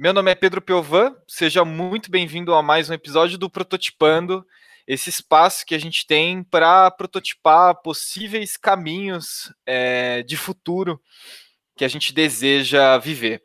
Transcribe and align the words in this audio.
Meu 0.00 0.12
nome 0.12 0.30
é 0.30 0.34
Pedro 0.36 0.62
Piovan, 0.62 1.12
seja 1.26 1.64
muito 1.64 2.08
bem-vindo 2.08 2.54
a 2.54 2.62
mais 2.62 2.88
um 2.88 2.94
episódio 2.94 3.36
do 3.36 3.50
Prototipando, 3.50 4.46
esse 4.86 5.10
espaço 5.10 5.66
que 5.66 5.74
a 5.74 5.78
gente 5.78 6.06
tem 6.06 6.44
para 6.44 6.88
prototipar 6.92 7.74
possíveis 7.82 8.56
caminhos 8.56 9.52
é, 9.66 10.22
de 10.22 10.36
futuro 10.36 11.02
que 11.76 11.84
a 11.84 11.88
gente 11.88 12.14
deseja 12.14 12.96
viver. 12.98 13.42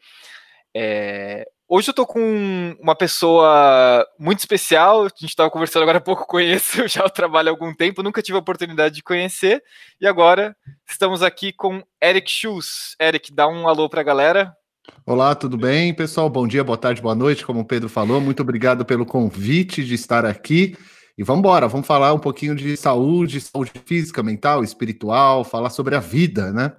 É, 0.76 1.44
hoje 1.68 1.90
eu 1.90 1.92
estou 1.92 2.06
com 2.06 2.78
uma 2.80 2.96
pessoa 2.96 4.06
muito 4.20 4.38
especial, 4.38 5.06
a 5.06 5.10
gente 5.10 5.30
estava 5.30 5.50
conversando 5.50 5.82
agora 5.82 5.98
há 5.98 6.02
pouco, 6.02 6.24
conheço 6.30 6.88
já 6.88 7.04
o 7.04 7.10
trabalho 7.10 7.50
há 7.50 7.52
algum 7.52 7.74
tempo, 7.74 8.04
nunca 8.04 8.22
tive 8.22 8.36
a 8.36 8.42
oportunidade 8.42 8.94
de 8.94 9.02
conhecer, 9.02 9.64
e 10.00 10.06
agora 10.06 10.56
estamos 10.88 11.24
aqui 11.24 11.52
com 11.52 11.82
Eric 12.00 12.30
Schultz. 12.30 12.96
Eric, 13.02 13.34
dá 13.34 13.48
um 13.48 13.68
alô 13.68 13.90
para 13.90 14.02
a 14.02 14.04
galera. 14.04 14.56
Olá, 15.06 15.34
tudo 15.34 15.58
bem, 15.58 15.94
pessoal? 15.94 16.30
Bom 16.30 16.46
dia, 16.46 16.64
boa 16.64 16.78
tarde, 16.78 17.02
boa 17.02 17.16
noite, 17.16 17.46
como 17.46 17.62
o 17.62 17.66
Pedro 17.66 17.88
falou. 17.88 18.20
Muito 18.20 18.42
obrigado 18.42 18.84
pelo 18.84 19.06
convite 19.06 19.84
de 19.84 19.94
estar 19.94 20.26
aqui. 20.26 20.76
E 21.18 21.24
vamos 21.24 21.40
embora, 21.40 21.68
vamos 21.70 21.88
falar 21.88 22.14
um 22.14 22.20
pouquinho 22.20 22.54
de 22.56 22.76
saúde, 22.76 23.40
saúde 23.40 23.72
física, 23.86 24.22
mental, 24.22 24.64
espiritual, 24.64 25.46
falar 25.46 25.70
sobre 25.70 25.96
a 25.96 26.00
vida, 26.00 26.52
né? 26.52 26.76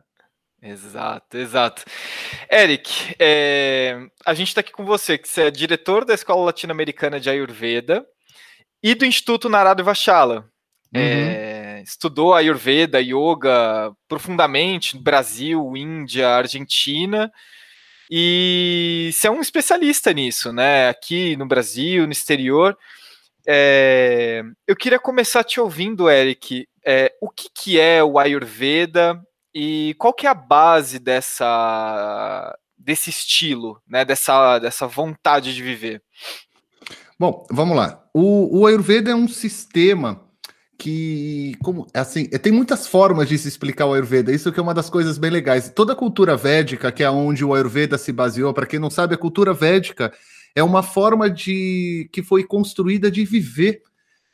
Exato, 0.60 1.38
exato. 1.38 1.84
Eric, 2.50 3.14
é, 3.18 4.06
a 4.24 4.34
gente 4.34 4.48
está 4.48 4.60
aqui 4.60 4.72
com 4.72 4.84
você, 4.84 5.16
que 5.16 5.28
você 5.28 5.44
é 5.44 5.50
diretor 5.50 6.04
da 6.04 6.14
Escola 6.14 6.44
Latino-Americana 6.46 7.18
de 7.18 7.30
Ayurveda 7.30 8.04
e 8.82 8.94
do 8.94 9.06
Instituto 9.06 9.48
Narada 9.48 9.82
Vachala. 9.82 10.46
Uhum. 10.94 11.00
É, 11.00 11.82
estudou 11.82 12.34
Ayurveda, 12.34 13.00
Yoga 13.00 13.92
profundamente 14.08 14.96
no 14.96 15.02
Brasil, 15.02 15.74
Índia, 15.76 16.28
Argentina 16.28 17.30
e 18.10 19.10
você 19.12 19.26
é 19.26 19.30
um 19.30 19.40
especialista 19.40 20.12
nisso, 20.12 20.52
né? 20.52 20.88
Aqui 20.88 21.36
no 21.36 21.46
Brasil, 21.46 22.06
no 22.06 22.12
exterior. 22.12 22.76
É, 23.46 24.42
eu 24.66 24.76
queria 24.76 24.98
começar 24.98 25.44
te 25.44 25.60
ouvindo, 25.60 26.08
Eric. 26.08 26.66
É, 26.84 27.12
o 27.20 27.28
que, 27.28 27.48
que 27.54 27.80
é 27.80 28.02
o 28.02 28.18
Ayurveda 28.18 29.20
e 29.54 29.94
qual 29.98 30.12
que 30.12 30.26
é 30.26 30.30
a 30.30 30.34
base 30.34 30.98
dessa 30.98 32.56
desse 32.76 33.08
estilo, 33.08 33.80
né? 33.88 34.04
Dessa, 34.04 34.58
dessa 34.58 34.86
vontade 34.86 35.54
de 35.54 35.62
viver? 35.62 36.02
Bom, 37.18 37.46
vamos 37.50 37.76
lá. 37.76 38.04
O, 38.12 38.60
o 38.60 38.66
Ayurveda 38.66 39.10
é 39.10 39.14
um 39.14 39.28
sistema 39.28 40.23
que, 40.84 41.56
como, 41.62 41.86
assim, 41.94 42.26
tem 42.26 42.52
muitas 42.52 42.86
formas 42.86 43.26
de 43.26 43.38
se 43.38 43.48
explicar 43.48 43.86
o 43.86 43.94
Ayurveda. 43.94 44.30
Isso 44.30 44.52
que 44.52 44.60
é 44.60 44.62
uma 44.62 44.74
das 44.74 44.90
coisas 44.90 45.16
bem 45.16 45.30
legais. 45.30 45.72
Toda 45.74 45.94
a 45.94 45.96
cultura 45.96 46.36
védica, 46.36 46.92
que 46.92 47.02
é 47.02 47.10
onde 47.10 47.42
o 47.42 47.54
Ayurveda 47.54 47.96
se 47.96 48.12
baseou, 48.12 48.52
para 48.52 48.66
quem 48.66 48.78
não 48.78 48.90
sabe, 48.90 49.14
a 49.14 49.18
cultura 49.18 49.54
védica 49.54 50.12
é 50.54 50.62
uma 50.62 50.82
forma 50.82 51.30
de 51.30 52.06
que 52.12 52.22
foi 52.22 52.44
construída 52.44 53.10
de 53.10 53.24
viver, 53.24 53.80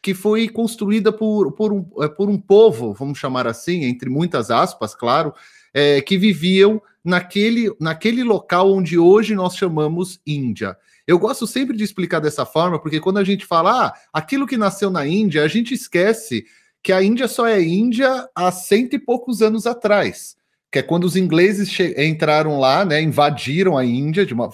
que 0.03 0.13
foi 0.13 0.49
construída 0.49 1.13
por, 1.13 1.53
por, 1.53 1.73
um, 1.73 1.89
é, 2.01 2.09
por 2.09 2.29
um 2.29 2.37
povo, 2.37 2.95
vamos 2.95 3.17
chamar 3.17 3.47
assim, 3.47 3.85
entre 3.85 4.11
muitas 4.11 4.51
aspas, 4.51 4.93
claro, 4.93 5.33
é, 5.73 6.01
que 6.01 6.19
viviam 6.19 6.83
naquele, 7.05 7.73
naquele 7.79 8.25
local 8.25 8.73
onde 8.73 8.99
hoje 8.99 9.37
nós 9.37 9.55
chamamos 9.55 10.21
Índia. 10.27 10.77
Eu 11.11 11.19
gosto 11.19 11.45
sempre 11.45 11.77
de 11.77 11.83
explicar 11.83 12.21
dessa 12.21 12.47
forma, 12.47 12.79
porque 12.79 13.01
quando 13.01 13.19
a 13.19 13.25
gente 13.25 13.45
fala 13.45 13.89
ah, 13.89 13.95
aquilo 14.13 14.47
que 14.47 14.57
nasceu 14.57 14.91
na 14.91 15.05
Índia, 15.05 15.43
a 15.43 15.49
gente 15.49 15.75
esquece 15.75 16.45
que 16.81 16.93
a 16.93 17.03
Índia 17.03 17.27
só 17.27 17.49
é 17.49 17.61
Índia 17.61 18.29
há 18.33 18.53
cento 18.53 18.95
e 18.95 18.99
poucos 18.99 19.43
anos 19.43 19.67
atrás. 19.67 20.37
Que 20.71 20.79
é 20.79 20.83
quando 20.83 21.03
os 21.03 21.17
ingleses 21.17 21.77
entraram 21.99 22.61
lá, 22.61 22.85
né, 22.85 23.03
invadiram 23.03 23.77
a 23.77 23.85
Índia 23.85 24.25
de 24.25 24.33
uma 24.33 24.49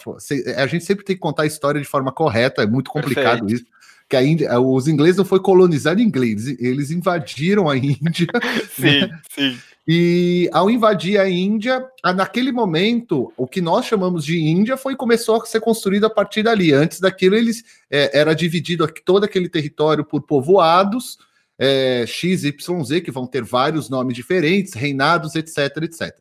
a 0.56 0.66
gente 0.66 0.82
sempre 0.82 1.04
tem 1.04 1.14
que 1.14 1.20
contar 1.20 1.42
a 1.42 1.46
história 1.46 1.78
de 1.78 1.86
forma 1.86 2.10
correta, 2.10 2.62
é 2.62 2.66
muito 2.66 2.90
complicado 2.90 3.40
Perfeito. 3.40 3.62
isso 3.62 3.76
que 4.08 4.16
a 4.16 4.22
Índia, 4.22 4.58
os 4.58 4.88
ingleses 4.88 5.18
não 5.18 5.26
foi 5.26 5.40
colonizar 5.40 5.98
inglês, 5.98 6.46
eles 6.46 6.90
invadiram 6.90 7.68
a 7.68 7.76
Índia. 7.76 8.28
sim, 8.74 9.00
né? 9.00 9.20
sim. 9.30 9.58
E 9.88 10.50
ao 10.52 10.68
invadir 10.68 11.20
a 11.20 11.28
Índia, 11.28 11.86
naquele 12.04 12.50
momento, 12.50 13.32
o 13.36 13.46
que 13.46 13.60
nós 13.60 13.86
chamamos 13.86 14.24
de 14.24 14.36
Índia 14.36 14.76
foi 14.76 14.96
começou 14.96 15.40
a 15.40 15.46
ser 15.46 15.60
construído 15.60 16.06
a 16.06 16.10
partir 16.10 16.42
dali. 16.42 16.72
Antes 16.72 16.98
daquilo, 16.98 17.36
eles 17.36 17.62
é, 17.88 18.18
era 18.18 18.34
dividido 18.34 18.86
todo 19.04 19.24
aquele 19.24 19.48
território 19.48 20.04
por 20.04 20.22
povoados, 20.22 21.18
é, 21.56 22.04
X, 22.04 22.42
Y, 22.42 22.84
Z, 22.84 23.00
que 23.00 23.12
vão 23.12 23.28
ter 23.28 23.44
vários 23.44 23.88
nomes 23.88 24.16
diferentes, 24.16 24.74
reinados, 24.74 25.36
etc, 25.36 25.76
etc. 25.82 26.16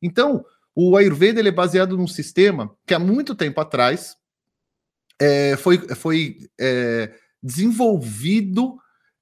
Então, 0.00 0.42
o 0.74 0.96
Ayurveda 0.96 1.46
é 1.46 1.50
baseado 1.50 1.98
num 1.98 2.06
sistema 2.06 2.74
que 2.86 2.94
há 2.94 2.98
muito 2.98 3.34
tempo 3.34 3.60
atrás 3.60 4.16
é, 5.20 5.56
foi, 5.58 5.78
foi 5.94 6.48
é, 6.58 7.12
desenvolvido 7.42 8.78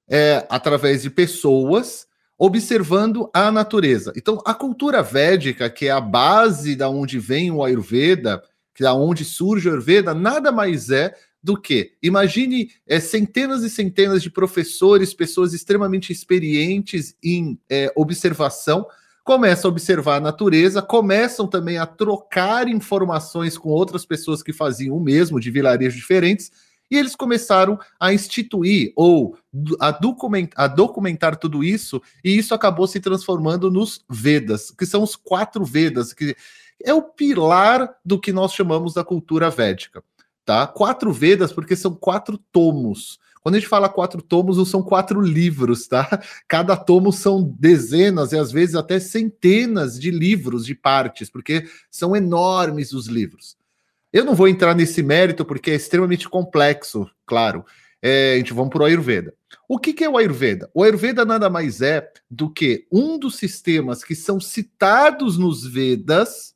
é, 0.09 0.47
através 0.49 1.03
de 1.03 1.11
pessoas 1.11 2.08
observando 2.39 3.29
a 3.35 3.51
natureza. 3.51 4.13
Então, 4.17 4.41
a 4.47 4.55
cultura 4.55 5.03
védica, 5.03 5.69
que 5.69 5.87
é 5.87 5.91
a 5.91 6.01
base 6.01 6.77
da 6.77 6.89
onde 6.89 7.19
vem 7.19 7.51
o 7.51 7.65
Ayurveda, 7.65 8.41
que 8.73 8.85
é 8.85 8.87
da 8.87 8.95
onde 8.95 9.25
surge 9.25 9.69
o 9.69 9.73
Ayurveda, 9.73 10.15
nada 10.15 10.53
mais 10.53 10.89
é 10.91 11.13
do 11.43 11.61
que 11.61 11.93
imagine 12.03 12.71
é, 12.87 13.01
centenas 13.01 13.63
e 13.63 13.71
centenas 13.71 14.23
de 14.23 14.31
professores, 14.31 15.15
pessoas 15.15 15.53
extremamente 15.53 16.13
experientes 16.13 17.17
em 17.23 17.59
é, 17.69 17.93
observação, 17.97 18.87
começam 19.25 19.69
a 19.69 19.73
observar 19.73 20.17
a 20.17 20.21
natureza, 20.21 20.81
começam 20.81 21.47
também 21.47 21.77
a 21.79 21.87
trocar 21.87 22.69
informações 22.69 23.59
com 23.59 23.69
outras 23.69 24.05
pessoas 24.05 24.43
que 24.43 24.53
faziam 24.53 24.97
o 24.97 25.01
mesmo 25.01 25.41
de 25.41 25.51
vilarejos 25.51 25.99
diferentes 25.99 26.51
e 26.91 26.97
eles 26.97 27.15
começaram 27.15 27.79
a 27.99 28.13
instituir 28.13 28.93
ou 28.97 29.37
a 29.81 29.91
documentar, 29.91 30.65
a 30.65 30.67
documentar 30.67 31.37
tudo 31.37 31.63
isso, 31.63 32.01
e 32.25 32.37
isso 32.37 32.55
acabou 32.55 32.87
se 32.87 33.01
transformando 33.01 33.71
nos 33.71 34.05
Vedas, 34.09 34.71
que 34.71 34.87
são 34.87 35.03
os 35.03 35.17
quatro 35.17 35.65
Vedas, 35.65 36.13
que 36.13 36.37
é 36.83 36.95
o 36.95 37.03
pilar 37.03 37.97
do 38.05 38.19
que 38.19 38.33
nós 38.33 38.53
chamamos 38.53 38.95
da 38.95 39.05
cultura 39.05 39.51
védica. 39.51 40.03
Tá? 40.45 40.67
Quatro 40.67 41.13
Vedas, 41.13 41.53
porque 41.53 41.77
são 41.77 41.95
quatro 41.95 42.39
tomos. 42.51 43.19
Quando 43.43 43.57
a 43.57 43.59
gente 43.59 43.69
fala 43.69 43.89
quatro 43.89 44.23
tomos, 44.23 44.57
não 44.57 44.65
são 44.65 44.83
quatro 44.83 45.21
livros, 45.21 45.87
tá? 45.87 46.23
Cada 46.49 46.77
tomo 46.77 47.13
são 47.13 47.43
dezenas 47.59 48.33
e 48.33 48.39
às 48.39 48.51
vezes 48.51 48.75
até 48.75 48.99
centenas 48.99 49.99
de 49.99 50.11
livros, 50.11 50.65
de 50.65 50.75
partes, 50.75 51.31
porque 51.31 51.69
são 51.91 52.17
enormes 52.17 52.93
os 52.93 53.07
livros. 53.07 53.58
Eu 54.19 54.25
não 54.25 54.35
vou 54.35 54.49
entrar 54.49 54.75
nesse 54.75 55.01
mérito 55.01 55.45
porque 55.45 55.71
é 55.71 55.77
extremamente 55.77 56.29
complexo, 56.29 57.09
claro. 57.25 57.65
É, 58.03 58.33
a 58.35 58.37
gente 58.39 58.53
vamos 58.53 58.71
para 58.71 58.83
o 58.83 58.85
Ayurveda. 58.85 59.33
O 59.69 59.79
que, 59.79 59.93
que, 59.93 60.03
é 60.03 60.11
o 60.11 60.17
Ayurveda? 60.17 60.69
O 60.75 60.83
Ayurveda 60.83 61.25
nada 61.25 61.49
mais 61.49 61.81
é 61.81 62.05
do 62.29 62.51
que 62.51 62.85
um 62.91 63.17
dos 63.17 63.37
sistemas 63.37 64.03
que 64.03 64.17
são 64.17 64.41
citados 64.41 65.39
nos 65.39 65.65
Vedas 65.65 66.53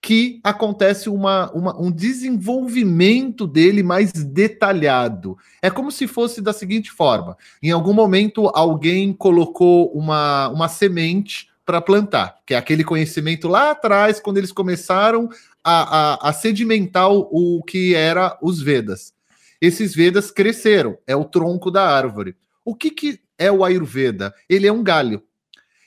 que 0.00 0.38
acontece 0.44 1.08
uma, 1.08 1.50
uma, 1.50 1.80
um 1.80 1.90
desenvolvimento 1.90 3.44
dele 3.44 3.82
mais 3.82 4.12
detalhado. 4.12 5.36
É 5.60 5.68
como 5.68 5.90
se 5.90 6.06
fosse 6.06 6.40
da 6.40 6.52
seguinte 6.52 6.92
forma: 6.92 7.36
em 7.60 7.72
algum 7.72 7.92
momento 7.92 8.48
alguém 8.54 9.12
colocou 9.12 9.90
uma, 9.92 10.48
uma 10.48 10.68
semente 10.68 11.50
para 11.64 11.80
plantar, 11.80 12.36
que 12.46 12.54
é 12.54 12.56
aquele 12.56 12.84
conhecimento 12.84 13.48
lá 13.48 13.70
atrás, 13.70 14.20
quando 14.20 14.38
eles 14.38 14.52
começaram 14.52 15.28
a, 15.64 16.14
a, 16.14 16.28
a 16.28 16.32
sedimentar 16.32 17.10
o, 17.10 17.58
o 17.58 17.62
que 17.62 17.94
era 17.94 18.38
os 18.42 18.60
Vedas. 18.60 19.12
Esses 19.60 19.94
Vedas 19.94 20.30
cresceram, 20.30 20.98
é 21.06 21.14
o 21.14 21.24
tronco 21.24 21.70
da 21.70 21.88
árvore. 21.88 22.34
O 22.64 22.74
que, 22.74 22.90
que 22.90 23.20
é 23.38 23.50
o 23.50 23.64
Ayurveda? 23.64 24.34
Ele 24.48 24.66
é 24.66 24.72
um 24.72 24.82
galho. 24.82 25.22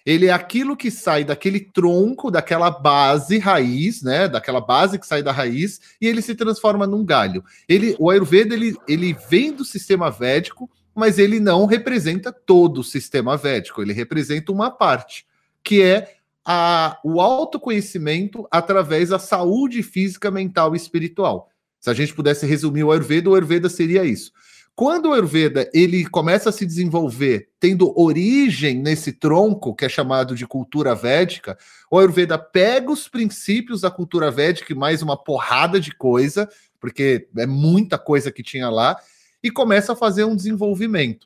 Ele 0.05 0.27
é 0.27 0.31
aquilo 0.31 0.77
que 0.77 0.91
sai 0.91 1.23
daquele 1.23 1.59
tronco, 1.59 2.29
daquela 2.29 2.69
base 2.69 3.39
raiz, 3.39 4.03
né? 4.03 4.27
Daquela 4.27 4.61
base 4.61 4.99
que 4.99 5.07
sai 5.07 5.23
da 5.23 5.31
raiz 5.31 5.81
e 5.99 6.07
ele 6.07 6.21
se 6.21 6.35
transforma 6.35 6.85
num 6.85 7.03
galho. 7.03 7.43
Ele, 7.67 7.95
o 7.99 8.11
Ayurveda 8.11 8.53
ele, 8.53 8.77
ele 8.87 9.17
vem 9.29 9.51
do 9.51 9.65
sistema 9.65 10.11
védico, 10.11 10.69
mas 10.93 11.17
ele 11.17 11.39
não 11.39 11.65
representa 11.65 12.31
todo 12.31 12.81
o 12.81 12.83
sistema 12.83 13.35
védico. 13.35 13.81
Ele 13.81 13.93
representa 13.93 14.51
uma 14.51 14.69
parte, 14.69 15.25
que 15.63 15.81
é 15.81 16.17
a, 16.45 16.99
o 17.03 17.19
autoconhecimento 17.19 18.47
através 18.51 19.09
da 19.09 19.17
saúde 19.17 19.81
física, 19.81 20.29
mental 20.29 20.73
e 20.73 20.77
espiritual. 20.77 21.49
Se 21.79 21.89
a 21.89 21.93
gente 21.93 22.13
pudesse 22.13 22.45
resumir 22.45 22.83
o 22.83 22.91
Ayurveda, 22.91 23.29
o 23.29 23.33
Ayurveda 23.33 23.69
seria 23.69 24.03
isso. 24.05 24.31
Quando 24.75 25.05
o 25.05 25.13
Ayurveda 25.13 25.69
ele 25.73 26.05
começa 26.05 26.49
a 26.49 26.51
se 26.51 26.65
desenvolver, 26.65 27.49
tendo 27.59 27.97
origem 27.97 28.77
nesse 28.77 29.13
tronco 29.13 29.73
que 29.73 29.85
é 29.85 29.89
chamado 29.89 30.35
de 30.35 30.45
cultura 30.45 30.93
védica, 30.93 31.57
o 31.89 31.97
Ayurveda 31.97 32.37
pega 32.37 32.91
os 32.91 33.07
princípios 33.07 33.81
da 33.81 33.89
cultura 33.89 34.29
védica 34.29 34.73
e 34.73 34.75
mais 34.75 35.01
uma 35.01 35.15
porrada 35.15 35.79
de 35.79 35.91
coisa, 35.95 36.49
porque 36.77 37.27
é 37.37 37.45
muita 37.45 37.97
coisa 37.97 38.31
que 38.31 38.43
tinha 38.43 38.69
lá, 38.69 38.99
e 39.41 39.49
começa 39.49 39.93
a 39.93 39.95
fazer 39.95 40.25
um 40.25 40.35
desenvolvimento. 40.35 41.25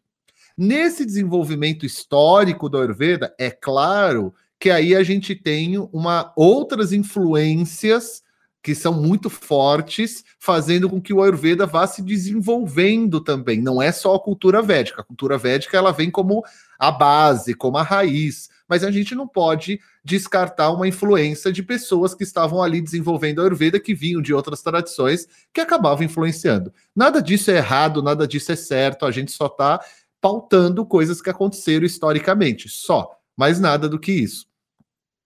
Nesse 0.56 1.04
desenvolvimento 1.04 1.86
histórico 1.86 2.69
do 2.69 2.77
Ayurveda, 2.77 3.33
é 3.39 3.50
claro 3.50 4.33
que 4.60 4.70
aí 4.70 4.96
a 4.96 5.04
gente 5.04 5.36
tem 5.36 5.78
uma 5.92 6.34
outras 6.36 6.92
influências 6.92 8.22
que 8.62 8.76
são 8.76 8.94
muito 8.94 9.30
fortes, 9.30 10.24
fazendo 10.38 10.90
com 10.90 11.02
que 11.02 11.14
o 11.14 11.24
Ayurveda 11.24 11.66
vá 11.66 11.88
se 11.88 12.02
desenvolvendo 12.02 13.22
também. 13.22 13.62
Não 13.62 13.82
é 13.82 13.90
só 13.92 14.14
a 14.14 14.20
cultura 14.20 14.62
védica. 14.62 15.02
A 15.02 15.04
cultura 15.04 15.38
védica 15.38 15.78
ela 15.78 15.94
vem 15.94 16.12
como 16.12 16.44
a 16.78 16.92
base, 16.92 17.54
como 17.54 17.78
a 17.78 17.84
raiz, 17.84 18.50
mas 18.68 18.84
a 18.84 18.92
gente 18.92 19.16
não 19.16 19.28
pode 19.28 19.80
descartar 20.04 20.72
uma 20.72 20.88
influência 20.88 21.54
de 21.54 21.64
pessoas 21.64 22.14
que 22.14 22.24
estavam 22.24 22.62
ali 22.62 22.82
desenvolvendo 22.82 23.40
a 23.40 23.44
Ayurveda 23.44 23.80
que 23.80 23.94
vinham 23.94 24.22
de 24.22 24.34
outras 24.34 24.62
tradições 24.62 25.26
que 25.54 25.62
acabavam 25.62 26.04
influenciando. 26.04 26.74
Nada 26.94 27.22
disso 27.22 27.52
é 27.52 27.58
errado, 27.58 28.04
nada 28.04 28.28
disso 28.28 28.52
é 28.52 28.56
certo, 28.58 29.06
a 29.06 29.12
gente 29.12 29.32
só 29.32 29.46
está 29.46 29.80
pautando 30.22 30.86
coisas 30.86 31.22
que 31.22 31.30
aconteceram 31.30 31.86
historicamente, 31.86 32.68
só, 32.68 33.19
mais 33.40 33.58
nada 33.58 33.88
do 33.88 33.98
que 33.98 34.12
isso. 34.12 34.46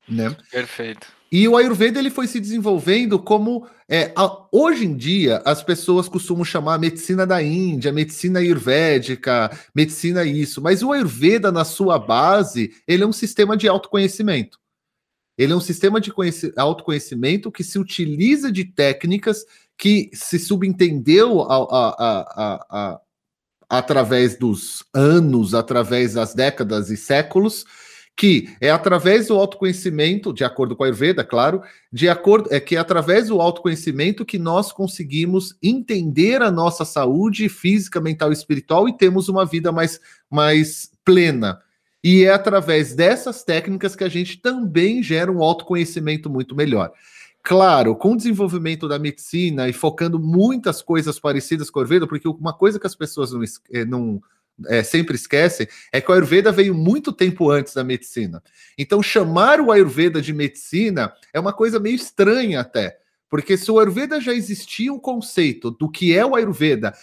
Né? 0.08 0.36
Perfeito. 0.52 1.08
E 1.32 1.48
o 1.48 1.58
Ayurveda 1.58 1.98
ele 1.98 2.12
foi 2.12 2.28
se 2.28 2.40
desenvolvendo 2.40 3.18
como 3.18 3.68
é, 3.90 4.14
a, 4.16 4.46
hoje 4.52 4.86
em 4.86 4.96
dia 4.96 5.42
as 5.44 5.64
pessoas 5.64 6.08
costumam 6.08 6.46
chamar 6.46 6.76
a 6.76 6.78
medicina 6.78 7.26
da 7.26 7.42
Índia, 7.42 7.92
medicina 7.92 8.38
ayurvédica, 8.38 9.50
medicina 9.74 10.24
isso, 10.24 10.62
mas 10.62 10.84
o 10.84 10.92
Ayurveda 10.92 11.52
na 11.52 11.66
sua 11.66 11.98
base 11.98 12.76
ele 12.88 13.04
é 13.04 13.08
um 13.08 13.12
sistema 13.12 13.58
de 13.58 13.68
autoconhecimento. 13.68 14.60
Ele 15.36 15.52
é 15.52 15.56
um 15.56 15.60
sistema 15.62 16.00
de 16.00 16.14
autoconhecimento 16.56 17.52
que 17.52 17.64
se 17.64 17.80
utiliza 17.80 18.52
de 18.52 18.66
técnicas 18.66 19.44
que 19.76 20.12
se 20.14 20.38
subentendeu 20.38 21.42
a, 21.42 21.56
a, 21.56 22.66
a, 22.70 23.02
através 23.68 24.38
dos 24.38 24.86
anos, 24.94 25.56
através 25.56 26.14
das 26.14 26.36
décadas 26.36 26.92
e 26.92 26.98
séculos, 26.98 27.66
que 28.16 28.56
é 28.62 28.70
através 28.70 29.28
do 29.28 29.36
autoconhecimento, 29.36 30.32
de 30.32 30.44
acordo 30.44 30.76
com 30.76 30.84
a 30.84 30.88
Ayurveda, 30.88 31.24
claro, 31.24 31.62
de 31.92 32.08
acordo 32.08 32.54
é 32.54 32.60
que 32.60 32.76
é 32.76 32.80
através 32.80 33.28
do 33.28 33.42
autoconhecimento 33.42 34.26
que 34.26 34.38
nós 34.38 34.72
conseguimos 34.72 35.56
entender 35.62 36.42
a 36.42 36.52
nossa 36.52 36.86
saúde 36.86 37.50
física, 37.50 38.00
mental 38.00 38.30
e 38.30 38.34
espiritual 38.34 38.88
e 38.88 38.96
temos 38.96 39.30
uma 39.30 39.46
vida 39.46 39.72
mais, 39.72 40.00
mais 40.30 40.92
plena. 41.04 41.60
E 42.04 42.24
é 42.24 42.32
através 42.32 42.94
dessas 42.94 43.44
técnicas 43.44 43.96
que 43.96 44.04
a 44.04 44.10
gente 44.10 44.38
também 44.38 45.02
gera 45.02 45.32
um 45.32 45.42
autoconhecimento 45.42 46.30
muito 46.30 46.56
melhor. 46.56 46.92
Claro, 47.42 47.96
com 47.96 48.14
o 48.14 48.18
desenvolvimento 48.18 48.88
da 48.88 49.00
medicina 49.00 49.68
e 49.68 49.74
focando 49.74 50.20
muitas 50.20 50.82
coisas 50.82 51.20
parecidas 51.20 51.70
com 51.70 51.80
a 51.80 51.82
Ayurveda, 51.82 52.08
porque 52.08 52.28
uma 52.28 52.54
coisa 52.54 52.80
que 52.80 52.88
as 52.88 52.96
pessoas 52.96 53.32
não, 53.32 53.44
eh, 53.72 53.86
não 53.86 54.22
é, 54.68 54.84
sempre 54.84 55.16
esquecem 55.16 55.68
é 55.92 56.02
que 56.02 56.10
o 56.10 56.14
Ayurveda 56.14 56.52
veio 56.52 56.74
muito 56.74 57.12
tempo 57.12 57.50
antes 57.50 57.74
da 57.74 57.84
medicina. 57.84 58.42
Então, 58.78 59.02
chamar 59.02 59.60
o 59.60 59.72
Ayurveda 59.72 60.22
de 60.22 60.34
medicina 60.34 61.14
é 61.34 61.40
uma 61.40 61.54
coisa 61.54 61.80
meio 61.80 61.96
estranha 61.96 62.60
até, 62.60 62.98
porque 63.30 63.58
se 63.58 63.72
o 63.72 63.80
Ayurveda 63.80 64.22
já 64.22 64.34
existia 64.34 64.94
um 64.94 65.00
conceito 65.00 65.72
do 65.72 65.90
que 65.90 66.16
é 66.16 66.26
o 66.26 66.36
Ayurveda 66.36 66.94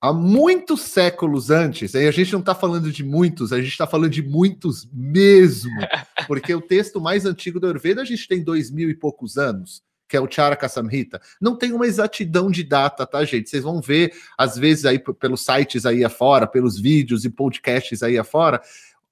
há 0.00 0.12
muitos 0.12 0.82
séculos 0.82 1.50
antes, 1.50 1.94
aí 1.94 2.06
a 2.06 2.10
gente 2.10 2.32
não 2.32 2.40
está 2.40 2.54
falando 2.54 2.92
de 2.92 3.02
muitos, 3.02 3.52
a 3.52 3.58
gente 3.58 3.70
está 3.70 3.86
falando 3.86 4.10
de 4.10 4.22
muitos 4.22 4.88
mesmo, 4.92 5.70
porque 6.26 6.54
o 6.54 6.60
texto 6.60 7.00
mais 7.00 7.24
antigo 7.24 7.58
do 7.58 7.66
Ayurveda 7.66 8.02
a 8.02 8.04
gente 8.04 8.28
tem 8.28 8.42
dois 8.42 8.70
mil 8.70 8.88
e 8.88 8.94
poucos 8.94 9.36
anos 9.36 9.82
que 10.08 10.16
é 10.16 10.20
o 10.20 10.30
Charaka 10.30 10.68
Samhita, 10.68 11.20
não 11.40 11.56
tem 11.56 11.72
uma 11.72 11.86
exatidão 11.86 12.50
de 12.50 12.62
data, 12.62 13.06
tá, 13.06 13.24
gente? 13.24 13.50
Vocês 13.50 13.62
vão 13.62 13.80
ver, 13.80 14.12
às 14.38 14.56
vezes, 14.56 14.84
aí 14.84 14.98
pelos 14.98 15.44
sites 15.44 15.84
aí 15.84 16.04
afora, 16.04 16.46
pelos 16.46 16.78
vídeos 16.78 17.24
e 17.24 17.30
podcasts 17.30 18.02
aí 18.02 18.18
afora, 18.18 18.60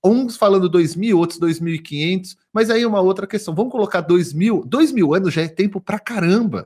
uns 0.05 0.37
falando 0.37 0.69
2000, 0.69 1.19
outros 1.19 1.38
2500, 1.38 2.37
mas 2.52 2.70
aí 2.70 2.85
uma 2.85 3.00
outra 3.00 3.26
questão, 3.26 3.55
vamos 3.55 3.73
colocar 3.73 4.02
2000, 4.02 4.64
2000 4.67 5.14
anos 5.14 5.35
já 5.35 5.43
é 5.43 5.49
tempo 5.49 5.81
pra 5.81 5.99
caramba. 5.99 6.62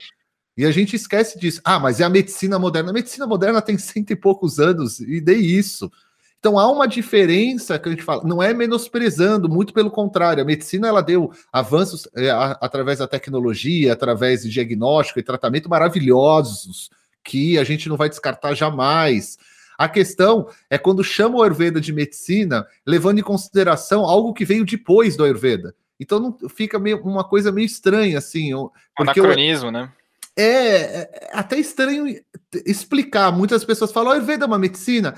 E 0.56 0.66
a 0.66 0.72
gente 0.72 0.96
esquece 0.96 1.38
disso. 1.38 1.60
Ah, 1.64 1.78
mas 1.78 2.00
é 2.00 2.04
a 2.04 2.08
medicina 2.08 2.58
moderna. 2.58 2.90
A 2.90 2.92
medicina 2.92 3.28
moderna 3.28 3.62
tem 3.62 3.78
cento 3.78 4.10
e 4.10 4.16
poucos 4.16 4.58
anos, 4.58 4.98
e 4.98 5.20
dei 5.20 5.38
isso. 5.38 5.88
Então 6.38 6.58
há 6.58 6.70
uma 6.70 6.86
diferença 6.86 7.78
que 7.78 7.88
a 7.88 7.92
gente 7.92 8.04
fala, 8.04 8.22
não 8.24 8.42
é 8.42 8.54
menosprezando, 8.54 9.48
muito 9.48 9.72
pelo 9.72 9.90
contrário, 9.90 10.42
a 10.42 10.46
medicina 10.46 10.86
ela 10.86 11.02
deu 11.02 11.32
avanços 11.52 12.08
é, 12.14 12.30
a, 12.30 12.52
através 12.60 13.00
da 13.00 13.08
tecnologia, 13.08 13.92
através 13.92 14.42
de 14.42 14.50
diagnóstico 14.50 15.18
e 15.18 15.22
tratamento 15.22 15.68
maravilhosos 15.68 16.90
que 17.24 17.58
a 17.58 17.64
gente 17.64 17.88
não 17.88 17.96
vai 17.96 18.08
descartar 18.08 18.54
jamais. 18.54 19.36
A 19.76 19.88
questão 19.88 20.48
é 20.70 20.78
quando 20.78 21.04
chama 21.04 21.38
o 21.38 21.42
Ayurveda 21.42 21.80
de 21.80 21.92
medicina, 21.92 22.66
levando 22.86 23.18
em 23.18 23.22
consideração 23.22 24.04
algo 24.04 24.32
que 24.32 24.44
veio 24.44 24.64
depois 24.64 25.16
do 25.16 25.24
Ayurveda. 25.24 25.74
Então 25.98 26.20
não 26.20 26.48
fica 26.48 26.78
meio, 26.78 27.00
uma 27.02 27.24
coisa 27.24 27.50
meio 27.50 27.66
estranha 27.66 28.18
assim, 28.18 28.50
porque 28.96 29.20
anacronismo, 29.20 29.72
né? 29.72 29.90
É, 30.36 30.46
é 30.46 31.30
até 31.32 31.58
estranho 31.58 32.06
explicar. 32.64 33.32
Muitas 33.32 33.64
pessoas 33.64 33.90
falam 33.90 34.12
Ayurveda 34.12 34.44
é 34.44 34.46
uma 34.46 34.58
medicina. 34.58 35.16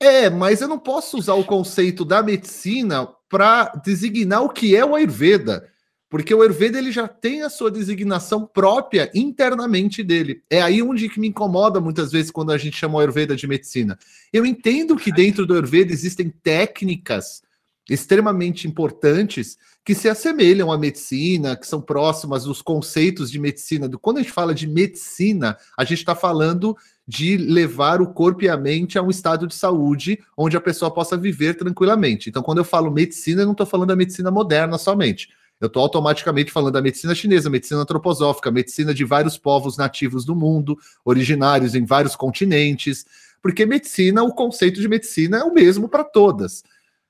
É, 0.00 0.30
mas 0.30 0.62
eu 0.62 0.68
não 0.68 0.78
posso 0.78 1.18
usar 1.18 1.34
o 1.34 1.44
conceito 1.44 2.06
da 2.06 2.22
medicina 2.22 3.06
para 3.28 3.66
designar 3.84 4.42
o 4.42 4.48
que 4.48 4.74
é 4.74 4.82
o 4.82 4.94
Ayurveda, 4.94 5.68
porque 6.08 6.34
o 6.34 6.40
Ayurveda 6.40 6.78
ele 6.78 6.90
já 6.90 7.06
tem 7.06 7.42
a 7.42 7.50
sua 7.50 7.70
designação 7.70 8.46
própria 8.46 9.10
internamente 9.14 10.02
dele. 10.02 10.42
É 10.48 10.62
aí 10.62 10.82
onde 10.82 11.08
que 11.08 11.20
me 11.20 11.28
incomoda 11.28 11.80
muitas 11.80 12.10
vezes 12.10 12.30
quando 12.30 12.50
a 12.50 12.58
gente 12.58 12.76
chama 12.76 12.96
o 12.96 12.98
Ayurveda 12.98 13.36
de 13.36 13.46
medicina. 13.46 13.98
Eu 14.32 14.46
entendo 14.46 14.96
que 14.96 15.12
dentro 15.12 15.46
do 15.46 15.52
Ayurveda 15.52 15.92
existem 15.92 16.30
técnicas 16.42 17.42
extremamente 17.88 18.66
importantes 18.66 19.58
que 19.84 19.94
se 19.94 20.08
assemelham 20.08 20.72
à 20.72 20.78
medicina, 20.78 21.56
que 21.56 21.66
são 21.66 21.80
próximas 21.80 22.44
dos 22.44 22.62
conceitos 22.62 23.30
de 23.30 23.38
medicina. 23.38 23.88
Quando 24.00 24.18
a 24.18 24.22
gente 24.22 24.32
fala 24.32 24.54
de 24.54 24.66
medicina, 24.66 25.56
a 25.76 25.84
gente 25.84 25.98
está 25.98 26.14
falando 26.14 26.76
de 27.10 27.36
levar 27.36 28.00
o 28.00 28.06
corpo 28.06 28.44
e 28.44 28.48
a 28.48 28.56
mente 28.56 28.96
a 28.96 29.02
um 29.02 29.10
estado 29.10 29.48
de 29.48 29.54
saúde 29.56 30.20
onde 30.36 30.56
a 30.56 30.60
pessoa 30.60 30.92
possa 30.92 31.16
viver 31.16 31.54
tranquilamente. 31.54 32.30
Então, 32.30 32.40
quando 32.40 32.58
eu 32.58 32.64
falo 32.64 32.88
medicina, 32.88 33.42
eu 33.42 33.46
não 33.46 33.52
estou 33.52 33.66
falando 33.66 33.88
da 33.88 33.96
medicina 33.96 34.30
moderna 34.30 34.78
somente. 34.78 35.28
Eu 35.60 35.66
estou 35.66 35.82
automaticamente 35.82 36.52
falando 36.52 36.74
da 36.74 36.80
medicina 36.80 37.12
chinesa, 37.12 37.50
medicina 37.50 37.80
antroposófica, 37.80 38.48
medicina 38.52 38.94
de 38.94 39.04
vários 39.04 39.36
povos 39.36 39.76
nativos 39.76 40.24
do 40.24 40.36
mundo, 40.36 40.78
originários 41.04 41.74
em 41.74 41.84
vários 41.84 42.14
continentes, 42.14 43.04
porque 43.42 43.66
medicina, 43.66 44.22
o 44.22 44.32
conceito 44.32 44.80
de 44.80 44.86
medicina 44.86 45.38
é 45.38 45.42
o 45.42 45.52
mesmo 45.52 45.88
para 45.88 46.04
todas. 46.04 46.62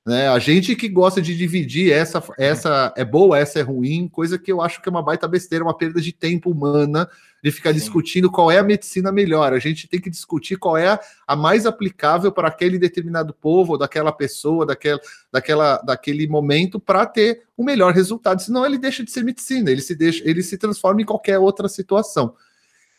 Né? 0.06 0.28
A 0.28 0.38
gente 0.38 0.74
que 0.74 0.88
gosta 0.88 1.20
de 1.20 1.36
dividir 1.36 1.92
essa, 1.92 2.22
essa 2.38 2.92
é 2.96 3.04
boa, 3.04 3.38
essa 3.38 3.58
é 3.58 3.62
ruim, 3.62 4.08
coisa 4.08 4.38
que 4.38 4.50
eu 4.50 4.62
acho 4.62 4.80
que 4.80 4.88
é 4.88 4.90
uma 4.90 5.02
baita 5.02 5.28
besteira, 5.28 5.62
uma 5.64 5.76
perda 5.76 6.00
de 6.00 6.10
tempo 6.10 6.50
humana 6.50 7.08
de 7.42 7.50
ficar 7.50 7.70
Sim. 7.70 7.78
discutindo 7.78 8.30
qual 8.30 8.50
é 8.50 8.58
a 8.58 8.62
medicina 8.62 9.12
melhor. 9.12 9.52
A 9.52 9.58
gente 9.58 9.86
tem 9.86 10.00
que 10.00 10.10
discutir 10.10 10.56
qual 10.56 10.76
é 10.76 10.88
a, 10.88 11.00
a 11.26 11.36
mais 11.36 11.66
aplicável 11.66 12.32
para 12.32 12.48
aquele 12.48 12.78
determinado 12.78 13.34
povo, 13.34 13.76
daquela 13.76 14.10
pessoa, 14.10 14.64
daquela, 14.64 15.00
daquela, 15.30 15.76
daquele 15.78 16.26
momento, 16.26 16.80
para 16.80 17.04
ter 17.04 17.42
o 17.56 17.62
melhor 17.62 17.92
resultado. 17.92 18.40
Senão 18.40 18.64
ele 18.64 18.78
deixa 18.78 19.04
de 19.04 19.10
ser 19.10 19.22
medicina, 19.22 19.70
ele 19.70 19.82
se 19.82 19.94
deixa, 19.94 20.22
ele 20.28 20.42
se 20.42 20.56
transforma 20.56 21.02
em 21.02 21.06
qualquer 21.06 21.38
outra 21.38 21.68
situação. 21.68 22.34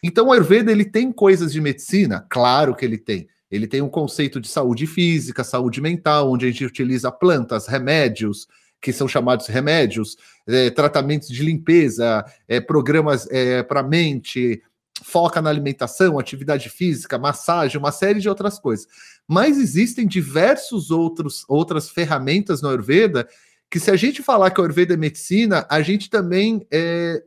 Então 0.04 0.28
o 0.28 0.32
Ayurveda 0.32 0.72
ele 0.72 0.86
tem 0.86 1.12
coisas 1.12 1.52
de 1.52 1.62
medicina, 1.62 2.26
claro 2.30 2.76
que 2.76 2.86
ele 2.86 2.98
tem. 2.98 3.28
Ele 3.52 3.68
tem 3.68 3.82
um 3.82 3.90
conceito 3.90 4.40
de 4.40 4.48
saúde 4.48 4.88
física, 4.88 5.44
saúde 5.44 5.82
mental, 5.82 6.32
onde 6.32 6.46
a 6.46 6.50
gente 6.50 6.66
utiliza 6.66 7.12
plantas, 7.12 7.68
remédios, 7.68 8.48
que 8.82 8.94
são 8.94 9.08
chamados 9.08 9.48
remédios, 9.48 10.18
é, 10.48 10.70
tratamentos 10.70 11.28
de 11.28 11.44
limpeza, 11.44 12.26
é, 12.48 12.60
programas 12.60 13.28
é, 13.30 13.62
para 13.62 13.84
mente, 13.84 14.62
foca 15.04 15.42
na 15.42 15.50
alimentação, 15.50 16.18
atividade 16.18 16.70
física, 16.70 17.18
massagem, 17.18 17.78
uma 17.78 17.92
série 17.92 18.20
de 18.20 18.30
outras 18.30 18.58
coisas. 18.58 18.88
Mas 19.28 19.58
existem 19.58 20.08
diversos 20.08 20.90
outros 20.90 21.46
outras 21.48 21.90
ferramentas 21.90 22.62
no 22.62 22.70
Ayurveda 22.70 23.28
que 23.70 23.80
se 23.80 23.90
a 23.90 23.96
gente 23.96 24.22
falar 24.22 24.52
que 24.52 24.60
o 24.60 24.64
Ayurveda 24.64 24.96
é 24.96 24.98
medicina, 24.98 25.66
a 25.70 25.82
gente 25.82 26.10
também 26.10 26.68
é, 26.70 27.24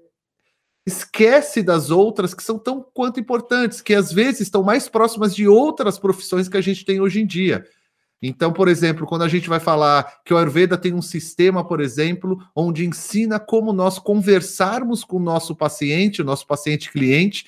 esquece 0.86 1.62
das 1.62 1.90
outras 1.90 2.34
que 2.34 2.42
são 2.42 2.58
tão 2.58 2.84
quanto 2.92 3.18
importantes, 3.18 3.80
que 3.80 3.94
às 3.94 4.12
vezes 4.12 4.42
estão 4.42 4.62
mais 4.62 4.88
próximas 4.88 5.34
de 5.34 5.48
outras 5.48 5.98
profissões 5.98 6.48
que 6.48 6.56
a 6.56 6.60
gente 6.60 6.84
tem 6.84 7.00
hoje 7.00 7.20
em 7.20 7.26
dia. 7.26 7.64
Então, 8.22 8.52
por 8.52 8.68
exemplo, 8.68 9.06
quando 9.06 9.22
a 9.22 9.28
gente 9.28 9.48
vai 9.48 9.60
falar 9.60 10.22
que 10.24 10.32
o 10.32 10.36
Ayurveda 10.36 10.78
tem 10.78 10.94
um 10.94 11.02
sistema, 11.02 11.66
por 11.66 11.80
exemplo, 11.80 12.38
onde 12.56 12.86
ensina 12.86 13.38
como 13.38 13.72
nós 13.72 13.98
conversarmos 13.98 15.04
com 15.04 15.18
o 15.18 15.22
nosso 15.22 15.54
paciente, 15.54 16.22
o 16.22 16.24
nosso 16.24 16.46
paciente 16.46 16.90
cliente, 16.90 17.44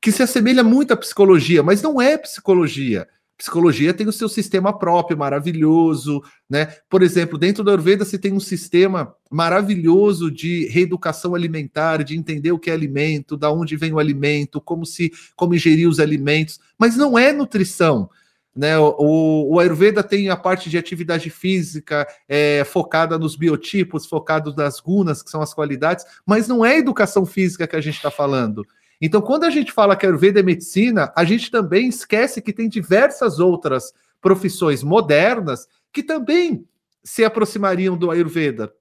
que 0.00 0.12
se 0.12 0.22
assemelha 0.22 0.62
muito 0.62 0.92
à 0.92 0.96
psicologia, 0.96 1.62
mas 1.62 1.82
não 1.82 2.00
é 2.00 2.16
psicologia. 2.16 3.08
Psicologia 3.40 3.94
tem 3.94 4.06
o 4.06 4.12
seu 4.12 4.28
sistema 4.28 4.70
próprio, 4.70 5.16
maravilhoso, 5.16 6.22
né? 6.46 6.74
Por 6.90 7.02
exemplo, 7.02 7.38
dentro 7.38 7.64
da 7.64 7.70
Ayurveda 7.70 8.04
se 8.04 8.18
tem 8.18 8.34
um 8.34 8.38
sistema 8.38 9.14
maravilhoso 9.30 10.30
de 10.30 10.66
reeducação 10.66 11.34
alimentar, 11.34 12.04
de 12.04 12.14
entender 12.14 12.52
o 12.52 12.58
que 12.58 12.70
é 12.70 12.74
alimento, 12.74 13.38
da 13.38 13.50
onde 13.50 13.78
vem 13.78 13.94
o 13.94 13.98
alimento, 13.98 14.60
como 14.60 14.84
se 14.84 15.10
como 15.34 15.54
ingerir 15.54 15.88
os 15.88 15.98
alimentos, 15.98 16.60
mas 16.78 16.98
não 16.98 17.18
é 17.18 17.32
nutrição. 17.32 18.10
Né, 18.54 18.76
o, 18.78 19.54
o 19.54 19.58
Ayurveda 19.58 20.02
tem 20.02 20.28
a 20.28 20.36
parte 20.36 20.68
de 20.68 20.76
atividade 20.76 21.30
física 21.30 22.06
é, 22.28 22.62
focada 22.64 23.18
nos 23.18 23.36
biotipos, 23.36 24.04
focado 24.04 24.54
nas 24.54 24.80
gunas, 24.80 25.22
que 25.22 25.30
são 25.30 25.40
as 25.40 25.54
qualidades, 25.54 26.04
mas 26.26 26.46
não 26.46 26.62
é 26.62 26.76
educação 26.76 27.24
física 27.24 27.66
que 27.66 27.76
a 27.76 27.80
gente 27.80 27.96
está 27.96 28.10
falando. 28.10 28.66
Então, 29.00 29.22
quando 29.22 29.44
a 29.44 29.50
gente 29.50 29.72
fala 29.72 29.96
que 29.96 30.04
Ayurveda 30.04 30.40
é 30.40 30.42
medicina, 30.42 31.12
a 31.16 31.24
gente 31.24 31.50
também 31.50 31.88
esquece 31.88 32.42
que 32.42 32.52
tem 32.52 32.68
diversas 32.68 33.38
outras 33.38 33.92
profissões 34.20 34.82
modernas 34.82 35.66
que 35.92 36.02
também 36.02 36.66
se 37.02 37.24
aproximariam 37.24 37.96
do 37.96 38.10
Ayurveda. 38.10 38.72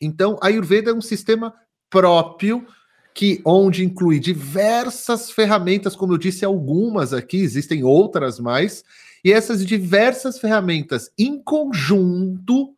Então, 0.00 0.36
a 0.42 0.48
Ayurveda 0.48 0.90
é 0.90 0.94
um 0.94 1.00
sistema 1.00 1.54
próprio 1.88 2.66
que 3.14 3.40
onde 3.44 3.84
inclui 3.84 4.18
diversas 4.18 5.30
ferramentas, 5.30 5.94
como 5.94 6.12
eu 6.12 6.18
disse 6.18 6.44
algumas 6.44 7.12
aqui, 7.12 7.38
existem 7.38 7.84
outras 7.84 8.40
mais, 8.40 8.84
e 9.24 9.32
essas 9.32 9.64
diversas 9.64 10.38
ferramentas 10.38 11.10
em 11.18 11.40
conjunto 11.42 12.74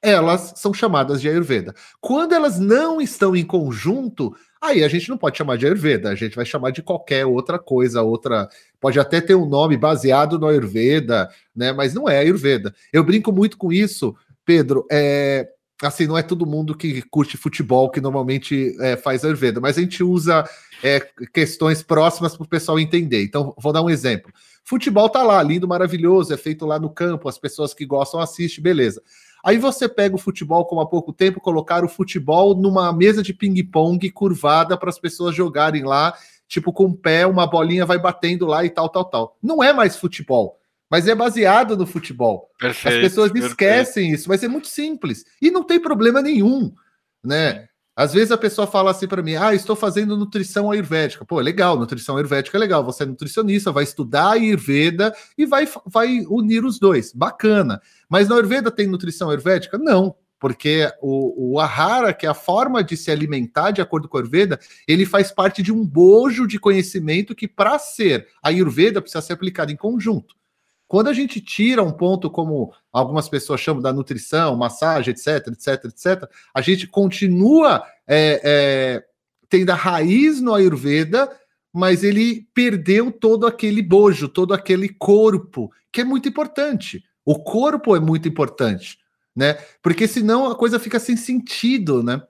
elas 0.00 0.52
são 0.56 0.74
chamadas 0.74 1.18
de 1.18 1.30
Ayurveda. 1.30 1.74
Quando 1.98 2.34
elas 2.34 2.58
não 2.58 3.00
estão 3.00 3.34
em 3.34 3.44
conjunto, 3.44 4.36
aí 4.64 4.82
a 4.82 4.88
gente 4.88 5.08
não 5.08 5.18
pode 5.18 5.36
chamar 5.36 5.56
de 5.56 5.66
Ayurveda, 5.66 6.10
a 6.10 6.14
gente 6.14 6.34
vai 6.34 6.44
chamar 6.44 6.70
de 6.70 6.82
qualquer 6.82 7.26
outra 7.26 7.58
coisa, 7.58 8.02
outra. 8.02 8.48
Pode 8.80 8.98
até 8.98 9.20
ter 9.20 9.34
um 9.34 9.46
nome 9.46 9.76
baseado 9.76 10.38
no 10.38 10.46
Ayurveda, 10.46 11.28
né? 11.54 11.72
Mas 11.72 11.94
não 11.94 12.08
é 12.08 12.18
Ayurveda. 12.18 12.74
Eu 12.92 13.04
brinco 13.04 13.30
muito 13.30 13.58
com 13.58 13.72
isso, 13.72 14.16
Pedro. 14.44 14.86
É, 14.90 15.48
assim, 15.82 16.06
não 16.06 16.16
é 16.16 16.22
todo 16.22 16.46
mundo 16.46 16.76
que 16.76 17.02
curte 17.02 17.36
futebol 17.36 17.90
que 17.90 18.00
normalmente 18.00 18.76
é, 18.80 18.96
faz 18.96 19.24
Ayurveda, 19.24 19.60
mas 19.60 19.76
a 19.76 19.80
gente 19.80 20.02
usa 20.02 20.48
é, 20.82 21.00
questões 21.32 21.82
próximas 21.82 22.36
para 22.36 22.44
o 22.44 22.48
pessoal 22.48 22.78
entender. 22.78 23.22
Então, 23.22 23.54
vou 23.58 23.72
dar 23.72 23.82
um 23.82 23.90
exemplo. 23.90 24.32
Futebol 24.64 25.10
tá 25.10 25.22
lá, 25.22 25.42
lindo, 25.42 25.68
maravilhoso, 25.68 26.32
é 26.32 26.38
feito 26.38 26.64
lá 26.64 26.78
no 26.78 26.88
campo, 26.88 27.28
as 27.28 27.36
pessoas 27.36 27.74
que 27.74 27.84
gostam 27.84 28.18
assistem, 28.18 28.62
beleza. 28.62 29.02
Aí 29.44 29.58
você 29.58 29.86
pega 29.86 30.14
o 30.14 30.18
futebol, 30.18 30.64
como 30.64 30.80
há 30.80 30.86
pouco 30.86 31.12
tempo, 31.12 31.38
colocar 31.38 31.84
o 31.84 31.88
futebol 31.88 32.54
numa 32.54 32.90
mesa 32.94 33.22
de 33.22 33.34
ping-pong 33.34 34.10
curvada 34.10 34.74
para 34.74 34.88
as 34.88 34.98
pessoas 34.98 35.36
jogarem 35.36 35.84
lá, 35.84 36.14
tipo 36.48 36.72
com 36.72 36.86
o 36.86 36.96
pé, 36.96 37.26
uma 37.26 37.46
bolinha 37.46 37.84
vai 37.84 37.98
batendo 37.98 38.46
lá 38.46 38.64
e 38.64 38.70
tal, 38.70 38.88
tal, 38.88 39.04
tal. 39.04 39.38
Não 39.42 39.62
é 39.62 39.70
mais 39.70 39.96
futebol, 39.96 40.58
mas 40.90 41.06
é 41.06 41.14
baseado 41.14 41.76
no 41.76 41.86
futebol. 41.86 42.48
Perfeito, 42.58 42.96
As 42.96 43.02
pessoas 43.02 43.30
perfeito. 43.30 43.50
esquecem 43.50 44.10
isso, 44.12 44.30
mas 44.30 44.42
é 44.42 44.48
muito 44.48 44.68
simples 44.68 45.26
e 45.42 45.50
não 45.50 45.62
tem 45.62 45.78
problema 45.78 46.22
nenhum, 46.22 46.72
né? 47.22 47.68
Às 47.96 48.12
vezes 48.12 48.32
a 48.32 48.38
pessoa 48.38 48.66
fala 48.66 48.90
assim 48.90 49.06
para 49.06 49.22
mim: 49.22 49.36
ah, 49.36 49.54
estou 49.54 49.76
fazendo 49.76 50.16
nutrição 50.16 50.70
ayurvédica. 50.70 51.24
Pô, 51.24 51.38
legal, 51.40 51.78
nutrição 51.78 52.16
ayurvédica 52.16 52.58
é 52.58 52.60
legal. 52.60 52.84
Você 52.84 53.04
é 53.04 53.06
nutricionista, 53.06 53.70
vai 53.70 53.84
estudar 53.84 54.32
Ayurveda 54.32 55.14
e 55.38 55.46
vai, 55.46 55.68
vai 55.86 56.24
unir 56.28 56.64
os 56.64 56.78
dois. 56.78 57.12
Bacana. 57.12 57.80
Mas 58.08 58.28
na 58.28 58.34
Ayurveda 58.34 58.70
tem 58.70 58.86
nutrição 58.86 59.30
ayurvédica? 59.30 59.78
Não. 59.78 60.16
Porque 60.40 60.90
o, 61.00 61.54
o 61.54 61.60
ahara, 61.60 62.12
que 62.12 62.26
é 62.26 62.28
a 62.28 62.34
forma 62.34 62.82
de 62.82 62.96
se 62.96 63.10
alimentar 63.10 63.70
de 63.70 63.80
acordo 63.80 64.08
com 64.08 64.16
a 64.16 64.20
Ayurveda, 64.20 64.58
ele 64.86 65.06
faz 65.06 65.30
parte 65.30 65.62
de 65.62 65.72
um 65.72 65.86
bojo 65.86 66.46
de 66.46 66.58
conhecimento 66.58 67.34
que, 67.34 67.48
para 67.48 67.78
ser 67.78 68.26
Ayurveda, 68.42 69.00
precisa 69.00 69.22
ser 69.22 69.32
aplicado 69.34 69.72
em 69.72 69.76
conjunto. 69.76 70.34
Quando 70.86 71.08
a 71.08 71.12
gente 71.12 71.40
tira 71.40 71.82
um 71.82 71.92
ponto 71.92 72.30
como 72.30 72.72
algumas 72.92 73.28
pessoas 73.28 73.60
chamam 73.60 73.82
da 73.82 73.92
nutrição, 73.92 74.56
massagem, 74.56 75.12
etc, 75.12 75.48
etc, 75.48 75.84
etc, 75.86 76.30
a 76.52 76.60
gente 76.60 76.86
continua 76.86 77.82
é, 78.06 78.40
é, 78.44 79.04
tendo 79.48 79.70
a 79.70 79.74
raiz 79.74 80.40
no 80.40 80.54
Ayurveda, 80.54 81.30
mas 81.72 82.04
ele 82.04 82.46
perdeu 82.54 83.10
todo 83.10 83.46
aquele 83.46 83.82
bojo, 83.82 84.28
todo 84.28 84.54
aquele 84.54 84.88
corpo, 84.88 85.72
que 85.90 86.02
é 86.02 86.04
muito 86.04 86.28
importante. 86.28 87.02
O 87.24 87.42
corpo 87.42 87.96
é 87.96 88.00
muito 88.00 88.28
importante, 88.28 88.98
né? 89.34 89.54
Porque 89.82 90.06
senão 90.06 90.50
a 90.50 90.54
coisa 90.54 90.78
fica 90.78 91.00
sem 91.00 91.16
sentido, 91.16 92.02
né? 92.02 92.22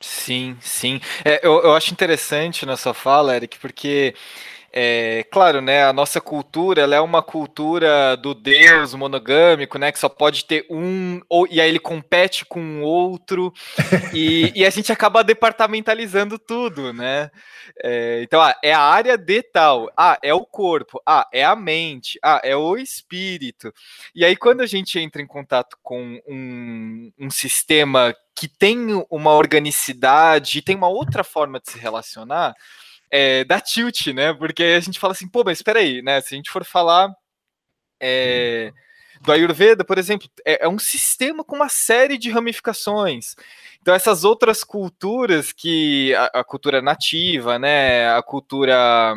Sim, 0.00 0.56
sim. 0.60 1.00
É, 1.24 1.46
eu, 1.46 1.62
eu 1.62 1.74
acho 1.74 1.92
interessante 1.92 2.66
na 2.66 2.76
sua 2.76 2.92
fala, 2.92 3.36
Eric, 3.36 3.58
porque 3.60 4.14
é, 4.74 5.24
claro, 5.30 5.60
né, 5.60 5.84
a 5.84 5.92
nossa 5.92 6.18
cultura 6.18 6.80
ela 6.80 6.96
é 6.96 7.00
uma 7.00 7.22
cultura 7.22 8.16
do 8.16 8.34
Deus 8.34 8.94
monogâmico, 8.94 9.78
né, 9.78 9.92
que 9.92 9.98
só 9.98 10.08
pode 10.08 10.46
ter 10.46 10.66
um, 10.70 11.20
ou, 11.28 11.46
e 11.50 11.60
aí 11.60 11.68
ele 11.68 11.78
compete 11.78 12.46
com 12.46 12.80
o 12.80 12.82
outro, 12.82 13.52
e, 14.14 14.50
e, 14.56 14.64
a 14.64 14.70
gente 14.70 14.90
acaba 14.90 15.22
departamentalizando 15.22 16.38
tudo, 16.38 16.92
né? 16.92 17.30
É, 17.82 18.22
então, 18.22 18.40
ah, 18.40 18.54
é 18.62 18.72
a 18.72 18.80
área 18.80 19.18
de 19.18 19.42
tal, 19.42 19.90
ah, 19.96 20.18
é 20.22 20.32
o 20.32 20.44
corpo, 20.44 21.00
ah, 21.06 21.28
é 21.32 21.44
a 21.44 21.54
mente, 21.54 22.18
ah, 22.22 22.40
é 22.42 22.56
o 22.56 22.76
espírito. 22.76 23.72
E 24.14 24.24
aí, 24.24 24.36
quando 24.36 24.62
a 24.62 24.66
gente 24.66 24.98
entra 24.98 25.20
em 25.20 25.26
contato 25.26 25.76
com 25.82 26.18
um, 26.26 27.12
um 27.18 27.30
sistema 27.30 28.14
que 28.34 28.48
tem 28.48 29.04
uma 29.10 29.32
organicidade, 29.32 30.62
tem 30.62 30.74
uma 30.76 30.88
outra 30.88 31.22
forma 31.22 31.60
de 31.60 31.70
se 31.70 31.78
relacionar, 31.78 32.54
é, 33.12 33.44
dá 33.44 33.60
tilt, 33.60 34.06
né? 34.08 34.32
Porque 34.32 34.62
a 34.62 34.80
gente 34.80 34.98
fala 34.98 35.12
assim, 35.12 35.28
pô, 35.28 35.42
mas 35.44 35.58
espera 35.58 35.80
aí, 35.80 36.00
né? 36.00 36.20
Se 36.22 36.34
a 36.34 36.36
gente 36.36 36.50
for 36.50 36.64
falar 36.64 37.14
é, 38.00 38.72
do 39.20 39.30
Ayurveda, 39.30 39.84
por 39.84 39.98
exemplo, 39.98 40.26
é, 40.46 40.64
é, 40.64 40.68
um 40.68 40.78
sistema 40.78 41.44
com 41.44 41.54
uma 41.54 41.68
série 41.68 42.16
de 42.16 42.30
ramificações. 42.30 43.36
Então, 43.82 43.94
essas 43.94 44.24
outras 44.24 44.64
culturas 44.64 45.52
que 45.52 46.14
a, 46.14 46.40
a 46.40 46.44
cultura 46.44 46.80
nativa, 46.80 47.58
né? 47.58 48.08
A 48.16 48.22
cultura 48.22 49.14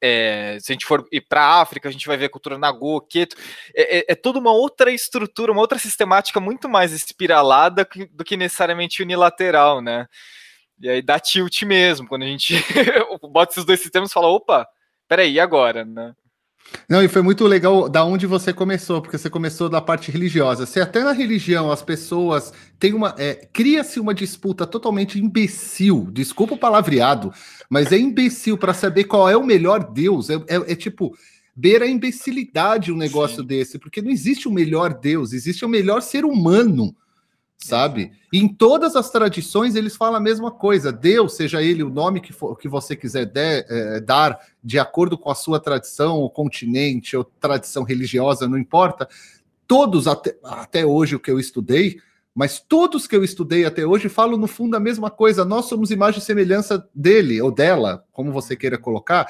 é, 0.00 0.58
se 0.60 0.72
a 0.72 0.74
gente 0.74 0.86
for 0.86 1.06
ir 1.12 1.20
para 1.20 1.42
a 1.42 1.60
África, 1.60 1.88
a 1.88 1.92
gente 1.92 2.06
vai 2.06 2.16
ver 2.16 2.26
a 2.26 2.30
cultura 2.30 2.58
Nagô, 2.58 3.00
Queto, 3.00 3.36
é, 3.74 3.98
é, 3.98 4.04
é, 4.08 4.14
toda 4.14 4.38
uma 4.38 4.52
outra 4.52 4.90
estrutura, 4.90 5.52
uma 5.52 5.60
outra 5.60 5.78
sistemática 5.78 6.40
muito 6.40 6.68
mais 6.68 6.92
espiralada 6.92 7.88
do 8.12 8.24
que 8.24 8.36
necessariamente 8.36 9.02
unilateral, 9.02 9.80
né? 9.80 10.06
E 10.80 10.88
aí 10.88 11.02
dá 11.02 11.18
tilt 11.18 11.62
mesmo, 11.62 12.06
quando 12.06 12.22
a 12.22 12.26
gente 12.26 12.54
bota 13.32 13.52
esses 13.52 13.64
dois 13.64 13.80
sistemas 13.80 14.10
e 14.10 14.12
fala, 14.12 14.28
opa, 14.28 14.66
peraí, 15.08 15.32
e 15.32 15.40
agora, 15.40 15.84
né? 15.84 16.14
Não, 16.88 17.02
e 17.02 17.08
foi 17.08 17.22
muito 17.22 17.46
legal 17.46 17.88
da 17.88 18.04
onde 18.04 18.26
você 18.26 18.52
começou, 18.52 19.00
porque 19.00 19.16
você 19.16 19.30
começou 19.30 19.68
da 19.68 19.80
parte 19.80 20.10
religiosa. 20.10 20.66
Se 20.66 20.80
até 20.80 21.02
na 21.02 21.12
religião 21.12 21.70
as 21.70 21.82
pessoas 21.82 22.52
têm 22.78 22.92
uma. 22.92 23.14
É, 23.18 23.48
Cria-se 23.52 23.98
uma 23.98 24.14
disputa 24.14 24.66
totalmente 24.66 25.18
imbecil, 25.18 26.08
desculpa 26.12 26.54
o 26.54 26.58
palavreado, 26.58 27.32
mas 27.70 27.92
é 27.92 27.98
imbecil 27.98 28.58
para 28.58 28.74
saber 28.74 29.04
qual 29.04 29.28
é 29.28 29.36
o 29.36 29.46
melhor 29.46 29.92
Deus. 29.92 30.28
É, 30.30 30.34
é, 30.34 30.72
é 30.72 30.74
tipo, 30.74 31.16
beira 31.54 31.84
a 31.84 31.88
imbecilidade 31.88 32.92
um 32.92 32.96
negócio 32.96 33.40
Sim. 33.40 33.46
desse, 33.46 33.78
porque 33.78 34.02
não 34.02 34.10
existe 34.10 34.46
o 34.46 34.52
melhor 34.52 34.94
Deus, 34.94 35.32
existe 35.32 35.64
o 35.64 35.68
melhor 35.68 36.02
ser 36.02 36.24
humano 36.24 36.94
sabe? 37.58 38.12
E 38.32 38.38
em 38.38 38.46
todas 38.46 38.94
as 38.94 39.10
tradições 39.10 39.74
eles 39.74 39.96
falam 39.96 40.16
a 40.16 40.20
mesma 40.20 40.50
coisa. 40.50 40.92
Deus, 40.92 41.34
seja 41.34 41.62
ele 41.62 41.82
o 41.82 41.90
nome 41.90 42.20
que, 42.20 42.32
for, 42.32 42.56
que 42.56 42.68
você 42.68 42.94
quiser 42.94 43.26
de, 43.26 43.64
é, 43.68 44.00
dar, 44.00 44.38
de 44.62 44.78
acordo 44.78 45.18
com 45.18 45.30
a 45.30 45.34
sua 45.34 45.58
tradição, 45.58 46.16
ou 46.16 46.30
continente, 46.30 47.16
ou 47.16 47.24
tradição 47.24 47.82
religiosa, 47.82 48.48
não 48.48 48.56
importa. 48.56 49.08
Todos, 49.66 50.06
até, 50.06 50.36
até 50.42 50.86
hoje, 50.86 51.16
o 51.16 51.20
que 51.20 51.30
eu 51.30 51.38
estudei, 51.38 52.00
mas 52.34 52.60
todos 52.60 53.08
que 53.08 53.16
eu 53.16 53.24
estudei 53.24 53.64
até 53.64 53.84
hoje 53.84 54.08
falam 54.08 54.38
no 54.38 54.46
fundo 54.46 54.76
a 54.76 54.80
mesma 54.80 55.10
coisa. 55.10 55.44
Nós 55.44 55.64
somos 55.64 55.90
imagem 55.90 56.20
e 56.20 56.24
semelhança 56.24 56.88
dele 56.94 57.42
ou 57.42 57.50
dela, 57.50 58.04
como 58.12 58.32
você 58.32 58.54
queira 58.54 58.78
colocar. 58.78 59.26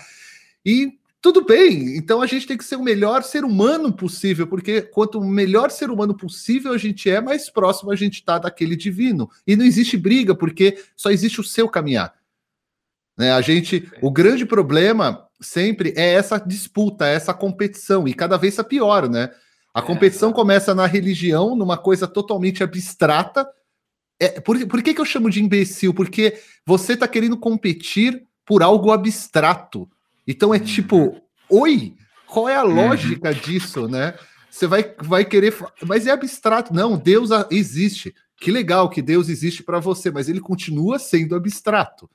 E 0.64 0.97
tudo 1.20 1.44
bem, 1.44 1.96
então 1.96 2.22
a 2.22 2.26
gente 2.26 2.46
tem 2.46 2.56
que 2.56 2.64
ser 2.64 2.76
o 2.76 2.82
melhor 2.82 3.24
ser 3.24 3.44
humano 3.44 3.92
possível, 3.92 4.46
porque 4.46 4.82
quanto 4.82 5.20
melhor 5.20 5.68
ser 5.70 5.90
humano 5.90 6.16
possível 6.16 6.72
a 6.72 6.78
gente 6.78 7.10
é, 7.10 7.20
mais 7.20 7.50
próximo 7.50 7.90
a 7.90 7.96
gente 7.96 8.14
está 8.14 8.38
daquele 8.38 8.76
divino. 8.76 9.28
E 9.44 9.56
não 9.56 9.64
existe 9.64 9.96
briga, 9.96 10.32
porque 10.32 10.78
só 10.94 11.10
existe 11.10 11.40
o 11.40 11.44
seu 11.44 11.68
caminhar. 11.68 12.14
Né? 13.16 13.32
A 13.32 13.40
gente, 13.40 13.90
o 14.00 14.12
grande 14.12 14.46
problema 14.46 15.26
sempre 15.40 15.92
é 15.96 16.12
essa 16.12 16.38
disputa, 16.38 17.06
essa 17.06 17.34
competição, 17.34 18.06
e 18.06 18.14
cada 18.14 18.36
vez 18.36 18.54
está 18.54 18.62
pior, 18.62 19.08
né? 19.08 19.30
A 19.74 19.80
é. 19.80 19.82
competição 19.82 20.30
é. 20.30 20.32
começa 20.32 20.72
na 20.72 20.86
religião, 20.86 21.56
numa 21.56 21.76
coisa 21.76 22.06
totalmente 22.06 22.62
abstrata. 22.62 23.48
É, 24.20 24.40
por, 24.40 24.64
por 24.68 24.82
que, 24.82 24.94
que 24.94 25.00
eu 25.00 25.04
chamo 25.04 25.30
de 25.30 25.42
imbecil? 25.42 25.92
Porque 25.92 26.38
você 26.64 26.92
está 26.92 27.08
querendo 27.08 27.36
competir 27.36 28.24
por 28.46 28.62
algo 28.62 28.92
abstrato. 28.92 29.88
Então 30.28 30.52
é 30.52 30.58
tipo, 30.58 31.18
oi, 31.48 31.94
qual 32.26 32.46
é 32.50 32.56
a 32.56 32.64
uhum. 32.64 32.74
lógica 32.74 33.32
disso, 33.32 33.88
né? 33.88 34.14
Você 34.50 34.66
vai, 34.66 34.94
vai 35.02 35.24
querer, 35.24 35.56
mas 35.86 36.06
é 36.06 36.10
abstrato. 36.10 36.74
Não, 36.74 36.98
Deus 36.98 37.30
existe. 37.50 38.14
Que 38.36 38.50
legal 38.50 38.90
que 38.90 39.00
Deus 39.00 39.30
existe 39.30 39.62
para 39.62 39.80
você, 39.80 40.10
mas 40.10 40.28
ele 40.28 40.40
continua 40.40 40.98
sendo 40.98 41.34
abstrato. 41.34 42.08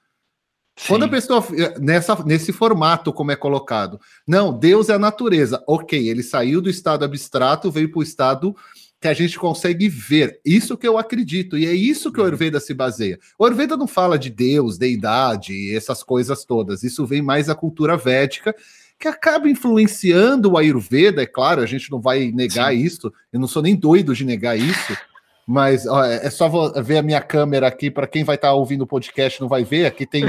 Sim. 0.76 0.88
Quando 0.88 1.04
a 1.06 1.10
pessoa, 1.10 1.44
nessa, 1.80 2.24
nesse 2.24 2.54
formato 2.54 3.12
como 3.12 3.32
é 3.32 3.36
colocado, 3.36 4.00
não, 4.28 4.58
Deus 4.58 4.90
é 4.90 4.94
a 4.94 5.00
natureza. 5.00 5.64
Ok, 5.68 6.08
ele 6.08 6.24
saiu 6.24 6.62
do 6.62 6.70
estado 6.70 7.04
abstrato, 7.04 7.72
veio 7.72 7.92
para 7.92 8.00
o 8.00 8.04
estado 8.04 8.56
que 9.04 9.08
a 9.10 9.14
gente 9.14 9.38
consegue 9.38 9.90
ver. 9.90 10.40
Isso 10.46 10.78
que 10.78 10.88
eu 10.88 10.98
acredito, 10.98 11.58
e 11.58 11.66
é 11.66 11.74
isso 11.74 12.10
que 12.10 12.20
o 12.20 12.22
uhum. 12.22 12.28
Ayurveda 12.28 12.58
se 12.62 12.74
baseia. 12.74 13.20
O 13.38 13.44
Ayurveda 13.44 13.76
não 13.76 13.86
fala 13.86 14.18
de 14.18 14.30
Deus, 14.30 14.78
deidade, 14.78 15.76
essas 15.76 16.02
coisas 16.02 16.46
todas. 16.46 16.84
Isso 16.84 17.06
vem 17.06 17.22
mais 17.22 17.48
da 17.48 17.56
cultura 17.56 17.98
védica, 17.98 18.56
que 18.98 19.06
acaba 19.06 19.50
influenciando 19.50 20.54
o 20.54 20.58
Ayurveda, 20.58 21.22
é 21.22 21.26
claro, 21.26 21.62
a 21.62 21.66
gente 21.66 21.92
não 21.92 22.00
vai 22.00 22.32
negar 22.32 22.72
Sim. 22.72 22.80
isso, 22.80 23.14
eu 23.34 23.42
não 23.42 23.48
sou 23.48 23.62
nem 23.62 23.76
doido 23.76 24.16
de 24.16 24.24
negar 24.24 24.58
isso. 24.58 24.98
Mas 25.46 25.86
ó, 25.86 26.06
é 26.06 26.30
só 26.30 26.48
ver 26.82 27.00
a 27.00 27.04
minha 27.04 27.20
câmera 27.20 27.68
aqui 27.68 27.92
para 27.92 28.08
quem 28.08 28.24
vai 28.24 28.36
estar 28.36 28.48
tá 28.48 28.54
ouvindo 28.54 28.84
o 28.84 28.88
podcast 28.88 29.42
não 29.42 29.50
vai 29.50 29.66
ver. 29.66 29.86
Aqui 29.86 30.06
tem, 30.06 30.24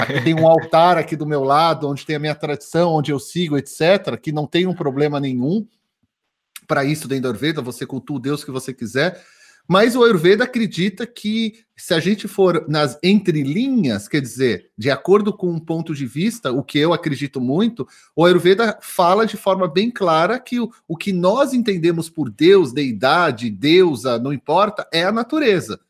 aqui 0.00 0.22
tem 0.24 0.34
um 0.34 0.46
altar 0.48 0.96
aqui 0.96 1.14
do 1.14 1.26
meu 1.26 1.44
lado, 1.44 1.86
onde 1.86 2.06
tem 2.06 2.16
a 2.16 2.18
minha 2.18 2.34
tradição, 2.34 2.94
onde 2.94 3.12
eu 3.12 3.18
sigo, 3.18 3.58
etc. 3.58 4.16
Que 4.18 4.32
não 4.32 4.46
tem 4.46 4.66
um 4.66 4.72
problema 4.72 5.20
nenhum 5.20 5.66
para 6.66 6.84
isso 6.84 7.08
dentro 7.08 7.24
da 7.24 7.28
Ayurveda, 7.30 7.62
você 7.62 7.86
cultua 7.86 8.16
o 8.16 8.20
Deus 8.20 8.44
que 8.44 8.50
você 8.50 8.72
quiser. 8.72 9.22
Mas 9.68 9.96
o 9.96 10.04
Ayurveda 10.04 10.44
acredita 10.44 11.06
que 11.06 11.54
se 11.76 11.92
a 11.92 11.98
gente 11.98 12.28
for 12.28 12.64
nas 12.68 12.96
entrelinhas, 13.02 14.06
quer 14.06 14.20
dizer, 14.20 14.70
de 14.78 14.90
acordo 14.90 15.32
com 15.32 15.50
um 15.50 15.58
ponto 15.58 15.92
de 15.92 16.06
vista, 16.06 16.52
o 16.52 16.62
que 16.62 16.78
eu 16.78 16.92
acredito 16.92 17.40
muito, 17.40 17.86
o 18.14 18.24
Ayurveda 18.24 18.78
fala 18.80 19.26
de 19.26 19.36
forma 19.36 19.66
bem 19.66 19.90
clara 19.90 20.38
que 20.38 20.60
o, 20.60 20.70
o 20.86 20.96
que 20.96 21.12
nós 21.12 21.52
entendemos 21.52 22.08
por 22.08 22.30
Deus, 22.30 22.72
deidade, 22.72 23.50
deusa, 23.50 24.18
não 24.18 24.32
importa, 24.32 24.86
é 24.92 25.02
a 25.02 25.12
natureza. 25.12 25.80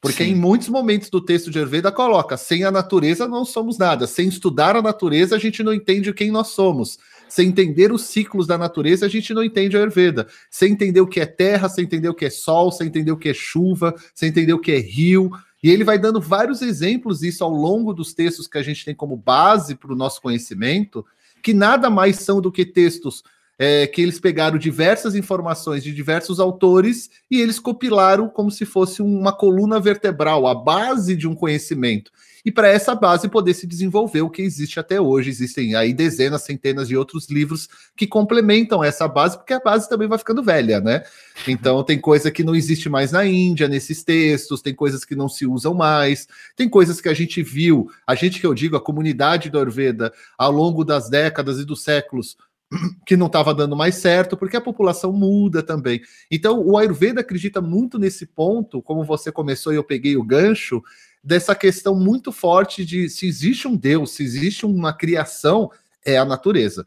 Porque 0.00 0.24
Sim. 0.24 0.32
em 0.32 0.34
muitos 0.34 0.68
momentos 0.68 1.08
do 1.08 1.20
texto 1.20 1.50
de 1.50 1.58
Ayurveda 1.58 1.90
coloca: 1.90 2.36
sem 2.36 2.64
a 2.64 2.70
natureza 2.70 3.26
não 3.26 3.44
somos 3.44 3.78
nada, 3.78 4.06
sem 4.06 4.28
estudar 4.28 4.76
a 4.76 4.82
natureza 4.82 5.36
a 5.36 5.38
gente 5.38 5.62
não 5.62 5.72
entende 5.72 6.12
quem 6.12 6.30
nós 6.30 6.48
somos. 6.48 6.98
Sem 7.28 7.48
entender 7.48 7.92
os 7.92 8.02
ciclos 8.02 8.46
da 8.46 8.56
natureza, 8.56 9.06
a 9.06 9.08
gente 9.08 9.34
não 9.34 9.42
entende 9.42 9.76
a 9.76 9.80
Ayurveda. 9.80 10.26
Sem 10.50 10.72
entender 10.72 11.00
o 11.00 11.06
que 11.06 11.20
é 11.20 11.26
terra, 11.26 11.68
sem 11.68 11.84
entender 11.84 12.08
o 12.08 12.14
que 12.14 12.24
é 12.24 12.30
sol, 12.30 12.70
sem 12.70 12.86
entender 12.86 13.10
o 13.10 13.16
que 13.16 13.28
é 13.28 13.34
chuva, 13.34 13.94
sem 14.14 14.28
entender 14.28 14.52
o 14.52 14.60
que 14.60 14.72
é 14.72 14.78
rio. 14.78 15.30
E 15.62 15.70
ele 15.70 15.84
vai 15.84 15.98
dando 15.98 16.20
vários 16.20 16.62
exemplos 16.62 17.20
disso 17.20 17.42
ao 17.42 17.50
longo 17.50 17.92
dos 17.92 18.14
textos 18.14 18.46
que 18.46 18.58
a 18.58 18.62
gente 18.62 18.84
tem 18.84 18.94
como 18.94 19.16
base 19.16 19.74
para 19.74 19.92
o 19.92 19.96
nosso 19.96 20.22
conhecimento, 20.22 21.04
que 21.42 21.52
nada 21.52 21.90
mais 21.90 22.16
são 22.16 22.40
do 22.40 22.52
que 22.52 22.64
textos 22.64 23.22
é, 23.58 23.86
que 23.86 24.02
eles 24.02 24.20
pegaram 24.20 24.58
diversas 24.58 25.14
informações 25.14 25.82
de 25.82 25.92
diversos 25.92 26.38
autores 26.38 27.10
e 27.30 27.40
eles 27.40 27.58
compilaram 27.58 28.28
como 28.28 28.50
se 28.50 28.64
fosse 28.64 29.00
uma 29.00 29.32
coluna 29.32 29.80
vertebral, 29.80 30.46
a 30.46 30.54
base 30.54 31.16
de 31.16 31.26
um 31.26 31.34
conhecimento 31.34 32.12
e 32.46 32.52
para 32.52 32.68
essa 32.68 32.94
base 32.94 33.28
poder 33.28 33.54
se 33.54 33.66
desenvolver 33.66 34.22
o 34.22 34.30
que 34.30 34.40
existe 34.40 34.78
até 34.78 35.00
hoje. 35.00 35.28
Existem 35.28 35.74
aí 35.74 35.92
dezenas, 35.92 36.42
centenas 36.42 36.86
de 36.86 36.96
outros 36.96 37.28
livros 37.28 37.68
que 37.96 38.06
complementam 38.06 38.84
essa 38.84 39.08
base, 39.08 39.36
porque 39.36 39.52
a 39.52 39.58
base 39.58 39.88
também 39.88 40.06
vai 40.06 40.16
ficando 40.16 40.44
velha, 40.44 40.80
né? 40.80 41.02
Então 41.48 41.82
tem 41.82 42.00
coisa 42.00 42.30
que 42.30 42.44
não 42.44 42.54
existe 42.54 42.88
mais 42.88 43.10
na 43.10 43.26
Índia 43.26 43.66
nesses 43.66 44.04
textos, 44.04 44.62
tem 44.62 44.72
coisas 44.72 45.04
que 45.04 45.16
não 45.16 45.28
se 45.28 45.44
usam 45.44 45.74
mais, 45.74 46.28
tem 46.54 46.68
coisas 46.68 47.00
que 47.00 47.08
a 47.08 47.14
gente 47.14 47.42
viu, 47.42 47.90
a 48.06 48.14
gente 48.14 48.38
que 48.38 48.46
eu 48.46 48.54
digo, 48.54 48.76
a 48.76 48.80
comunidade 48.80 49.50
do 49.50 49.58
Ayurveda, 49.58 50.12
ao 50.38 50.52
longo 50.52 50.84
das 50.84 51.10
décadas 51.10 51.58
e 51.58 51.64
dos 51.64 51.82
séculos, 51.82 52.36
que 53.04 53.16
não 53.16 53.26
estava 53.26 53.54
dando 53.54 53.76
mais 53.76 53.96
certo, 53.96 54.36
porque 54.36 54.56
a 54.56 54.60
população 54.60 55.12
muda 55.12 55.62
também. 55.62 56.00
Então, 56.30 56.60
o 56.60 56.76
Ayurveda 56.76 57.20
acredita 57.20 57.60
muito 57.60 57.98
nesse 57.98 58.26
ponto, 58.26 58.82
como 58.82 59.04
você 59.04 59.30
começou 59.30 59.72
e 59.72 59.76
eu 59.76 59.84
peguei 59.84 60.16
o 60.16 60.24
gancho, 60.24 60.82
dessa 61.26 61.56
questão 61.56 61.96
muito 61.96 62.30
forte 62.30 62.84
de 62.84 63.10
se 63.10 63.26
existe 63.26 63.66
um 63.66 63.74
Deus, 63.74 64.12
se 64.12 64.22
existe 64.22 64.64
uma 64.64 64.92
criação, 64.92 65.68
é 66.04 66.16
a 66.16 66.24
natureza. 66.24 66.86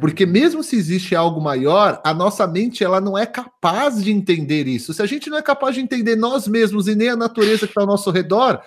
Porque 0.00 0.24
uhum. 0.24 0.30
mesmo 0.30 0.62
se 0.62 0.76
existe 0.76 1.14
algo 1.14 1.42
maior, 1.42 2.00
a 2.02 2.14
nossa 2.14 2.46
mente 2.46 2.82
ela 2.82 3.02
não 3.02 3.18
é 3.18 3.26
capaz 3.26 4.02
de 4.02 4.10
entender 4.10 4.66
isso. 4.66 4.94
Se 4.94 5.02
a 5.02 5.06
gente 5.06 5.28
não 5.28 5.36
é 5.36 5.42
capaz 5.42 5.74
de 5.74 5.82
entender 5.82 6.16
nós 6.16 6.48
mesmos 6.48 6.88
e 6.88 6.94
nem 6.94 7.10
a 7.10 7.16
natureza 7.16 7.66
que 7.66 7.66
está 7.66 7.82
ao 7.82 7.86
nosso 7.86 8.10
redor, 8.10 8.62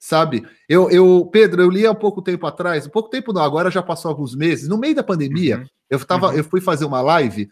sabe? 0.00 0.44
Eu, 0.68 0.90
eu, 0.90 1.28
Pedro, 1.32 1.62
eu 1.62 1.70
li 1.70 1.86
há 1.86 1.94
pouco 1.94 2.20
tempo 2.20 2.44
atrás, 2.44 2.88
um 2.88 2.90
pouco 2.90 3.10
tempo 3.10 3.32
não, 3.32 3.42
agora 3.42 3.70
já 3.70 3.82
passou 3.82 4.08
alguns 4.08 4.34
meses, 4.34 4.68
no 4.68 4.78
meio 4.78 4.96
da 4.96 5.04
pandemia, 5.04 5.58
uhum. 5.58 5.66
eu 5.90 6.04
tava, 6.04 6.30
uhum. 6.30 6.34
eu 6.38 6.44
fui 6.44 6.60
fazer 6.60 6.84
uma 6.84 7.00
live 7.00 7.48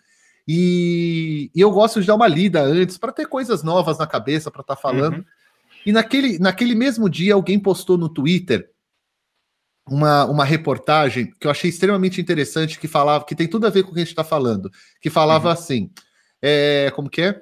e, 0.49 1.49
e, 1.55 1.61
eu 1.61 1.71
gosto 1.71 2.01
de 2.01 2.09
dar 2.09 2.17
uma 2.17 2.27
lida 2.27 2.61
antes 2.61 2.99
para 2.99 3.12
ter 3.12 3.27
coisas 3.27 3.62
novas 3.62 3.99
na 3.99 4.07
cabeça 4.07 4.51
para 4.51 4.62
estar 4.62 4.77
tá 4.77 4.81
falando. 4.81 5.19
Uhum. 5.19 5.25
E 5.87 5.92
naquele, 5.92 6.37
naquele 6.40 6.75
mesmo 6.75 7.09
dia, 7.09 7.35
alguém 7.35 7.61
postou 7.61 7.96
no 7.96 8.09
Twitter 8.09 8.68
uma, 9.88 10.25
uma 10.25 10.44
reportagem 10.44 11.33
que 11.40 11.46
eu 11.46 11.51
achei 11.51 11.70
extremamente 11.70 12.20
interessante, 12.20 12.81
que 12.81 12.88
falava, 12.88 13.25
que 13.25 13.37
tem 13.37 13.46
tudo 13.46 13.68
a 13.68 13.70
ver 13.70 13.85
com 13.85 13.90
o 13.90 13.94
que 13.94 14.01
a 14.01 14.03
gente 14.03 14.11
está 14.11 14.25
falando, 14.25 14.68
que 15.01 15.09
falava 15.09 15.46
uhum. 15.46 15.53
assim: 15.53 15.90
é, 16.42 16.90
como 16.96 17.09
que 17.09 17.22
é? 17.22 17.40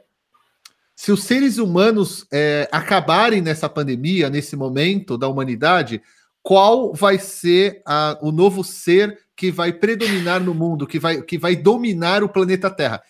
Se 0.94 1.11
os 1.11 1.24
seres 1.24 1.57
humanos 1.57 2.26
é, 2.30 2.68
acabarem 2.70 3.40
nessa 3.40 3.68
pandemia, 3.68 4.28
nesse 4.28 4.54
momento 4.57 5.16
da 5.16 5.26
humanidade, 5.26 6.02
qual 6.42 6.92
vai 6.92 7.18
ser 7.18 7.80
a, 7.87 8.18
o 8.20 8.30
novo 8.30 8.62
ser 8.62 9.18
que 9.35 9.50
vai 9.50 9.72
predominar 9.72 10.40
no 10.40 10.54
mundo, 10.54 10.87
que 10.87 10.98
vai, 10.98 11.22
que 11.22 11.38
vai 11.38 11.57
dominar 11.57 12.22
o 12.22 12.28
planeta 12.28 12.70
Terra? 12.70 13.02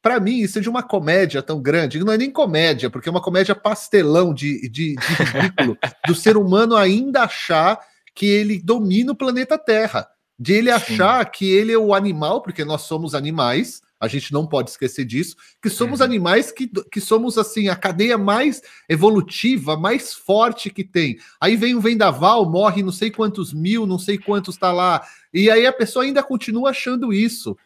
Para 0.00 0.20
mim, 0.20 0.38
isso 0.38 0.58
é 0.58 0.62
de 0.62 0.68
uma 0.68 0.82
comédia 0.82 1.42
tão 1.42 1.60
grande, 1.60 1.98
não 1.98 2.12
é 2.12 2.16
nem 2.16 2.30
comédia, 2.30 2.88
porque 2.88 3.08
é 3.08 3.12
uma 3.12 3.22
comédia 3.22 3.54
pastelão 3.54 4.32
de, 4.32 4.68
de, 4.68 4.94
de 4.94 5.22
ridículo, 5.22 5.76
do 6.06 6.14
ser 6.14 6.36
humano 6.36 6.76
ainda 6.76 7.22
achar 7.22 7.78
que 8.14 8.26
ele 8.26 8.60
domina 8.60 9.12
o 9.12 9.16
planeta 9.16 9.58
Terra, 9.58 10.08
de 10.38 10.52
ele 10.52 10.70
achar 10.70 11.24
Sim. 11.24 11.30
que 11.34 11.50
ele 11.50 11.72
é 11.72 11.78
o 11.78 11.92
animal, 11.92 12.42
porque 12.42 12.64
nós 12.64 12.82
somos 12.82 13.14
animais, 13.14 13.82
a 14.00 14.06
gente 14.06 14.32
não 14.32 14.46
pode 14.46 14.70
esquecer 14.70 15.04
disso, 15.04 15.36
que 15.60 15.68
somos 15.68 15.98
uhum. 15.98 16.06
animais 16.06 16.52
que, 16.52 16.68
que 16.90 17.00
somos 17.00 17.36
assim 17.36 17.68
a 17.68 17.74
cadeia 17.74 18.16
mais 18.16 18.62
evolutiva, 18.88 19.76
mais 19.76 20.14
forte 20.14 20.70
que 20.70 20.84
tem. 20.84 21.18
Aí 21.40 21.56
vem 21.56 21.74
o 21.74 21.80
vendaval, 21.80 22.48
morre 22.48 22.82
não 22.82 22.92
sei 22.92 23.10
quantos 23.10 23.52
mil, 23.52 23.86
não 23.86 23.98
sei 23.98 24.16
quantos 24.16 24.54
está 24.54 24.70
lá, 24.70 25.04
e 25.34 25.50
aí 25.50 25.66
a 25.66 25.72
pessoa 25.72 26.04
ainda 26.04 26.22
continua 26.22 26.70
achando 26.70 27.12
isso 27.12 27.56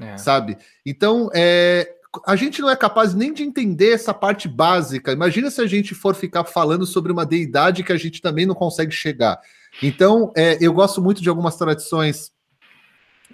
é. 0.00 0.16
sabe? 0.16 0.56
Então, 0.84 1.30
é, 1.34 1.88
a 2.26 2.36
gente 2.36 2.60
não 2.60 2.70
é 2.70 2.76
capaz 2.76 3.14
nem 3.14 3.32
de 3.32 3.42
entender 3.42 3.92
essa 3.92 4.14
parte 4.14 4.48
básica. 4.48 5.12
Imagina 5.12 5.50
se 5.50 5.60
a 5.60 5.66
gente 5.66 5.94
for 5.94 6.14
ficar 6.14 6.44
falando 6.44 6.86
sobre 6.86 7.10
uma 7.10 7.26
deidade 7.26 7.82
que 7.82 7.92
a 7.92 7.96
gente 7.96 8.20
também 8.20 8.46
não 8.46 8.54
consegue 8.54 8.92
chegar. 8.92 9.40
Então, 9.82 10.32
é, 10.36 10.58
eu 10.60 10.72
gosto 10.72 11.02
muito 11.02 11.22
de 11.22 11.28
algumas 11.28 11.56
tradições 11.56 12.32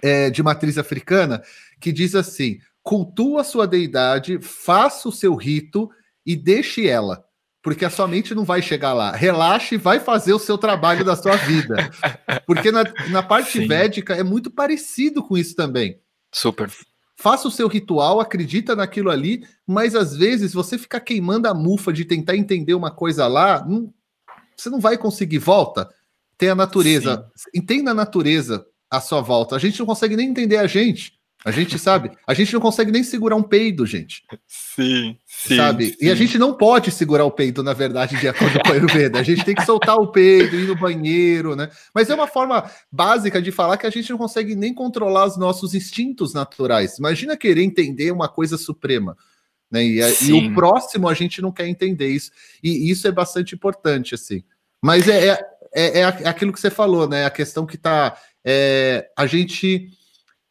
é, 0.01 0.29
de 0.29 0.41
matriz 0.41 0.77
africana 0.77 1.43
que 1.79 1.91
diz 1.91 2.15
assim: 2.15 2.59
cultua 2.81 3.41
a 3.41 3.45
sua 3.45 3.67
deidade, 3.67 4.39
faça 4.41 5.07
o 5.07 5.11
seu 5.11 5.35
rito 5.35 5.89
e 6.25 6.35
deixe 6.35 6.87
ela. 6.87 7.23
Porque 7.63 7.85
a 7.85 7.91
sua 7.91 8.07
mente 8.07 8.33
não 8.33 8.43
vai 8.43 8.59
chegar 8.59 8.93
lá. 8.93 9.11
Relaxe 9.11 9.75
e 9.75 9.77
vai 9.77 9.99
fazer 9.99 10.33
o 10.33 10.39
seu 10.39 10.57
trabalho 10.57 11.05
da 11.05 11.15
sua 11.15 11.35
vida. 11.35 11.91
Porque 12.47 12.71
na, 12.71 12.83
na 13.09 13.21
parte 13.21 13.59
Sim. 13.59 13.67
védica 13.67 14.15
é 14.15 14.23
muito 14.23 14.49
parecido 14.49 15.21
com 15.21 15.37
isso 15.37 15.55
também. 15.55 15.99
Super. 16.31 16.71
Faça 17.15 17.47
o 17.47 17.51
seu 17.51 17.67
ritual, 17.67 18.19
acredita 18.19 18.75
naquilo 18.75 19.11
ali, 19.11 19.45
mas 19.67 19.95
às 19.95 20.15
vezes 20.15 20.53
você 20.53 20.77
ficar 20.77 21.01
queimando 21.01 21.47
a 21.47 21.53
mufa 21.53 21.93
de 21.93 22.03
tentar 22.03 22.35
entender 22.35 22.73
uma 22.73 22.89
coisa 22.89 23.27
lá, 23.27 23.63
não, 23.63 23.93
você 24.57 24.69
não 24.69 24.79
vai 24.79 24.97
conseguir. 24.97 25.37
Volta. 25.37 25.89
Tem 26.37 26.49
a 26.49 26.55
natureza. 26.55 27.29
Sim. 27.35 27.49
Entenda 27.53 27.91
a 27.91 27.93
natureza 27.93 28.65
à 28.89 28.99
sua 28.99 29.21
volta. 29.21 29.55
A 29.55 29.59
gente 29.59 29.79
não 29.79 29.85
consegue 29.85 30.15
nem 30.15 30.29
entender 30.29 30.57
a 30.57 30.65
gente. 30.65 31.20
A 31.43 31.49
gente 31.49 31.79
sabe, 31.79 32.11
a 32.27 32.35
gente 32.35 32.53
não 32.53 32.61
consegue 32.61 32.91
nem 32.91 33.03
segurar 33.03 33.35
um 33.35 33.41
peido, 33.41 33.83
gente. 33.83 34.23
Sim, 34.47 35.17
sim. 35.25 35.57
Sabe? 35.57 35.87
Sim. 35.87 35.95
E 36.01 36.11
a 36.11 36.15
gente 36.15 36.37
não 36.37 36.53
pode 36.53 36.91
segurar 36.91 37.25
o 37.25 37.31
peido, 37.31 37.63
na 37.63 37.73
verdade, 37.73 38.15
de 38.15 38.27
acordo 38.27 38.59
com 38.59 38.69
o 38.69 38.73
Ayurveda. 38.73 39.19
A 39.19 39.23
gente 39.23 39.43
tem 39.43 39.55
que 39.55 39.65
soltar 39.65 39.95
o 39.95 40.11
peido, 40.11 40.55
ir 40.55 40.67
no 40.67 40.75
banheiro, 40.75 41.55
né? 41.55 41.67
Mas 41.95 42.11
é 42.11 42.15
uma 42.15 42.27
forma 42.27 42.69
básica 42.91 43.41
de 43.41 43.51
falar 43.51 43.77
que 43.77 43.87
a 43.87 43.89
gente 43.89 44.11
não 44.11 44.19
consegue 44.19 44.55
nem 44.55 44.71
controlar 44.71 45.25
os 45.25 45.35
nossos 45.35 45.73
instintos 45.73 46.31
naturais. 46.31 46.99
Imagina 46.99 47.35
querer 47.35 47.63
entender 47.63 48.11
uma 48.11 48.29
coisa 48.29 48.55
suprema. 48.55 49.17
Né? 49.71 49.83
E, 49.83 49.99
e 49.99 50.33
o 50.33 50.53
próximo 50.53 51.09
a 51.09 51.13
gente 51.15 51.41
não 51.41 51.51
quer 51.51 51.67
entender 51.67 52.09
isso. 52.09 52.29
E 52.61 52.91
isso 52.91 53.07
é 53.07 53.11
bastante 53.11 53.55
importante, 53.55 54.13
assim. 54.13 54.43
Mas 54.79 55.07
é, 55.07 55.29
é, 55.29 55.39
é, 55.73 55.99
é 56.01 56.27
aquilo 56.27 56.53
que 56.53 56.59
você 56.59 56.69
falou, 56.69 57.09
né? 57.09 57.25
A 57.25 57.31
questão 57.31 57.65
que 57.65 57.77
tá. 57.77 58.15
É, 58.45 59.09
a 59.17 59.25
gente 59.25 59.89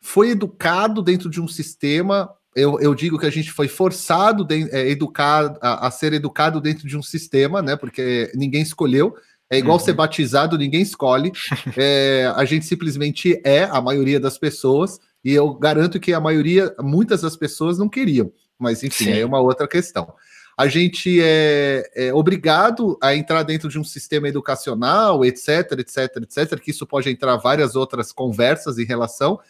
foi 0.01 0.31
educado 0.31 1.03
dentro 1.03 1.29
de 1.29 1.41
um 1.41 1.49
sistema. 1.49 2.31
Eu, 2.55 2.81
eu 2.81 2.95
digo 2.95 3.19
que 3.19 3.27
a 3.27 3.31
gente 3.31 3.53
foi 3.53 3.69
forçado 3.69 4.45
de, 4.45 4.69
é, 4.71 4.89
educar, 4.89 5.57
a, 5.61 5.87
a, 5.87 5.91
ser 5.91 6.13
educado 6.13 6.61
dentro 6.61 6.89
de 6.89 6.97
um 6.97 7.03
sistema, 7.03 7.63
né? 7.63 7.77
Porque 7.77 8.33
ninguém 8.35 8.63
escolheu. 8.63 9.15
É 9.49 9.59
igual 9.59 9.79
uhum. 9.79 9.85
ser 9.85 9.95
batizado, 9.95 10.57
ninguém 10.57 10.81
escolhe. 10.81 11.33
É, 11.77 12.33
a 12.37 12.45
gente 12.45 12.65
simplesmente 12.65 13.41
é, 13.45 13.65
a 13.65 13.81
maioria 13.81 14.21
das 14.21 14.39
pessoas, 14.39 15.01
e 15.25 15.33
eu 15.33 15.55
garanto 15.55 15.99
que 15.99 16.13
a 16.13 16.21
maioria, 16.21 16.75
muitas 16.81 17.23
das 17.23 17.37
pessoas 17.37 17.77
não 17.77 17.89
queriam. 17.89 18.33
Mas 18.59 18.83
enfim, 18.83 19.07
Sim. 19.07 19.19
é 19.19 19.27
uma 19.27 19.41
outra 19.41 19.67
questão. 19.67 20.13
a 20.57 20.69
gente 20.69 21.21
é, 21.23 21.91
é, 21.95 22.15
obrigado 22.15 22.99
a 23.03 23.15
entrar 23.15 23.43
dentro 23.43 23.69
de 23.69 23.79
um 23.79 23.85
sistema 23.85 24.29
educacional, 24.29 25.25
etc, 25.25 25.73
etc, 25.79 26.17
etc, 26.23 26.61
que 26.61 26.71
isso 26.71 26.87
pode 26.87 27.09
entrar 27.09 27.37
várias 27.39 27.75
outras 27.75 28.13
conversas 28.13 28.79
em 28.79 28.85
relação, 28.85 29.41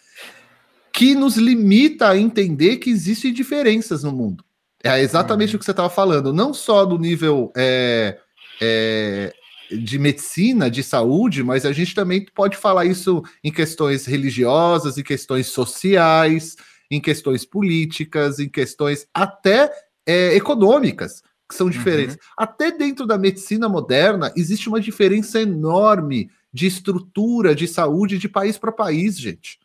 que 1.00 1.14
nos 1.14 1.38
limita 1.38 2.10
a 2.10 2.18
entender 2.18 2.76
que 2.76 2.90
existem 2.90 3.32
diferenças 3.32 4.04
no 4.04 4.12
mundo. 4.12 4.44
É 4.84 5.00
exatamente 5.00 5.54
uhum. 5.54 5.56
o 5.56 5.58
que 5.58 5.64
você 5.64 5.70
estava 5.70 5.88
falando, 5.88 6.30
não 6.30 6.52
só 6.52 6.84
do 6.84 6.98
nível 6.98 7.50
é, 7.56 8.18
é, 8.60 9.32
de 9.70 9.98
medicina, 9.98 10.70
de 10.70 10.82
saúde, 10.82 11.42
mas 11.42 11.64
a 11.64 11.72
gente 11.72 11.94
também 11.94 12.26
pode 12.34 12.54
falar 12.54 12.84
isso 12.84 13.22
em 13.42 13.50
questões 13.50 14.04
religiosas, 14.04 14.98
em 14.98 15.02
questões 15.02 15.46
sociais, 15.46 16.54
em 16.90 17.00
questões 17.00 17.46
políticas, 17.46 18.38
em 18.38 18.50
questões 18.50 19.06
até 19.14 19.72
é, 20.04 20.36
econômicas, 20.36 21.22
que 21.48 21.54
são 21.54 21.70
diferentes. 21.70 22.16
Uhum. 22.16 22.20
Até 22.36 22.70
dentro 22.70 23.06
da 23.06 23.16
medicina 23.16 23.70
moderna, 23.70 24.30
existe 24.36 24.68
uma 24.68 24.82
diferença 24.82 25.40
enorme 25.40 26.30
de 26.52 26.66
estrutura 26.66 27.54
de 27.54 27.66
saúde 27.66 28.18
de 28.18 28.28
país 28.28 28.58
para 28.58 28.70
país, 28.70 29.18
gente. 29.18 29.58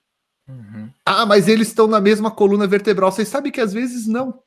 Uhum. 0.47 0.89
Ah, 1.05 1.25
mas 1.25 1.47
eles 1.47 1.69
estão 1.69 1.88
na 1.88 1.99
mesma 1.99 2.29
coluna 2.31 2.67
vertebral. 2.67 3.12
Vocês 3.12 3.27
sabem 3.27 3.51
que 3.51 3.62
às 3.62 3.73
vezes 3.73 4.08
não. 4.08 4.41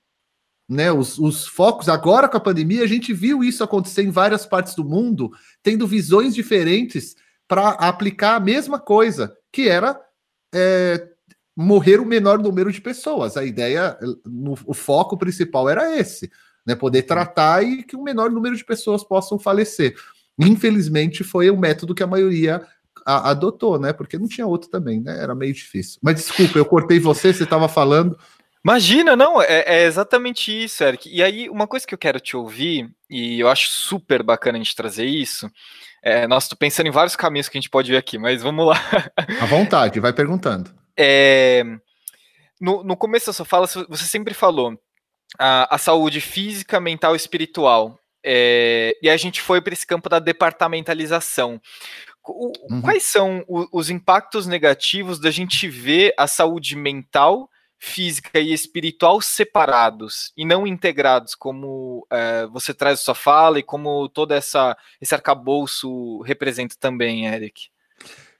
Né, 0.68 0.92
os, 0.92 1.18
os 1.18 1.46
focos, 1.46 1.88
agora 1.88 2.28
com 2.28 2.36
a 2.36 2.40
pandemia, 2.40 2.84
a 2.84 2.86
gente 2.86 3.14
viu 3.14 3.42
isso 3.42 3.64
acontecer 3.64 4.02
em 4.02 4.10
várias 4.10 4.44
partes 4.44 4.74
do 4.74 4.84
mundo, 4.84 5.30
tendo 5.62 5.86
visões 5.86 6.34
diferentes 6.34 7.16
para 7.48 7.70
aplicar 7.70 8.36
a 8.36 8.40
mesma 8.40 8.78
coisa, 8.78 9.34
que 9.50 9.66
era 9.66 9.98
é, 10.54 11.08
morrer 11.56 12.00
o 12.00 12.04
menor 12.04 12.38
número 12.38 12.70
de 12.70 12.82
pessoas. 12.82 13.38
A 13.38 13.44
ideia, 13.44 13.98
no, 14.26 14.54
o 14.66 14.74
foco 14.74 15.16
principal 15.16 15.70
era 15.70 15.98
esse, 15.98 16.30
né? 16.66 16.74
Poder 16.74 17.02
tratar 17.02 17.64
e 17.64 17.82
que 17.82 17.96
o 17.96 18.02
menor 18.02 18.30
número 18.30 18.54
de 18.54 18.64
pessoas 18.64 19.02
possam 19.02 19.38
falecer. 19.38 19.96
Infelizmente, 20.38 21.24
foi 21.24 21.50
o 21.50 21.56
método 21.56 21.94
que 21.94 22.02
a 22.02 22.06
maioria 22.06 22.64
a, 23.04 23.30
adotou, 23.30 23.78
né? 23.78 23.92
Porque 23.92 24.18
não 24.18 24.28
tinha 24.28 24.46
outro 24.46 24.70
também, 24.70 25.00
né? 25.00 25.22
Era 25.22 25.34
meio 25.34 25.52
difícil. 25.52 25.98
Mas 26.02 26.16
desculpa, 26.16 26.58
eu 26.58 26.64
cortei 26.64 26.98
você, 26.98 27.32
você 27.32 27.44
estava 27.44 27.68
falando. 27.68 28.18
Imagina, 28.64 29.16
não, 29.16 29.40
é, 29.40 29.64
é, 29.66 29.84
exatamente 29.84 30.64
isso, 30.64 30.82
Eric. 30.82 31.08
E 31.08 31.22
aí, 31.22 31.48
uma 31.48 31.66
coisa 31.66 31.86
que 31.86 31.94
eu 31.94 31.98
quero 31.98 32.20
te 32.20 32.36
ouvir, 32.36 32.90
e 33.08 33.40
eu 33.40 33.48
acho 33.48 33.68
super 33.68 34.22
bacana 34.22 34.58
a 34.58 34.62
gente 34.62 34.74
trazer 34.74 35.06
isso, 35.06 35.50
é, 36.02 36.26
nossa, 36.26 36.46
estou 36.46 36.58
pensando 36.58 36.86
em 36.86 36.92
vários 36.92 37.16
caminhos 37.16 37.48
que 37.48 37.56
a 37.56 37.60
gente 37.60 37.70
pode 37.70 37.90
ver 37.90 37.96
aqui, 37.96 38.18
mas 38.18 38.42
vamos 38.42 38.66
lá. 38.66 38.80
À 39.40 39.46
vontade, 39.46 40.00
vai 40.00 40.12
perguntando. 40.12 40.70
É, 41.00 41.62
no, 42.60 42.82
no 42.82 42.96
começo 42.96 43.26
da 43.26 43.32
sua 43.32 43.46
fala, 43.46 43.68
você 43.68 44.04
sempre 44.04 44.34
falou 44.34 44.76
a, 45.38 45.76
a 45.76 45.78
saúde 45.78 46.20
física, 46.20 46.80
mental 46.80 47.14
e 47.14 47.16
espiritual. 47.16 47.96
É, 48.24 48.96
e 49.00 49.08
a 49.08 49.16
gente 49.16 49.40
foi 49.40 49.60
para 49.60 49.72
esse 49.72 49.86
campo 49.86 50.08
da 50.08 50.18
departamentalização. 50.18 51.60
O, 52.32 52.52
uhum. 52.70 52.82
Quais 52.82 53.04
são 53.04 53.44
o, 53.48 53.66
os 53.72 53.90
impactos 53.90 54.46
negativos 54.46 55.18
da 55.18 55.30
gente 55.30 55.68
ver 55.68 56.14
a 56.16 56.26
saúde 56.26 56.76
mental, 56.76 57.50
física 57.78 58.40
e 58.40 58.52
espiritual 58.52 59.20
separados 59.20 60.32
e 60.36 60.44
não 60.44 60.66
integrados, 60.66 61.34
como 61.34 62.06
é, 62.10 62.46
você 62.46 62.74
traz 62.74 63.00
sua 63.00 63.14
fala 63.14 63.58
e 63.58 63.62
como 63.62 64.08
todo 64.08 64.32
essa, 64.32 64.76
esse 65.00 65.14
arcabouço 65.14 66.20
representa 66.22 66.74
também, 66.78 67.26
Eric? 67.26 67.70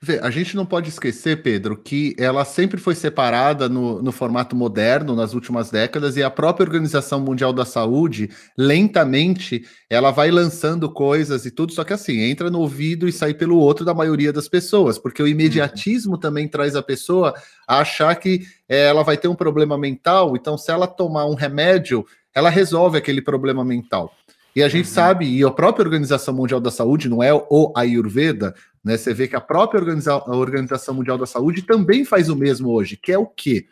Vê, 0.01 0.21
a 0.21 0.31
gente 0.31 0.55
não 0.55 0.65
pode 0.65 0.91
esquecer, 0.91 1.43
Pedro, 1.43 1.77
que 1.77 2.15
ela 2.17 2.45
sempre 2.45 2.79
foi 2.79 2.95
separada 2.95 3.69
no, 3.69 4.01
no 4.01 4.13
formato 4.13 4.55
moderno 4.55 5.17
nas 5.17 5.35
últimas 5.35 5.73
décadas 5.73 6.17
e 6.17 6.23
a 6.23 6.31
própria 6.31 6.65
Organização 6.65 7.19
Mundial 7.19 7.53
da 7.53 7.65
Saúde, 7.65 8.31
lentamente, 8.57 9.65
ela 9.91 10.13
vai 10.13 10.31
lançando 10.31 10.89
coisas 10.89 11.45
e 11.47 11.51
tudo, 11.51 11.73
só 11.73 11.83
que 11.83 11.93
assim, 11.93 12.21
entra 12.21 12.49
no 12.49 12.61
ouvido 12.61 13.09
e 13.09 13.13
sai 13.13 13.35
pelo 13.35 13.59
outro 13.59 13.85
da 13.85 13.93
maioria 13.93 14.33
das 14.33 14.47
pessoas, 14.47 14.99
porque 14.99 15.21
o 15.21 15.27
imediatismo 15.27 16.13
uhum. 16.13 16.21
também 16.21 16.47
traz 16.47 16.77
a 16.77 16.83
pessoa 16.83 17.35
a 17.67 17.81
achar 17.81 18.15
que 18.15 18.43
é, 18.69 18.87
ela 18.87 19.03
vai 19.03 19.17
ter 19.17 19.27
um 19.27 19.35
problema 19.35 19.77
mental, 19.77 20.37
então 20.37 20.57
se 20.57 20.71
ela 20.71 20.87
tomar 20.87 21.27
um 21.27 21.35
remédio, 21.35 22.07
ela 22.33 22.51
resolve 22.51 22.97
aquele 22.97 23.21
problema 23.21 23.65
mental. 23.65 24.15
E 24.55 24.63
a 24.63 24.69
gente 24.69 24.87
uhum. 24.87 24.95
sabe, 24.95 25.27
e 25.27 25.45
a 25.45 25.51
própria 25.51 25.85
Organização 25.85 26.35
Mundial 26.35 26.61
da 26.61 26.71
Saúde, 26.71 27.09
não 27.09 27.23
é 27.23 27.33
o 27.33 27.73
Ayurveda, 27.77 28.55
né? 28.89 28.97
Você 28.97 29.13
vê 29.13 29.29
que 29.29 29.37
a 29.37 29.41
própria 29.41 29.79
Organiza 29.79 30.15
a 30.15 30.35
Organização 30.35 30.95
Mundial 30.95 31.19
da 31.19 31.27
Saúde 31.27 31.61
também 31.61 32.07
faz 32.07 32.31
o 32.31 32.35
mesmo 32.35 32.71
hoje, 32.71 32.97
que 32.97 33.13
é 33.13 33.19
o 33.19 33.27
quê? 33.27 33.67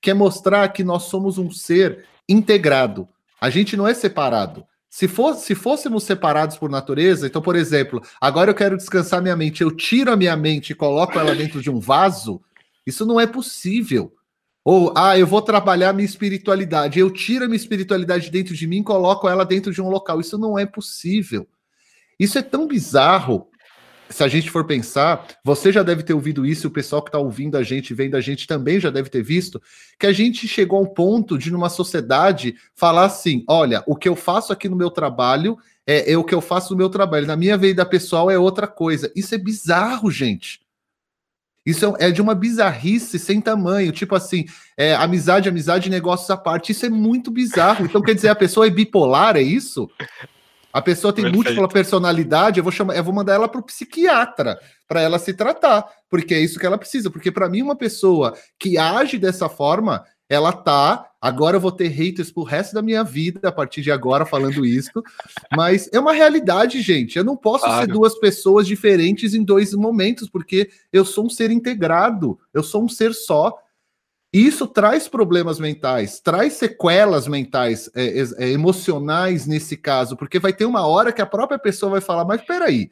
Que 0.00 0.10
é 0.10 0.14
mostrar 0.14 0.68
que 0.70 0.82
nós 0.82 1.04
somos 1.04 1.38
um 1.38 1.52
ser 1.52 2.04
integrado. 2.28 3.08
A 3.40 3.48
gente 3.48 3.76
não 3.76 3.86
é 3.86 3.94
separado. 3.94 4.66
Se, 4.90 5.06
for, 5.06 5.36
se 5.36 5.54
fôssemos 5.54 6.02
separados 6.02 6.56
por 6.56 6.68
natureza, 6.68 7.28
então, 7.28 7.40
por 7.40 7.54
exemplo, 7.54 8.02
agora 8.20 8.50
eu 8.50 8.54
quero 8.54 8.76
descansar 8.76 9.22
minha 9.22 9.36
mente, 9.36 9.62
eu 9.62 9.70
tiro 9.70 10.10
a 10.10 10.16
minha 10.16 10.36
mente 10.36 10.70
e 10.70 10.74
coloco 10.74 11.16
ela 11.16 11.34
dentro 11.34 11.62
de 11.62 11.70
um 11.70 11.78
vaso, 11.78 12.40
isso 12.84 13.06
não 13.06 13.20
é 13.20 13.26
possível. 13.26 14.12
Ou, 14.64 14.92
ah, 14.96 15.16
eu 15.16 15.28
vou 15.28 15.42
trabalhar 15.42 15.92
minha 15.92 16.04
espiritualidade, 16.04 16.98
eu 16.98 17.08
tiro 17.08 17.44
a 17.44 17.46
minha 17.46 17.56
espiritualidade 17.56 18.30
dentro 18.32 18.52
de 18.52 18.66
mim 18.66 18.80
e 18.80 18.84
coloco 18.84 19.28
ela 19.28 19.44
dentro 19.44 19.72
de 19.72 19.80
um 19.80 19.88
local. 19.88 20.20
Isso 20.20 20.36
não 20.36 20.58
é 20.58 20.66
possível. 20.66 21.46
Isso 22.18 22.36
é 22.36 22.42
tão 22.42 22.66
bizarro 22.66 23.46
se 24.08 24.22
a 24.22 24.28
gente 24.28 24.50
for 24.50 24.64
pensar, 24.64 25.26
você 25.44 25.72
já 25.72 25.82
deve 25.82 26.02
ter 26.02 26.14
ouvido 26.14 26.46
isso, 26.46 26.68
o 26.68 26.70
pessoal 26.70 27.02
que 27.02 27.08
está 27.08 27.18
ouvindo 27.18 27.56
a 27.56 27.62
gente, 27.62 27.94
vendo 27.94 28.16
a 28.16 28.20
gente 28.20 28.46
também 28.46 28.78
já 28.78 28.90
deve 28.90 29.08
ter 29.08 29.22
visto, 29.22 29.60
que 29.98 30.06
a 30.06 30.12
gente 30.12 30.46
chegou 30.46 30.78
ao 30.78 30.86
ponto 30.86 31.36
de, 31.38 31.50
numa 31.50 31.68
sociedade, 31.68 32.54
falar 32.74 33.06
assim: 33.06 33.44
olha, 33.48 33.82
o 33.86 33.96
que 33.96 34.08
eu 34.08 34.16
faço 34.16 34.52
aqui 34.52 34.68
no 34.68 34.76
meu 34.76 34.90
trabalho 34.90 35.58
é, 35.86 36.12
é 36.12 36.18
o 36.18 36.24
que 36.24 36.34
eu 36.34 36.40
faço 36.40 36.72
no 36.72 36.78
meu 36.78 36.88
trabalho, 36.88 37.26
na 37.26 37.36
minha 37.36 37.56
vida 37.56 37.84
pessoal 37.86 38.30
é 38.30 38.38
outra 38.38 38.66
coisa. 38.66 39.10
Isso 39.14 39.34
é 39.34 39.38
bizarro, 39.38 40.10
gente. 40.10 40.60
Isso 41.66 41.96
é, 41.98 42.08
é 42.08 42.10
de 42.12 42.22
uma 42.22 42.34
bizarrice 42.34 43.18
sem 43.18 43.40
tamanho. 43.40 43.90
Tipo 43.90 44.14
assim, 44.14 44.44
é, 44.76 44.94
amizade, 44.94 45.48
amizade, 45.48 45.90
negócios 45.90 46.30
à 46.30 46.36
parte. 46.36 46.70
Isso 46.70 46.86
é 46.86 46.88
muito 46.88 47.30
bizarro. 47.30 47.84
Então, 47.84 48.00
quer 48.00 48.14
dizer, 48.14 48.28
a 48.28 48.36
pessoa 48.36 48.68
é 48.68 48.70
bipolar, 48.70 49.36
é 49.36 49.42
isso? 49.42 49.90
A 50.76 50.82
pessoa 50.82 51.10
tem 51.10 51.24
Perfeito. 51.24 51.42
múltipla 51.42 51.68
personalidade, 51.68 52.60
eu 52.60 52.62
vou 52.62 52.70
chamar, 52.70 52.94
eu 52.94 53.02
vou 53.02 53.14
mandar 53.14 53.32
ela 53.32 53.48
para 53.48 53.58
o 53.58 53.64
psiquiatra 53.64 54.60
para 54.86 55.00
ela 55.00 55.18
se 55.18 55.32
tratar, 55.32 55.86
porque 56.06 56.34
é 56.34 56.38
isso 56.38 56.58
que 56.58 56.66
ela 56.66 56.76
precisa. 56.76 57.10
Porque 57.10 57.32
para 57.32 57.48
mim 57.48 57.62
uma 57.62 57.74
pessoa 57.74 58.36
que 58.58 58.76
age 58.76 59.16
dessa 59.16 59.48
forma, 59.48 60.04
ela 60.28 60.52
tá. 60.52 61.08
Agora 61.18 61.56
eu 61.56 61.60
vou 61.62 61.72
ter 61.72 61.88
haters 61.88 62.30
pro 62.30 62.42
resto 62.42 62.74
da 62.74 62.82
minha 62.82 63.02
vida 63.02 63.48
a 63.48 63.52
partir 63.52 63.80
de 63.80 63.90
agora 63.90 64.26
falando 64.26 64.66
isso, 64.66 65.02
mas 65.56 65.88
é 65.94 65.98
uma 65.98 66.12
realidade, 66.12 66.82
gente. 66.82 67.16
Eu 67.16 67.24
não 67.24 67.38
posso 67.38 67.64
claro. 67.64 67.86
ser 67.86 67.90
duas 67.90 68.14
pessoas 68.18 68.66
diferentes 68.66 69.32
em 69.32 69.42
dois 69.42 69.72
momentos, 69.72 70.28
porque 70.28 70.68
eu 70.92 71.06
sou 71.06 71.24
um 71.24 71.30
ser 71.30 71.50
integrado, 71.50 72.38
eu 72.52 72.62
sou 72.62 72.84
um 72.84 72.88
ser 72.88 73.14
só. 73.14 73.56
Isso 74.36 74.66
traz 74.66 75.08
problemas 75.08 75.58
mentais, 75.58 76.20
traz 76.20 76.52
sequelas 76.52 77.26
mentais, 77.26 77.88
é, 77.94 78.22
é, 78.36 78.50
emocionais 78.50 79.46
nesse 79.46 79.78
caso, 79.78 80.14
porque 80.14 80.38
vai 80.38 80.52
ter 80.52 80.66
uma 80.66 80.86
hora 80.86 81.10
que 81.10 81.22
a 81.22 81.26
própria 81.26 81.58
pessoa 81.58 81.92
vai 81.92 82.02
falar: 82.02 82.26
Mas 82.26 82.42
peraí, 82.42 82.90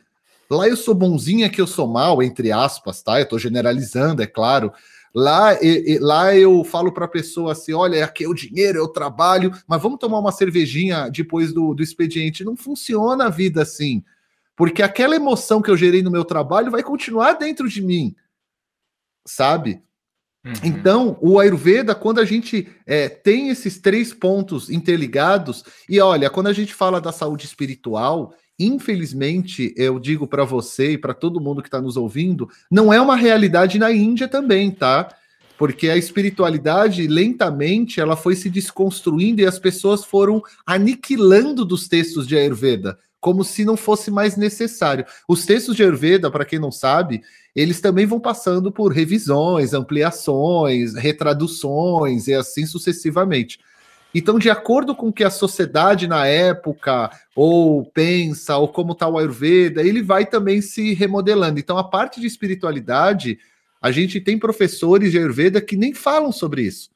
lá 0.51 0.67
eu 0.67 0.75
sou 0.75 0.95
bonzinha, 0.95 1.49
aqui 1.49 1.61
eu 1.61 1.67
sou 1.67 1.87
mal, 1.87 2.23
entre 2.23 2.51
aspas, 2.51 3.03
tá? 3.03 3.21
Eu 3.21 3.29
tô 3.29 3.39
generalizando, 3.39 4.23
é 4.23 4.27
claro. 4.27 4.73
Lá, 5.15 5.53
e, 5.63 5.97
e, 5.97 5.99
lá 5.99 6.35
eu 6.35 6.65
falo 6.65 6.91
para 6.91 7.05
a 7.05 7.09
pessoa 7.09 7.53
assim: 7.53 7.75
olha, 7.75 8.03
aqui 8.03 8.25
é 8.25 8.29
o 8.29 8.33
dinheiro, 8.33 8.79
é 8.79 8.83
o 8.83 8.89
trabalho, 8.89 9.53
mas 9.69 9.83
vamos 9.83 9.99
tomar 9.99 10.21
uma 10.21 10.33
cervejinha 10.33 11.11
depois 11.11 11.53
do, 11.53 11.75
do 11.75 11.83
expediente. 11.83 12.43
Não 12.43 12.57
funciona 12.57 13.27
a 13.27 13.31
vida 13.31 13.61
assim, 13.61 14.03
porque 14.57 14.83
aquela 14.83 15.15
emoção 15.15 15.61
que 15.61 15.71
eu 15.71 15.77
gerei 15.77 16.03
no 16.03 16.11
meu 16.11 16.25
trabalho 16.25 16.71
vai 16.71 16.83
continuar 16.83 17.35
dentro 17.35 17.69
de 17.69 17.83
mim, 17.83 18.17
sabe? 19.27 19.83
Uhum. 20.45 20.53
Então, 20.63 21.17
o 21.23 21.39
Ayurveda, 21.39 21.95
quando 21.95 22.21
a 22.21 22.25
gente 22.25 22.69
é, 22.87 23.09
tem 23.09 23.49
esses 23.49 23.79
três 23.79 24.13
pontos 24.13 24.69
interligados, 24.69 25.65
e 25.89 25.99
olha, 26.01 26.29
quando 26.29 26.49
a 26.49 26.53
gente 26.53 26.75
fala 26.75 27.01
da 27.01 27.13
saúde 27.13 27.47
espiritual, 27.47 28.35
infelizmente, 28.59 29.73
eu 29.77 29.99
digo 29.99 30.27
para 30.27 30.45
você 30.45 30.93
e 30.93 30.99
para 30.99 31.15
todo 31.15 31.41
mundo 31.41 31.63
que 31.63 31.69
está 31.69 31.81
nos 31.81 31.97
ouvindo, 31.97 32.49
não 32.71 32.93
é 32.93 33.01
uma 33.01 33.17
realidade 33.17 33.79
na 33.79 33.91
Índia 33.91 34.29
também, 34.29 34.71
tá? 34.71 35.09
Porque 35.57 35.89
a 35.89 35.97
espiritualidade, 35.97 37.07
lentamente, 37.07 38.01
ela 38.01 38.17
foi 38.17 38.37
se 38.37 38.51
desconstruindo 38.51 39.41
e 39.41 39.47
as 39.47 39.59
pessoas 39.59 40.05
foram 40.05 40.43
aniquilando 40.67 41.65
dos 41.65 41.89
textos 41.89 42.27
de 42.27 42.37
Ayurveda 42.37 42.99
como 43.25 43.43
se 43.43 43.65
não 43.65 43.75
fosse 43.75 44.11
mais 44.11 44.37
necessário. 44.37 45.07
Os 45.27 45.47
textos 45.47 45.75
de 45.75 45.83
Ayurveda, 45.83 46.31
para 46.31 46.45
quem 46.45 46.59
não 46.59 46.71
sabe, 46.71 47.23
eles 47.55 47.81
também 47.81 48.05
vão 48.05 48.19
passando 48.19 48.73
por 48.73 48.93
revisões, 48.93 49.73
ampliações, 49.73 50.95
retraduções 50.95 52.27
e 52.27 52.35
assim 52.35 52.67
sucessivamente. 52.67 53.59
Então, 54.15 54.39
de 54.39 54.49
acordo 54.49 54.95
com 54.95 55.09
o 55.09 55.13
que 55.13 55.25
a 55.25 55.31
sociedade 55.31 56.07
na 56.07 56.27
época 56.27 57.11
ou 57.35 57.85
pensa, 57.85 58.57
ou 58.57 58.69
como 58.69 58.93
está 58.93 59.09
o 59.09 59.19
Ayurveda, 59.19 59.83
ele 59.83 60.03
vai 60.03 60.25
também 60.25 60.61
se 60.61 60.95
remodelando. 60.95 61.59
Então, 61.59 61.77
a 61.77 61.85
parte 61.85 62.21
de 62.21 62.27
espiritualidade, 62.27 63.39
a 63.81 63.91
gente 63.91 64.21
tem 64.21 64.39
professores 64.39 65.11
de 65.11 65.19
Ayurveda 65.19 65.61
que 65.61 65.77
nem 65.77 65.93
falam 65.93 66.31
sobre 66.31 66.63
isso, 66.63 66.91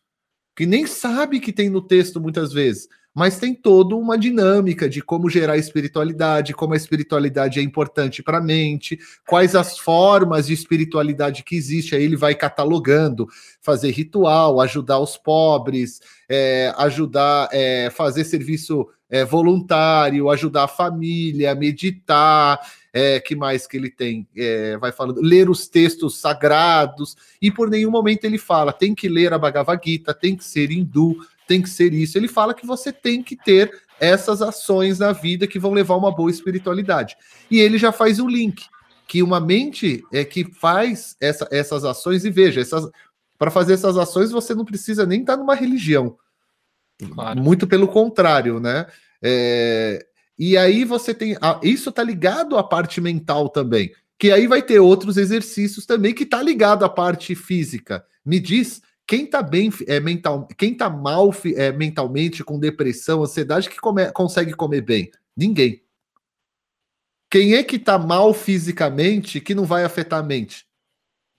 que 0.57 0.65
nem 0.65 0.87
sabe 0.87 1.41
que 1.41 1.53
tem 1.53 1.69
no 1.69 1.83
texto 1.83 2.21
muitas 2.21 2.53
vezes 2.53 2.89
mas 3.19 3.37
tem 3.37 3.53
toda 3.53 3.97
uma 3.97 4.17
dinâmica 4.17 4.89
de 4.89 5.03
como 5.03 5.29
gerar 5.29 5.57
espiritualidade, 5.57 6.55
como 6.55 6.75
a 6.75 6.77
espiritualidade 6.77 7.59
é 7.59 7.63
importante 7.65 8.23
para 8.23 8.39
a 8.39 8.41
mente, 8.41 8.97
quais 9.27 9.57
as 9.57 9.77
formas 9.77 10.47
de 10.47 10.53
espiritualidade 10.53 11.43
que 11.43 11.57
existe. 11.57 11.97
Aí 11.97 12.05
ele 12.05 12.15
vai 12.15 12.37
catalogando, 12.37 13.27
fazer 13.61 13.91
ritual, 13.91 14.61
ajudar 14.61 15.01
os 15.01 15.17
pobres, 15.17 16.01
é, 16.29 16.73
ajudar, 16.79 17.49
é, 17.51 17.91
fazer 17.91 18.23
serviço 18.23 18.87
é, 19.11 19.25
voluntário, 19.25 20.31
ajudar 20.31 20.65
a 20.65 20.69
família, 20.69 21.57
meditar, 21.57 22.61
é, 22.93 23.19
que 23.19 23.35
mais 23.35 23.67
que 23.67 23.77
ele 23.77 23.91
tem? 23.91 24.29
É, 24.37 24.77
vai 24.77 24.93
falando, 24.93 25.21
ler 25.21 25.51
os 25.51 25.67
textos 25.67 26.21
sagrados, 26.21 27.17
e 27.43 27.51
por 27.51 27.69
nenhum 27.69 27.91
momento 27.91 28.25
ele 28.25 28.39
fala, 28.39 28.73
tem 28.73 28.95
que 28.95 29.09
ler 29.09 29.33
a 29.33 29.39
Bhagavad 29.39 29.81
Gita, 29.85 30.15
tem 30.15 30.37
que 30.37 30.45
ser 30.45 30.71
hindu, 30.71 31.17
tem 31.49 31.63
que 31.63 31.71
ser 31.71 31.93
isso. 31.95 32.17
Ele 32.17 32.29
fala 32.29 32.55
que 32.55 32.67
você 32.67 32.93
tem 32.93 33.23
que 33.23 33.35
ter 33.35 33.73
essas 33.99 34.43
ações 34.43 34.99
na 34.99 35.13
vida 35.13 35.47
que 35.47 35.59
vão 35.59 35.73
levar 35.73 35.97
uma 35.97 36.15
boa 36.15 36.31
espiritualidade. 36.31 37.17
E 37.51 37.59
ele 37.59 37.79
já 37.79 37.91
faz 37.91 38.21
um 38.21 38.29
link, 38.29 38.67
que 39.09 39.23
uma 39.23 39.41
mente 39.41 40.05
é 40.13 40.25
que 40.25 40.45
faz 40.45 41.17
essa, 41.19 41.49
essas 41.51 41.85
ações, 41.85 42.25
e 42.25 42.31
veja, 42.31 42.61
essas, 42.61 42.89
para 43.39 43.51
fazer 43.51 43.73
essas 43.73 43.97
ações 43.97 44.31
você 44.31 44.55
não 44.55 44.65
precisa 44.65 45.07
nem 45.07 45.23
estar 45.23 45.37
numa 45.37 45.55
religião. 45.55 46.17
Claro. 47.13 47.41
Muito 47.41 47.67
pelo 47.67 47.89
contrário, 47.89 48.61
né? 48.61 48.87
É, 49.23 50.05
e 50.39 50.57
aí 50.57 50.85
você 50.85 51.15
tem. 51.15 51.37
Isso 51.63 51.89
está 51.89 52.03
ligado 52.03 52.59
à 52.59 52.63
parte 52.63 53.01
mental 53.01 53.49
também. 53.49 53.93
Que 54.19 54.33
aí 54.33 54.47
vai 54.47 54.61
ter 54.61 54.81
outros 54.81 55.17
exercícios 55.17 55.87
também 55.87 56.13
que 56.13 56.25
está 56.25 56.43
ligado 56.43 56.85
à 56.85 56.89
parte 56.89 57.35
física. 57.35 58.05
Me 58.25 58.39
diz 58.39 58.83
quem 59.09 59.25
está 59.25 59.43
bem 59.43 59.73
é, 59.87 59.99
mental, 59.99 60.47
quem 60.59 60.75
tá 60.75 60.91
mal 60.91 61.35
é, 61.57 61.73
mentalmente, 61.73 62.45
com 62.45 62.61
depressão, 62.61 63.23
ansiedade, 63.23 63.71
que 63.71 63.79
come, 63.79 64.13
consegue 64.13 64.53
comer 64.53 64.83
bem? 64.83 65.11
Ninguém. 65.35 65.83
Quem 67.31 67.55
é 67.55 67.63
que 67.65 67.77
está 67.77 67.99
mal 67.99 68.35
fisicamente 68.35 69.41
que 69.41 69.55
não 69.55 69.65
vai 69.65 69.83
afetar 69.83 70.21
a 70.21 70.23
mente? 70.23 70.67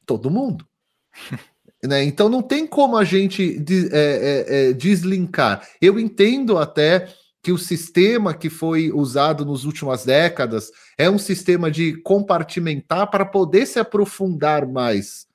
Todo 0.03 0.31
mundo. 0.31 0.67
né? 1.85 2.03
Então 2.03 2.27
não 2.27 2.41
tem 2.41 2.65
como 2.65 2.97
a 2.97 3.03
gente 3.03 3.63
é, 3.91 3.93
é, 3.93 4.69
é, 4.69 4.73
deslinkar. 4.73 5.67
Eu 5.79 5.99
entendo 5.99 6.57
até 6.57 7.07
que 7.43 7.51
o 7.51 7.57
sistema 7.57 8.33
que 8.33 8.49
foi 8.49 8.91
usado 8.91 9.45
nas 9.45 9.63
últimas 9.63 10.05
décadas 10.05 10.71
é 10.97 11.07
um 11.07 11.19
sistema 11.19 11.69
de 11.69 12.01
compartimentar 12.01 13.11
para 13.11 13.25
poder 13.25 13.67
se 13.67 13.79
aprofundar 13.79 14.67
mais. 14.67 15.28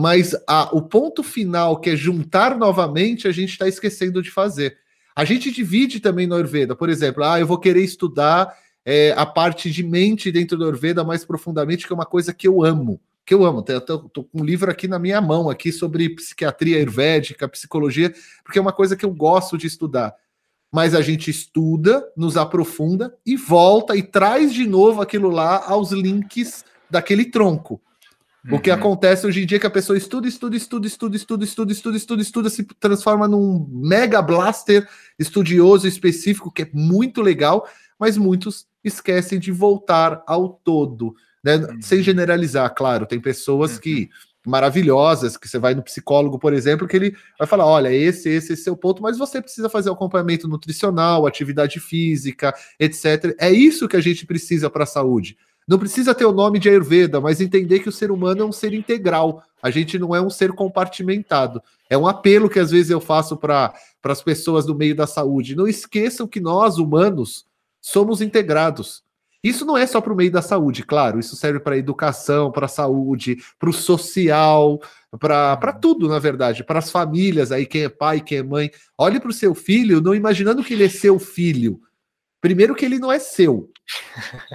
Mas 0.00 0.34
a, 0.46 0.74
o 0.74 0.80
ponto 0.80 1.22
final, 1.22 1.78
que 1.78 1.90
é 1.90 1.94
juntar 1.96 2.56
novamente, 2.56 3.28
a 3.28 3.32
gente 3.32 3.50
está 3.50 3.68
esquecendo 3.68 4.22
de 4.22 4.30
fazer. 4.30 4.78
A 5.14 5.26
gente 5.26 5.52
divide 5.52 6.00
também 6.00 6.26
no 6.26 6.34
Ayurveda. 6.34 6.74
Por 6.74 6.88
exemplo, 6.88 7.22
ah, 7.22 7.38
eu 7.38 7.46
vou 7.46 7.58
querer 7.58 7.82
estudar 7.82 8.50
é, 8.82 9.12
a 9.14 9.26
parte 9.26 9.70
de 9.70 9.82
mente 9.82 10.32
dentro 10.32 10.56
do 10.56 10.64
Ayurveda 10.64 11.04
mais 11.04 11.22
profundamente, 11.22 11.86
que 11.86 11.92
é 11.92 11.94
uma 11.94 12.06
coisa 12.06 12.32
que 12.32 12.48
eu 12.48 12.64
amo. 12.64 12.98
Que 13.26 13.34
eu 13.34 13.44
amo. 13.44 13.62
Estou 13.68 14.08
com 14.08 14.40
um 14.40 14.42
livro 14.42 14.70
aqui 14.70 14.88
na 14.88 14.98
minha 14.98 15.20
mão 15.20 15.50
aqui 15.50 15.70
sobre 15.70 16.08
psiquiatria 16.08 16.78
ayurvédica, 16.78 17.46
psicologia, 17.46 18.10
porque 18.42 18.58
é 18.58 18.62
uma 18.62 18.72
coisa 18.72 18.96
que 18.96 19.04
eu 19.04 19.12
gosto 19.12 19.58
de 19.58 19.66
estudar 19.66 20.14
mas 20.72 20.94
a 20.94 21.02
gente 21.02 21.28
estuda, 21.28 22.08
nos 22.16 22.36
aprofunda 22.36 23.12
e 23.26 23.36
volta 23.36 23.96
e 23.96 24.04
traz 24.04 24.54
de 24.54 24.68
novo 24.68 25.02
aquilo 25.02 25.28
lá 25.28 25.64
aos 25.66 25.90
links 25.90 26.64
daquele 26.88 27.24
tronco. 27.24 27.82
Uhum. 28.44 28.56
O 28.56 28.60
que 28.60 28.70
uhum. 28.70 28.76
acontece 28.76 29.26
hoje 29.26 29.42
em 29.42 29.46
dia 29.46 29.56
é 29.56 29.60
que 29.60 29.66
a 29.66 29.70
pessoa 29.70 29.96
estuda, 29.96 30.26
estuda, 30.26 30.56
estuda, 30.56 30.86
estuda, 30.86 31.16
estuda, 31.16 31.44
estuda, 31.44 31.72
estuda, 31.72 31.96
estuda, 31.96 32.22
estuda, 32.22 32.50
se 32.50 32.64
transforma 32.78 33.28
num 33.28 33.66
mega 33.70 34.22
blaster 34.22 34.88
estudioso 35.18 35.86
específico, 35.86 36.50
que 36.50 36.62
é 36.62 36.70
muito 36.72 37.20
legal, 37.20 37.68
mas 37.98 38.16
muitos 38.16 38.66
esquecem 38.82 39.38
de 39.38 39.52
voltar 39.52 40.22
ao 40.26 40.48
todo. 40.48 41.14
Né? 41.44 41.56
Uhum. 41.56 41.82
Sem 41.82 42.02
generalizar, 42.02 42.72
claro, 42.74 43.06
tem 43.06 43.20
pessoas 43.20 43.74
uhum. 43.74 43.80
que 43.80 44.10
maravilhosas, 44.46 45.36
que 45.36 45.48
você 45.48 45.58
vai 45.58 45.74
no 45.74 45.82
psicólogo, 45.82 46.38
por 46.38 46.52
exemplo, 46.54 46.88
que 46.88 46.96
ele 46.96 47.16
vai 47.38 47.46
falar: 47.46 47.66
olha, 47.66 47.92
esse, 47.92 48.28
esse, 48.28 48.54
esse 48.54 48.68
é 48.68 48.72
o 48.72 48.76
ponto, 48.76 49.02
mas 49.02 49.18
você 49.18 49.40
precisa 49.40 49.68
fazer 49.68 49.90
acompanhamento 49.90 50.48
nutricional, 50.48 51.26
atividade 51.26 51.78
física, 51.78 52.54
etc. 52.78 53.34
É 53.38 53.50
isso 53.50 53.88
que 53.88 53.96
a 53.96 54.00
gente 54.00 54.26
precisa 54.26 54.70
para 54.70 54.84
a 54.84 54.86
saúde. 54.86 55.36
Não 55.70 55.78
precisa 55.78 56.12
ter 56.12 56.24
o 56.24 56.32
nome 56.32 56.58
de 56.58 56.68
Ayurveda, 56.68 57.20
mas 57.20 57.40
entender 57.40 57.78
que 57.78 57.88
o 57.88 57.92
ser 57.92 58.10
humano 58.10 58.42
é 58.42 58.44
um 58.44 58.50
ser 58.50 58.74
integral. 58.74 59.40
A 59.62 59.70
gente 59.70 60.00
não 60.00 60.16
é 60.16 60.20
um 60.20 60.28
ser 60.28 60.50
compartimentado. 60.50 61.62
É 61.88 61.96
um 61.96 62.08
apelo 62.08 62.50
que 62.50 62.58
às 62.58 62.72
vezes 62.72 62.90
eu 62.90 63.00
faço 63.00 63.36
para 63.36 63.72
as 64.02 64.20
pessoas 64.20 64.66
do 64.66 64.74
meio 64.74 64.96
da 64.96 65.06
saúde. 65.06 65.54
Não 65.54 65.68
esqueçam 65.68 66.26
que 66.26 66.40
nós, 66.40 66.78
humanos, 66.78 67.46
somos 67.80 68.20
integrados. 68.20 69.04
Isso 69.44 69.64
não 69.64 69.78
é 69.78 69.86
só 69.86 70.00
para 70.00 70.12
o 70.12 70.16
meio 70.16 70.32
da 70.32 70.42
saúde, 70.42 70.82
claro, 70.82 71.20
isso 71.20 71.36
serve 71.36 71.60
para 71.60 71.78
educação, 71.78 72.50
para 72.50 72.66
saúde, 72.66 73.38
para 73.58 73.70
o 73.70 73.72
social, 73.72 74.80
para 75.20 75.72
tudo, 75.72 76.08
na 76.08 76.18
verdade, 76.18 76.64
para 76.64 76.80
as 76.80 76.90
famílias 76.90 77.52
aí, 77.52 77.64
quem 77.64 77.84
é 77.84 77.88
pai, 77.88 78.20
quem 78.20 78.38
é 78.38 78.42
mãe. 78.42 78.72
Olhe 78.98 79.20
para 79.20 79.30
o 79.30 79.32
seu 79.32 79.54
filho, 79.54 80.00
não 80.00 80.16
imaginando 80.16 80.64
que 80.64 80.74
ele 80.74 80.84
é 80.84 80.88
seu 80.88 81.18
filho. 81.20 81.80
Primeiro 82.40 82.74
que 82.74 82.84
ele 82.84 82.98
não 82.98 83.12
é 83.12 83.18
seu, 83.18 83.70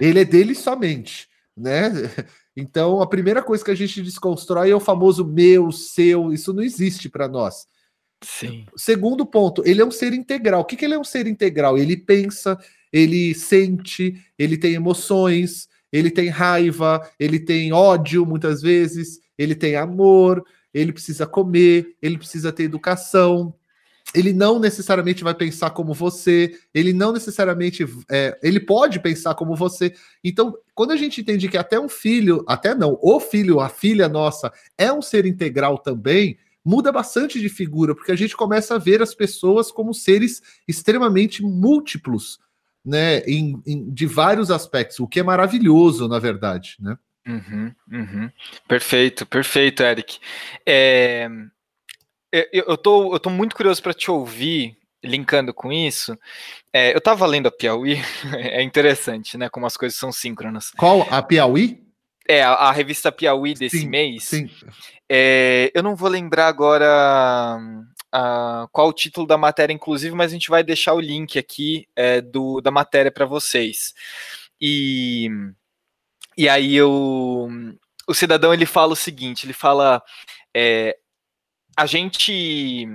ele 0.01 0.19
é 0.19 0.25
dele 0.25 0.55
somente, 0.55 1.27
né? 1.55 1.91
Então, 2.57 3.01
a 3.01 3.07
primeira 3.07 3.43
coisa 3.43 3.65
que 3.65 3.71
a 3.71 3.75
gente 3.75 4.01
desconstrói 4.01 4.71
é 4.71 4.75
o 4.75 4.79
famoso 4.79 5.25
meu, 5.25 5.73
seu, 5.73 6.31
isso 6.31 6.53
não 6.53 6.63
existe 6.63 7.09
para 7.09 7.27
nós. 7.27 7.67
Sim. 8.23 8.65
Segundo 8.77 9.25
ponto, 9.25 9.61
ele 9.65 9.81
é 9.81 9.85
um 9.85 9.91
ser 9.91 10.13
integral. 10.13 10.61
O 10.61 10.65
que, 10.65 10.77
que 10.77 10.85
ele 10.85 10.93
é 10.93 10.99
um 10.99 11.03
ser 11.03 11.27
integral? 11.27 11.77
Ele 11.77 11.97
pensa, 11.97 12.57
ele 12.93 13.35
sente, 13.35 14.15
ele 14.39 14.57
tem 14.57 14.73
emoções, 14.73 15.67
ele 15.91 16.09
tem 16.09 16.29
raiva, 16.29 17.01
ele 17.19 17.39
tem 17.39 17.73
ódio 17.73 18.25
muitas 18.25 18.61
vezes, 18.61 19.19
ele 19.37 19.53
tem 19.53 19.75
amor, 19.75 20.43
ele 20.73 20.91
precisa 20.91 21.27
comer, 21.27 21.95
ele 22.01 22.17
precisa 22.17 22.51
ter 22.51 22.63
educação. 22.63 23.53
Ele 24.13 24.33
não 24.33 24.59
necessariamente 24.59 25.23
vai 25.23 25.33
pensar 25.33 25.71
como 25.71 25.93
você, 25.93 26.57
ele 26.73 26.93
não 26.93 27.11
necessariamente. 27.11 27.85
É, 28.09 28.37
ele 28.43 28.59
pode 28.59 28.99
pensar 28.99 29.33
como 29.35 29.55
você. 29.55 29.93
Então, 30.23 30.55
quando 30.73 30.91
a 30.91 30.95
gente 30.95 31.21
entende 31.21 31.49
que 31.49 31.57
até 31.57 31.79
um 31.79 31.89
filho, 31.89 32.43
até 32.47 32.75
não, 32.75 32.99
o 33.01 33.19
filho, 33.19 33.59
a 33.59 33.69
filha 33.69 34.07
nossa, 34.07 34.51
é 34.77 34.91
um 34.93 35.01
ser 35.01 35.25
integral 35.25 35.77
também, 35.79 36.37
muda 36.63 36.91
bastante 36.91 37.39
de 37.39 37.47
figura, 37.49 37.93
porque 37.93 38.11
a 38.11 38.15
gente 38.15 38.35
começa 38.35 38.75
a 38.75 38.79
ver 38.79 39.01
as 39.01 39.13
pessoas 39.13 39.71
como 39.71 39.93
seres 39.93 40.41
extremamente 40.67 41.43
múltiplos, 41.43 42.39
né, 42.83 43.19
em, 43.21 43.61
em, 43.65 43.89
de 43.91 44.05
vários 44.05 44.49
aspectos, 44.49 44.99
o 44.99 45.07
que 45.07 45.19
é 45.19 45.23
maravilhoso, 45.23 46.07
na 46.07 46.19
verdade, 46.19 46.75
né? 46.79 46.97
Uhum, 47.27 47.73
uhum. 47.91 48.31
Perfeito, 48.67 49.25
perfeito, 49.25 49.81
Eric. 49.81 50.19
É, 50.63 51.27
eu, 52.51 52.77
tô, 52.77 53.13
eu 53.13 53.19
tô 53.19 53.29
muito 53.29 53.55
curioso 53.55 53.81
para 53.81 53.93
te 53.93 54.09
ouvir, 54.09 54.77
linkando 55.03 55.53
com 55.53 55.71
isso. 55.71 56.17
É, 56.73 56.93
eu 56.93 56.97
estava 56.97 57.25
lendo 57.25 57.47
a 57.47 57.51
Piauí, 57.51 57.97
é 58.35 58.61
interessante, 58.61 59.37
né? 59.37 59.49
Como 59.49 59.65
as 59.65 59.77
coisas 59.77 59.97
são 59.97 60.11
síncronas. 60.11 60.71
Qual? 60.71 61.07
A 61.09 61.21
Piauí? 61.21 61.83
É, 62.27 62.43
a, 62.43 62.53
a 62.53 62.71
revista 62.71 63.11
Piauí 63.11 63.53
desse 63.53 63.79
sim, 63.79 63.87
mês. 63.87 64.23
Sim. 64.23 64.49
É, 65.09 65.71
eu 65.75 65.83
não 65.83 65.95
vou 65.95 66.09
lembrar 66.09 66.47
agora 66.47 67.59
uh, 68.15 68.67
qual 68.71 68.89
o 68.89 68.93
título 68.93 69.27
da 69.27 69.37
matéria, 69.37 69.73
inclusive, 69.73 70.15
mas 70.15 70.31
a 70.31 70.33
gente 70.33 70.49
vai 70.49 70.63
deixar 70.63 70.93
o 70.93 70.99
link 70.99 71.37
aqui 71.37 71.87
é, 71.95 72.21
do, 72.21 72.61
da 72.61 72.71
matéria 72.71 73.11
para 73.11 73.25
vocês. 73.25 73.93
E, 74.59 75.29
e 76.35 76.49
aí 76.49 76.75
eu, 76.75 77.47
o 78.07 78.13
cidadão 78.13 78.53
ele 78.53 78.65
fala 78.65 78.93
o 78.93 78.95
seguinte: 78.95 79.45
ele 79.45 79.53
fala, 79.53 80.01
é, 80.55 80.97
a 81.75 81.85
gente 81.85 82.87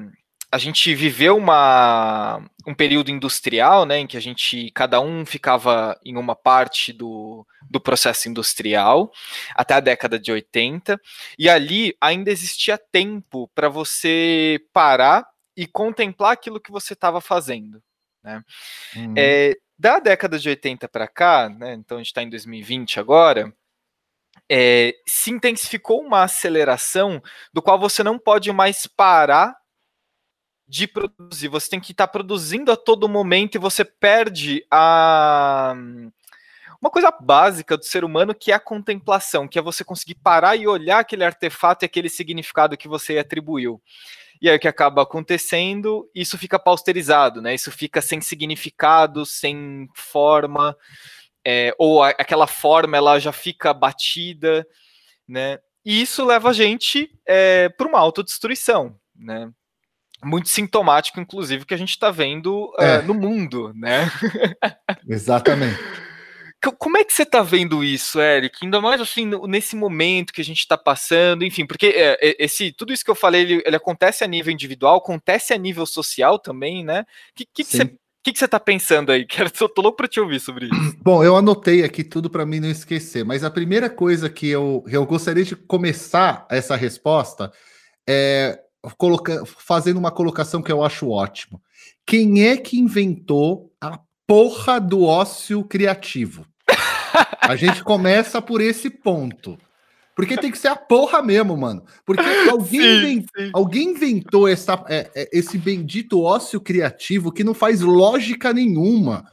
a 0.53 0.59
gente 0.59 0.93
viveu 0.97 1.37
uma, 1.37 2.45
um 2.67 2.75
período 2.75 3.11
industrial, 3.11 3.87
né, 3.87 3.99
em 3.99 4.07
que 4.07 4.17
a 4.17 4.21
gente, 4.21 4.71
cada 4.73 5.01
um 5.01 5.25
ficava 5.25 5.97
em 6.05 6.17
uma 6.17 6.35
parte 6.35 6.93
do, 6.93 7.47
do 7.71 7.81
processo 7.81 8.29
industrial, 8.29 9.13
até 9.55 9.75
a 9.75 9.81
década 9.81 10.19
de 10.19 10.33
80, 10.33 11.01
e 11.39 11.49
ali 11.49 11.97
ainda 12.01 12.33
existia 12.33 12.77
tempo 12.77 13.49
para 13.55 13.69
você 13.69 14.61
parar 14.73 15.25
e 15.57 15.69
contemplar 15.69 16.33
aquilo 16.33 16.61
que 16.61 16.73
você 16.73 16.95
estava 16.95 17.21
fazendo. 17.21 17.81
Né? 18.25 18.43
Uhum. 18.97 19.15
É, 19.17 19.55
da 19.79 20.01
década 20.01 20.37
de 20.37 20.49
80 20.49 20.89
para 20.89 21.07
cá, 21.07 21.49
né, 21.49 21.75
então 21.75 21.97
a 21.97 22.01
gente 22.01 22.09
está 22.09 22.25
em 22.25 22.29
2020 22.29 22.99
agora, 22.99 23.55
é, 24.51 24.97
se 25.07 25.31
intensificou 25.31 26.01
uma 26.01 26.25
aceleração 26.25 27.23
do 27.53 27.63
qual 27.63 27.79
você 27.79 28.03
não 28.03 28.19
pode 28.19 28.51
mais 28.53 28.85
parar 28.85 29.57
de 30.67 30.89
produzir. 30.89 31.47
Você 31.49 31.71
tem 31.71 31.81
que 31.81 31.93
estar 31.93 32.09
tá 32.09 32.13
produzindo 32.13 32.73
a 32.73 32.77
todo 32.77 33.09
momento 33.09 33.55
e 33.55 33.59
você 33.59 33.85
perde 33.85 34.67
a 34.71 35.75
uma 36.81 36.91
coisa 36.91 37.11
básica 37.11 37.77
do 37.77 37.85
ser 37.85 38.05
humano 38.05 38.35
que 38.35 38.51
é 38.51 38.55
a 38.55 38.61
contemplação, 38.61 39.47
que 39.47 39.59
é 39.59 39.63
você 39.63 39.85
conseguir 39.85 40.15
parar 40.15 40.57
e 40.57 40.67
olhar 40.67 41.01
aquele 41.01 41.25
artefato 41.25 41.85
e 41.85 41.87
aquele 41.87 42.09
significado 42.09 42.77
que 42.77 42.89
você 42.89 43.19
atribuiu. 43.19 43.81
E 44.41 44.49
aí 44.49 44.57
o 44.57 44.61
que 44.61 44.67
acaba 44.67 45.03
acontecendo, 45.03 46.11
isso 46.15 46.39
fica 46.39 46.59
pausterizado, 46.59 47.43
né? 47.43 47.55
Isso 47.55 47.71
fica 47.71 48.01
sem 48.01 48.23
significado, 48.23 49.27
sem 49.27 49.87
forma, 49.95 50.75
é, 51.47 51.75
ou 51.79 52.03
a, 52.03 52.11
aquela 52.11 52.47
forma 52.47 52.97
ela 52.97 53.19
já 53.19 53.33
fica 53.33 53.73
batida, 53.73 54.67
né? 55.27 55.59
E 55.85 56.03
isso 56.03 56.25
leva 56.25 56.51
a 56.51 56.53
gente 56.53 57.11
é, 57.27 57.69
para 57.71 57.89
uma 57.89 57.99
autodestruição, 57.99 58.97
né? 59.17 59.51
Muito 60.23 60.51
sintomático, 60.51 61.19
inclusive, 61.19 61.65
que 61.65 61.73
a 61.73 61.79
gente 61.79 61.91
está 61.91 62.11
vendo 62.11 62.71
é. 62.79 62.99
uh, 62.99 63.03
no 63.03 63.15
mundo, 63.15 63.73
né? 63.75 64.11
Exatamente. 65.09 65.79
Como 66.79 66.99
é 66.99 67.05
que 67.05 67.13
você 67.13 67.23
está 67.23 67.41
vendo 67.41 67.83
isso, 67.83 68.21
Eric? 68.21 68.59
Ainda 68.63 68.83
mais 68.83 69.01
assim, 69.01 69.25
nesse 69.49 69.75
momento 69.75 70.31
que 70.31 70.43
a 70.43 70.45
gente 70.45 70.59
está 70.59 70.77
passando, 70.77 71.43
enfim, 71.43 71.65
porque 71.65 71.87
é, 71.87 72.19
é, 72.21 72.37
esse, 72.39 72.71
tudo 72.71 72.93
isso 72.93 73.03
que 73.03 73.11
eu 73.11 73.15
falei, 73.15 73.41
ele, 73.41 73.63
ele, 73.65 73.77
acontece 73.77 74.23
a 74.23 74.27
nível 74.27 74.53
individual, 74.53 74.99
acontece 74.99 75.55
a 75.55 75.57
nível 75.57 75.87
social 75.87 76.39
também, 76.39 76.85
né? 76.85 77.01
O 77.01 77.35
que, 77.35 77.47
que, 77.47 77.65
que, 77.65 77.65
você, 77.65 77.97
que, 78.23 78.33
que 78.33 78.39
você 78.39 78.45
está 78.45 78.61
pensando 78.61 79.13
aí? 79.13 79.25
Quero, 79.27 79.51
eu 79.61 79.69
tô 79.69 79.83
louco 79.83 79.97
para 79.97 80.09
te 80.09 80.21
ouvir 80.21 80.41
sobre 80.41 80.67
isso. 80.67 80.97
Bom, 81.03 81.25
eu 81.25 81.37
anotei 81.37 81.83
aqui 81.85 82.05
tudo 82.05 82.29
para 82.29 82.47
mim 82.47 82.61
não 82.61 82.71
esquecer, 82.71 83.25
mas 83.25 83.45
a 83.45 83.51
primeira 83.51 83.89
coisa 83.89 84.29
que 84.29 84.49
eu, 84.49 84.85
eu 84.87 85.05
gostaria 85.07 85.45
de 85.45 85.57
começar 85.57 86.47
essa 86.51 86.77
resposta 86.77 87.53
é 88.09 88.59
coloca, 88.97 89.45
fazendo 89.47 89.99
uma 89.99 90.11
colocação 90.11 90.63
que 90.63 90.73
eu 90.73 90.83
acho 90.83 91.09
ótimo. 91.09 91.61
Quem 92.07 92.49
é 92.49 92.57
que 92.57 92.79
inventou 92.79 93.73
a 93.81 93.99
porra 94.27 94.81
do 94.81 95.05
ócio 95.05 95.63
criativo? 95.65 96.47
A 97.41 97.57
gente 97.57 97.83
começa 97.83 98.41
por 98.41 98.61
esse 98.61 98.89
ponto. 98.89 99.59
Porque 100.21 100.37
tem 100.37 100.51
que 100.51 100.59
ser 100.59 100.69
a 100.69 100.77
porra 100.77 101.23
mesmo, 101.23 101.57
mano. 101.57 101.83
Porque 102.05 102.23
alguém, 102.51 102.81
sim, 102.81 103.13
invent... 103.13 103.27
sim. 103.37 103.51
alguém 103.53 103.91
inventou 103.91 104.47
essa, 104.47 104.85
é, 104.89 105.11
é, 105.15 105.29
esse 105.33 105.57
bendito 105.57 106.21
ócio 106.21 106.61
criativo 106.61 107.33
que 107.33 107.43
não 107.43 107.55
faz 107.55 107.81
lógica 107.81 108.53
nenhuma. 108.53 109.25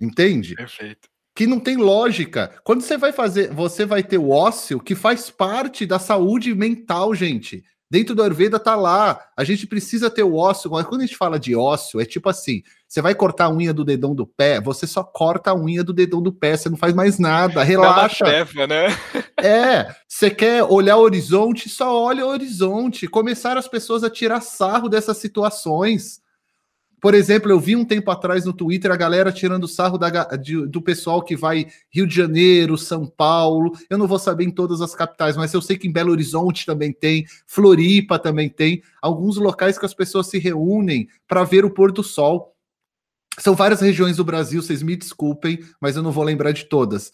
Entende? 0.00 0.54
Perfeito. 0.54 1.08
Que 1.34 1.46
não 1.46 1.58
tem 1.58 1.76
lógica. 1.76 2.54
Quando 2.62 2.82
você 2.82 2.96
vai 2.96 3.12
fazer, 3.12 3.52
você 3.52 3.84
vai 3.84 4.02
ter 4.02 4.18
o 4.18 4.30
ócio 4.30 4.78
que 4.80 4.94
faz 4.94 5.30
parte 5.30 5.86
da 5.86 5.98
saúde 5.98 6.54
mental, 6.54 7.14
gente. 7.14 7.64
Dentro 7.92 8.14
do 8.14 8.22
Ayurveda 8.22 8.58
tá 8.58 8.74
lá. 8.74 9.20
A 9.36 9.44
gente 9.44 9.66
precisa 9.66 10.08
ter 10.08 10.22
o 10.22 10.34
ócio. 10.34 10.70
Quando 10.70 11.02
a 11.02 11.04
gente 11.04 11.14
fala 11.14 11.38
de 11.38 11.54
ócio, 11.54 12.00
é 12.00 12.06
tipo 12.06 12.30
assim: 12.30 12.62
você 12.88 13.02
vai 13.02 13.14
cortar 13.14 13.44
a 13.44 13.52
unha 13.52 13.74
do 13.74 13.84
dedão 13.84 14.14
do 14.14 14.26
pé, 14.26 14.62
você 14.62 14.86
só 14.86 15.04
corta 15.04 15.50
a 15.50 15.54
unha 15.54 15.84
do 15.84 15.92
dedão 15.92 16.22
do 16.22 16.32
pé, 16.32 16.56
você 16.56 16.70
não 16.70 16.76
faz 16.78 16.94
mais 16.94 17.18
nada. 17.18 17.62
Relaxa. 17.62 18.24
Tarefa, 18.24 18.66
né? 18.66 18.86
é, 19.36 19.94
você 20.08 20.30
quer 20.30 20.62
olhar 20.62 20.96
o 20.96 21.02
horizonte, 21.02 21.68
só 21.68 21.94
olha 21.94 22.24
o 22.24 22.30
horizonte. 22.30 23.06
Começaram 23.06 23.58
as 23.58 23.68
pessoas 23.68 24.02
a 24.02 24.08
tirar 24.08 24.40
sarro 24.40 24.88
dessas 24.88 25.18
situações. 25.18 26.22
Por 27.02 27.14
exemplo, 27.14 27.50
eu 27.50 27.58
vi 27.58 27.74
um 27.74 27.84
tempo 27.84 28.12
atrás 28.12 28.44
no 28.44 28.52
Twitter 28.52 28.92
a 28.92 28.96
galera 28.96 29.32
tirando 29.32 29.66
sarro 29.66 29.98
da, 29.98 30.08
de, 30.36 30.64
do 30.68 30.80
pessoal 30.80 31.20
que 31.20 31.34
vai 31.34 31.66
Rio 31.90 32.06
de 32.06 32.14
Janeiro, 32.14 32.78
São 32.78 33.04
Paulo. 33.08 33.72
Eu 33.90 33.98
não 33.98 34.06
vou 34.06 34.20
saber 34.20 34.44
em 34.44 34.52
todas 34.52 34.80
as 34.80 34.94
capitais, 34.94 35.36
mas 35.36 35.52
eu 35.52 35.60
sei 35.60 35.76
que 35.76 35.88
em 35.88 35.92
Belo 35.92 36.12
Horizonte 36.12 36.64
também 36.64 36.92
tem, 36.92 37.26
Floripa 37.44 38.20
também 38.20 38.48
tem, 38.48 38.84
alguns 39.02 39.36
locais 39.36 39.76
que 39.76 39.84
as 39.84 39.92
pessoas 39.92 40.28
se 40.28 40.38
reúnem 40.38 41.08
para 41.26 41.42
ver 41.42 41.64
o 41.64 41.70
pôr 41.70 41.90
do 41.90 42.04
sol. 42.04 42.54
São 43.36 43.56
várias 43.56 43.80
regiões 43.80 44.18
do 44.18 44.24
Brasil, 44.24 44.62
vocês 44.62 44.80
me 44.80 44.94
desculpem, 44.94 45.58
mas 45.80 45.96
eu 45.96 46.04
não 46.04 46.12
vou 46.12 46.22
lembrar 46.22 46.52
de 46.52 46.66
todas. 46.66 47.10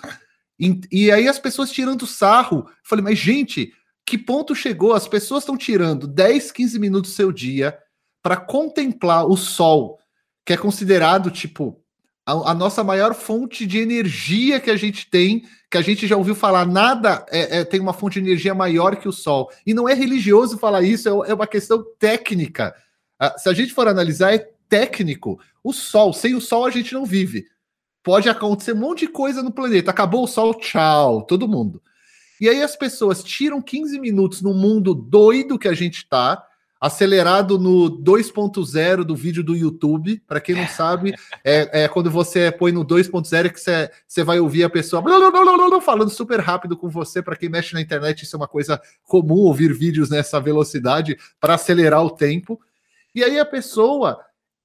E, 0.61 0.79
e 0.93 1.11
aí 1.11 1.27
as 1.27 1.39
pessoas 1.39 1.73
tirando 1.73 2.07
sarro. 2.07 2.67
Eu 2.69 2.75
falei, 2.83 3.03
mas 3.03 3.19
gente, 3.19 3.73
que 4.05 4.19
ponto 4.19 4.55
chegou? 4.55 4.93
As 4.93 5.09
pessoas 5.09 5.45
estão 5.45 5.57
tirando 5.57 6.07
10, 6.07 6.53
15 6.53 6.79
minutos 6.79 7.11
do 7.13 7.15
seu 7.15 7.33
dia 7.33 7.75
para 8.23 8.37
contemplar 8.37 9.27
o 9.27 9.37
sol, 9.37 9.99
que 10.45 10.53
é 10.53 10.57
considerado 10.57 11.31
tipo 11.31 11.81
a, 12.29 12.51
a, 12.51 12.55
nossa 12.55 12.85
maior 12.85 13.15
fonte 13.15 13.67
de 13.67 13.79
energia 13.79 14.61
que 14.61 14.71
a 14.71 14.77
gente 14.77 15.09
tem, 15.09 15.45
que 15.71 15.79
a 15.79 15.83
gente 15.83 16.07
já 16.07 16.15
ouviu 16.15 16.35
falar, 16.35 16.67
nada 16.67 17.25
é, 17.31 17.61
é, 17.61 17.65
tem 17.65 17.81
uma 17.81 17.95
fonte 17.95 18.21
de 18.21 18.27
energia 18.27 18.55
maior 18.55 18.97
que 18.97 19.09
o 19.09 19.13
sol. 19.13 19.51
E 19.67 19.73
não 19.73 19.89
é 19.89 19.95
religioso 19.95 20.59
falar 20.59 20.83
isso, 20.83 21.09
é, 21.09 21.31
é 21.31 21.35
uma 21.35 21.47
questão 21.47 21.83
técnica. 21.99 22.75
Uh, 23.21 23.39
se 23.39 23.49
a 23.49 23.55
gente 23.55 23.73
for 23.73 23.89
analisar, 23.89 24.35
é 24.35 24.47
técnico. 24.69 25.41
O 25.65 25.73
sol, 25.73 26.13
sem 26.13 26.35
o 26.35 26.41
sol 26.41 26.67
a 26.67 26.71
gente 26.71 26.93
não 26.93 27.07
vive. 27.07 27.47
Pode 28.03 28.29
acontecer 28.29 28.73
um 28.73 28.79
monte 28.81 29.07
de 29.07 29.09
coisa 29.09 29.43
no 29.43 29.51
planeta. 29.51 29.91
Acabou 29.91 30.25
o 30.25 30.29
sol, 30.29 30.55
tchau, 30.55 31.23
todo 31.23 31.49
mundo. 31.49 31.83
E 32.41 32.49
aí 32.49 32.63
as 32.63 32.77
pessoas 32.77 33.25
tiram 33.25 33.61
15 33.61 33.99
minutos 33.99 34.43
no 34.43 34.53
mundo 34.53 34.95
doido 34.95 35.59
que 35.59 35.67
a 35.67 35.75
gente 35.75 36.07
tá, 36.09 36.43
acelerado 36.81 37.59
no 37.59 37.91
2.0 37.91 39.05
do 39.05 39.17
vídeo 39.17 39.43
do 39.43 39.57
YouTube. 39.57 40.23
Para 40.27 40.41
quem 40.41 40.55
não 40.55 40.69
sabe, 40.69 41.15
é, 41.45 41.85
é, 41.85 41.89
quando 41.89 42.11
você 42.11 42.53
põe 42.53 42.73
no 42.73 42.85
2.0 42.85 43.51
que 43.51 43.61
você, 43.61 44.25
vai 44.25 44.39
ouvir 44.39 44.65
a 44.65 44.71
pessoa 44.71 45.03
falando 45.81 46.11
super 46.11 46.41
rápido 46.41 46.77
com 46.77 46.89
você. 46.89 47.23
Para 47.23 47.37
quem 47.37 47.49
mexe 47.49 47.75
na 47.75 47.81
internet, 47.81 48.23
isso 48.23 48.37
é 48.37 48.39
uma 48.39 48.49
coisa 48.49 48.81
comum 49.05 49.37
ouvir 49.37 49.73
vídeos 49.73 50.11
nessa 50.11 50.41
velocidade 50.41 51.17
para 51.41 51.55
acelerar 51.55 52.05
o 52.05 52.11
tempo. 52.11 52.61
E 53.15 53.25
aí 53.25 53.39
a 53.39 53.45
pessoa 53.45 54.21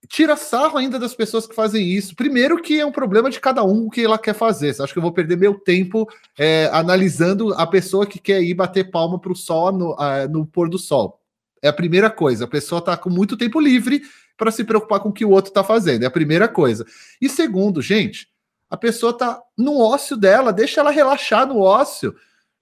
tira 0.07 0.35
sarro 0.35 0.77
ainda 0.77 0.99
das 0.99 1.15
pessoas 1.15 1.47
que 1.47 1.55
fazem 1.55 1.87
isso. 1.87 2.15
Primeiro 2.15 2.61
que 2.61 2.79
é 2.79 2.85
um 2.85 2.91
problema 2.91 3.29
de 3.29 3.39
cada 3.39 3.63
um 3.63 3.87
o 3.87 3.89
que 3.89 4.03
ela 4.03 4.19
quer 4.19 4.35
fazer. 4.35 4.69
Acha 4.69 4.91
que 4.91 4.97
eu 4.97 5.01
vou 5.01 5.13
perder 5.13 5.37
meu 5.37 5.55
tempo 5.55 6.07
é, 6.37 6.69
analisando 6.71 7.53
a 7.53 7.65
pessoa 7.65 8.05
que 8.05 8.19
quer 8.19 8.41
ir 8.43 8.53
bater 8.53 8.91
palma 8.91 9.19
para 9.19 9.31
o 9.31 9.35
sol 9.35 9.71
no, 9.71 9.93
uh, 9.93 10.29
no 10.29 10.45
pôr 10.45 10.69
do 10.69 10.77
sol? 10.77 11.22
É 11.63 11.69
a 11.69 11.73
primeira 11.73 12.09
coisa. 12.09 12.43
A 12.43 12.47
pessoa 12.47 12.79
está 12.79 12.97
com 12.97 13.09
muito 13.09 13.37
tempo 13.37 13.57
livre 13.57 14.01
para 14.37 14.51
se 14.51 14.65
preocupar 14.65 14.99
com 14.99 15.09
o 15.09 15.13
que 15.13 15.23
o 15.23 15.29
outro 15.29 15.49
está 15.49 15.63
fazendo. 15.63 16.03
É 16.03 16.05
a 16.05 16.11
primeira 16.11 16.45
coisa. 16.49 16.85
E 17.21 17.29
segundo, 17.29 17.81
gente, 17.81 18.27
a 18.69 18.75
pessoa 18.75 19.11
está 19.11 19.39
no 19.57 19.79
ócio 19.79 20.17
dela, 20.17 20.51
deixa 20.51 20.81
ela 20.81 20.91
relaxar 20.91 21.47
no 21.47 21.59
ócio. 21.59 22.13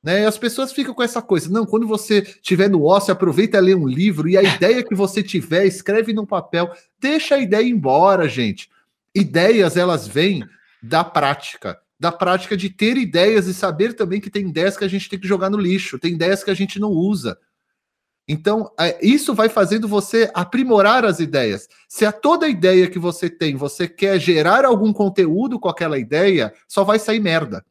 Né? 0.03 0.21
E 0.21 0.25
as 0.25 0.37
pessoas 0.37 0.71
ficam 0.71 0.93
com 0.93 1.01
essa 1.01 1.19
coisa. 1.19 1.49
Não, 1.49 1.65
quando 1.65 1.87
você 1.87 2.21
tiver 2.21 2.69
no 2.69 2.83
ócio, 2.83 3.11
aproveita 3.11 3.57
e 3.57 3.61
lê 3.61 3.73
um 3.73 3.87
livro 3.87 4.29
e 4.29 4.37
a 4.37 4.43
ideia 4.55 4.83
que 4.83 4.93
você 4.93 5.23
tiver, 5.23 5.65
escreve 5.65 6.13
no 6.13 6.27
papel. 6.27 6.71
Deixa 6.99 7.35
a 7.35 7.39
ideia 7.39 7.67
embora, 7.67 8.29
gente. 8.29 8.69
Ideias, 9.15 9.77
elas 9.77 10.07
vêm 10.07 10.43
da 10.81 11.03
prática. 11.03 11.79
Da 11.99 12.11
prática 12.11 12.55
de 12.55 12.69
ter 12.69 12.97
ideias 12.97 13.47
e 13.47 13.53
saber 13.53 13.93
também 13.93 14.21
que 14.21 14.29
tem 14.29 14.47
ideias 14.47 14.77
que 14.77 14.83
a 14.83 14.87
gente 14.87 15.09
tem 15.09 15.19
que 15.19 15.27
jogar 15.27 15.49
no 15.49 15.57
lixo, 15.57 15.99
tem 15.99 16.13
ideias 16.13 16.43
que 16.43 16.51
a 16.51 16.55
gente 16.55 16.79
não 16.79 16.89
usa. 16.89 17.37
Então, 18.27 18.71
é, 18.79 18.97
isso 19.05 19.33
vai 19.33 19.49
fazendo 19.49 19.87
você 19.87 20.29
aprimorar 20.33 21.03
as 21.03 21.19
ideias. 21.19 21.67
Se 21.87 22.05
a 22.05 22.11
toda 22.11 22.47
ideia 22.47 22.89
que 22.89 22.99
você 22.99 23.29
tem, 23.29 23.55
você 23.55 23.87
quer 23.87 24.19
gerar 24.19 24.63
algum 24.63 24.93
conteúdo 24.93 25.59
com 25.59 25.67
aquela 25.67 25.97
ideia, 25.97 26.53
só 26.67 26.83
vai 26.83 26.99
sair 26.99 27.19
merda. 27.19 27.65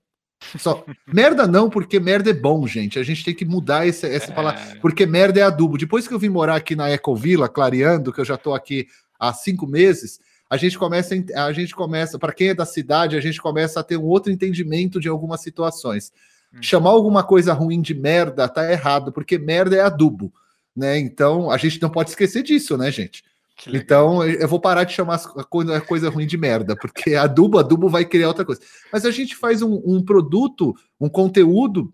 Só, 0.58 0.84
merda 1.06 1.46
não, 1.46 1.70
porque 1.70 2.00
merda 2.00 2.30
é 2.30 2.34
bom, 2.34 2.66
gente. 2.66 2.98
A 2.98 3.02
gente 3.02 3.24
tem 3.24 3.34
que 3.34 3.44
mudar 3.44 3.86
esse, 3.86 4.06
essa 4.06 4.32
é. 4.32 4.34
palavra, 4.34 4.60
porque 4.80 5.06
merda 5.06 5.40
é 5.40 5.42
adubo. 5.42 5.78
Depois 5.78 6.06
que 6.06 6.14
eu 6.14 6.18
vim 6.18 6.28
morar 6.28 6.56
aqui 6.56 6.74
na 6.74 6.90
Ecovila, 6.90 7.48
clareando, 7.48 8.12
que 8.12 8.20
eu 8.20 8.24
já 8.24 8.34
estou 8.34 8.54
aqui 8.54 8.86
há 9.18 9.32
cinco 9.32 9.66
meses, 9.66 10.18
a 10.48 10.56
gente 10.56 10.76
começa, 10.76 11.14
a 11.36 11.52
gente 11.52 11.74
começa, 11.74 12.18
para 12.18 12.32
quem 12.32 12.48
é 12.48 12.54
da 12.54 12.66
cidade, 12.66 13.16
a 13.16 13.20
gente 13.20 13.40
começa 13.40 13.78
a 13.78 13.84
ter 13.84 13.96
um 13.96 14.04
outro 14.04 14.32
entendimento 14.32 14.98
de 14.98 15.08
algumas 15.08 15.40
situações. 15.40 16.12
Hum. 16.54 16.62
Chamar 16.62 16.90
alguma 16.90 17.22
coisa 17.22 17.52
ruim 17.52 17.80
de 17.80 17.94
merda 17.94 18.48
tá 18.48 18.70
errado, 18.70 19.12
porque 19.12 19.38
merda 19.38 19.76
é 19.76 19.80
adubo 19.80 20.32
né? 20.80 20.98
Então 20.98 21.50
a 21.50 21.56
gente 21.56 21.80
não 21.80 21.90
pode 21.90 22.10
esquecer 22.10 22.42
disso, 22.42 22.76
né, 22.76 22.90
gente? 22.90 23.24
Então 23.66 24.24
eu 24.24 24.48
vou 24.48 24.58
parar 24.58 24.84
de 24.84 24.94
chamar 24.94 25.20
a 25.36 25.44
coisa, 25.44 25.80
coisa, 25.82 26.08
ruim 26.08 26.26
de 26.26 26.38
merda, 26.38 26.74
porque 26.74 27.14
adubo, 27.16 27.58
adubo 27.58 27.90
vai 27.90 28.06
criar 28.06 28.28
outra 28.28 28.44
coisa. 28.44 28.60
Mas 28.90 29.04
a 29.04 29.10
gente 29.10 29.36
faz 29.36 29.60
um, 29.60 29.82
um 29.84 30.02
produto, 30.02 30.74
um 30.98 31.10
conteúdo 31.10 31.92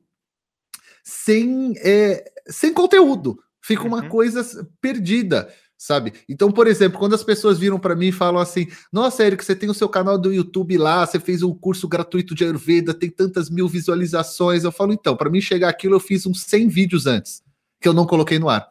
sem, 1.03 1.75
é, 1.79 2.25
sem 2.47 2.73
conteúdo. 2.73 3.43
Fica 3.61 3.83
uma 3.83 4.03
uhum. 4.03 4.09
coisa 4.09 4.45
perdida, 4.81 5.53
sabe? 5.77 6.13
Então, 6.29 6.51
por 6.51 6.67
exemplo, 6.67 6.99
quando 6.99 7.15
as 7.15 7.23
pessoas 7.23 7.59
viram 7.59 7.79
para 7.79 7.95
mim 7.95 8.09
e 8.09 8.13
falam 8.13 8.41
assim: 8.41 8.67
Nossa, 8.93 9.25
Eric, 9.25 9.45
você 9.45 9.55
tem 9.55 9.69
o 9.69 9.75
seu 9.75 9.89
canal 9.89 10.19
do 10.19 10.33
YouTube 10.33 10.77
lá, 10.79 11.07
você 11.07 11.21
fez 11.21 11.43
um 11.43 11.55
curso 11.55 11.87
gratuito 11.89 12.35
de 12.35 12.45
Ayurveda, 12.45 12.95
tem 12.95 13.11
tantas 13.11 13.51
mil 13.51 13.69
visualizações. 13.69 14.65
Eu 14.65 14.73
falo, 14.73 14.93
então, 14.93 15.17
para 15.17 15.31
mim 15.31 15.41
chegar 15.41 15.69
aquilo, 15.69 15.97
eu 15.97 16.01
fiz 16.01 16.27
uns 16.27 16.43
100 16.43 16.69
vídeos 16.69 17.07
antes 17.07 17.43
que 17.81 17.89
eu 17.89 17.93
não 17.93 18.07
coloquei 18.07 18.39
no 18.39 18.49
ar. 18.49 18.67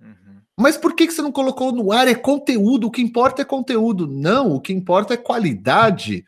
Uhum. 0.00 0.40
Mas 0.58 0.76
por 0.76 0.94
que, 0.94 1.06
que 1.06 1.12
você 1.12 1.22
não 1.22 1.32
colocou 1.32 1.72
no 1.72 1.92
ar? 1.92 2.08
É 2.08 2.14
conteúdo, 2.14 2.88
o 2.88 2.90
que 2.90 3.02
importa 3.02 3.42
é 3.42 3.44
conteúdo. 3.44 4.06
Não, 4.06 4.52
o 4.52 4.60
que 4.60 4.72
importa 4.72 5.14
é 5.14 5.16
qualidade, 5.16 6.24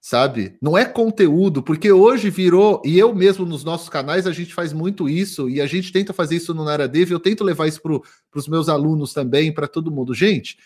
sabe? 0.00 0.56
Não 0.60 0.78
é 0.78 0.84
conteúdo, 0.84 1.62
porque 1.62 1.92
hoje 1.92 2.30
virou, 2.30 2.80
e 2.84 2.98
eu 2.98 3.14
mesmo 3.14 3.44
nos 3.44 3.62
nossos 3.62 3.88
canais 3.88 4.26
a 4.26 4.32
gente 4.32 4.54
faz 4.54 4.72
muito 4.72 5.08
isso, 5.08 5.48
e 5.48 5.60
a 5.60 5.66
gente 5.66 5.92
tenta 5.92 6.12
fazer 6.12 6.36
isso 6.36 6.54
no 6.54 6.64
Naradev, 6.64 7.10
eu 7.10 7.20
tento 7.20 7.44
levar 7.44 7.66
isso 7.66 7.82
para 7.82 8.00
os 8.34 8.48
meus 8.48 8.68
alunos 8.68 9.12
também, 9.12 9.52
para 9.52 9.68
todo 9.68 9.90
mundo. 9.90 10.14
Gente, 10.14 10.56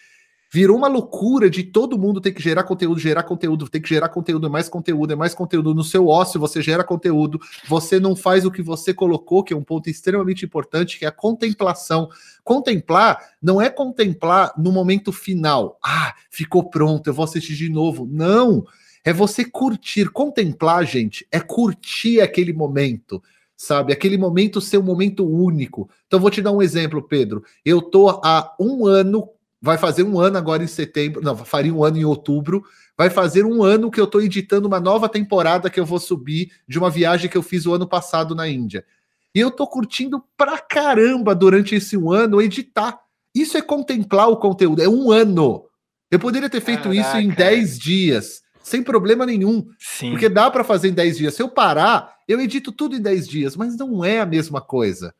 Virou 0.54 0.76
uma 0.76 0.86
loucura 0.86 1.50
de 1.50 1.64
todo 1.64 1.98
mundo 1.98 2.20
ter 2.20 2.30
que 2.30 2.40
gerar 2.40 2.62
conteúdo, 2.62 3.00
gerar 3.00 3.24
conteúdo, 3.24 3.68
ter 3.68 3.80
que 3.80 3.88
gerar 3.88 4.08
conteúdo, 4.08 4.46
é 4.46 4.48
mais 4.48 4.68
conteúdo, 4.68 5.12
é 5.12 5.16
mais 5.16 5.34
conteúdo. 5.34 5.74
No 5.74 5.82
seu 5.82 6.06
ócio 6.06 6.38
você 6.38 6.62
gera 6.62 6.84
conteúdo, 6.84 7.40
você 7.68 7.98
não 7.98 8.14
faz 8.14 8.44
o 8.44 8.52
que 8.52 8.62
você 8.62 8.94
colocou, 8.94 9.42
que 9.42 9.52
é 9.52 9.56
um 9.56 9.64
ponto 9.64 9.90
extremamente 9.90 10.44
importante, 10.44 10.96
que 10.96 11.04
é 11.04 11.08
a 11.08 11.10
contemplação. 11.10 12.08
Contemplar 12.44 13.18
não 13.42 13.60
é 13.60 13.68
contemplar 13.68 14.54
no 14.56 14.70
momento 14.70 15.10
final. 15.10 15.76
Ah, 15.84 16.14
ficou 16.30 16.70
pronto, 16.70 17.08
eu 17.08 17.14
vou 17.14 17.24
assistir 17.24 17.56
de 17.56 17.68
novo. 17.68 18.08
Não! 18.08 18.64
É 19.04 19.12
você 19.12 19.44
curtir. 19.44 20.10
Contemplar, 20.10 20.84
gente, 20.84 21.26
é 21.30 21.38
curtir 21.40 22.20
aquele 22.20 22.52
momento 22.52 23.22
sabe? 23.56 23.92
Aquele 23.92 24.18
momento 24.18 24.60
ser 24.60 24.78
um 24.78 24.82
momento 24.82 25.24
único. 25.24 25.88
Então, 26.08 26.18
vou 26.18 26.28
te 26.28 26.42
dar 26.42 26.50
um 26.50 26.60
exemplo, 26.60 27.00
Pedro. 27.00 27.42
Eu 27.64 27.80
tô 27.80 28.08
há 28.10 28.52
um 28.58 28.84
ano 28.84 29.30
vai 29.64 29.78
fazer 29.78 30.02
um 30.02 30.20
ano 30.20 30.36
agora 30.36 30.62
em 30.62 30.66
setembro, 30.66 31.22
não, 31.22 31.34
faria 31.34 31.72
um 31.72 31.82
ano 31.82 31.96
em 31.96 32.04
outubro, 32.04 32.62
vai 32.98 33.08
fazer 33.08 33.46
um 33.46 33.62
ano 33.62 33.90
que 33.90 33.98
eu 33.98 34.04
estou 34.04 34.20
editando 34.20 34.68
uma 34.68 34.78
nova 34.78 35.08
temporada 35.08 35.70
que 35.70 35.80
eu 35.80 35.86
vou 35.86 35.98
subir 35.98 36.52
de 36.68 36.78
uma 36.78 36.90
viagem 36.90 37.30
que 37.30 37.36
eu 37.36 37.42
fiz 37.42 37.64
o 37.64 37.72
ano 37.72 37.88
passado 37.88 38.34
na 38.34 38.46
Índia. 38.46 38.84
E 39.34 39.40
eu 39.40 39.48
estou 39.48 39.66
curtindo 39.66 40.22
pra 40.36 40.58
caramba 40.58 41.34
durante 41.34 41.74
esse 41.74 41.96
um 41.96 42.12
ano 42.12 42.42
editar. 42.42 43.00
Isso 43.34 43.56
é 43.56 43.62
contemplar 43.62 44.28
o 44.28 44.36
conteúdo, 44.36 44.82
é 44.82 44.88
um 44.88 45.10
ano. 45.10 45.64
Eu 46.10 46.18
poderia 46.18 46.50
ter 46.50 46.60
feito 46.60 46.90
Caraca. 46.90 47.00
isso 47.00 47.16
em 47.16 47.30
10 47.30 47.78
dias, 47.78 48.42
sem 48.64 48.82
problema 48.82 49.26
nenhum. 49.26 49.68
Sim. 49.78 50.10
Porque 50.10 50.28
dá 50.28 50.50
para 50.50 50.64
fazer 50.64 50.88
em 50.88 50.94
10 50.94 51.18
dias. 51.18 51.34
Se 51.34 51.42
eu 51.42 51.48
parar, 51.48 52.16
eu 52.26 52.40
edito 52.40 52.72
tudo 52.72 52.96
em 52.96 53.00
10 53.00 53.28
dias, 53.28 53.56
mas 53.56 53.76
não 53.76 54.02
é 54.04 54.20
a 54.20 54.26
mesma 54.26 54.60
coisa. 54.60 55.14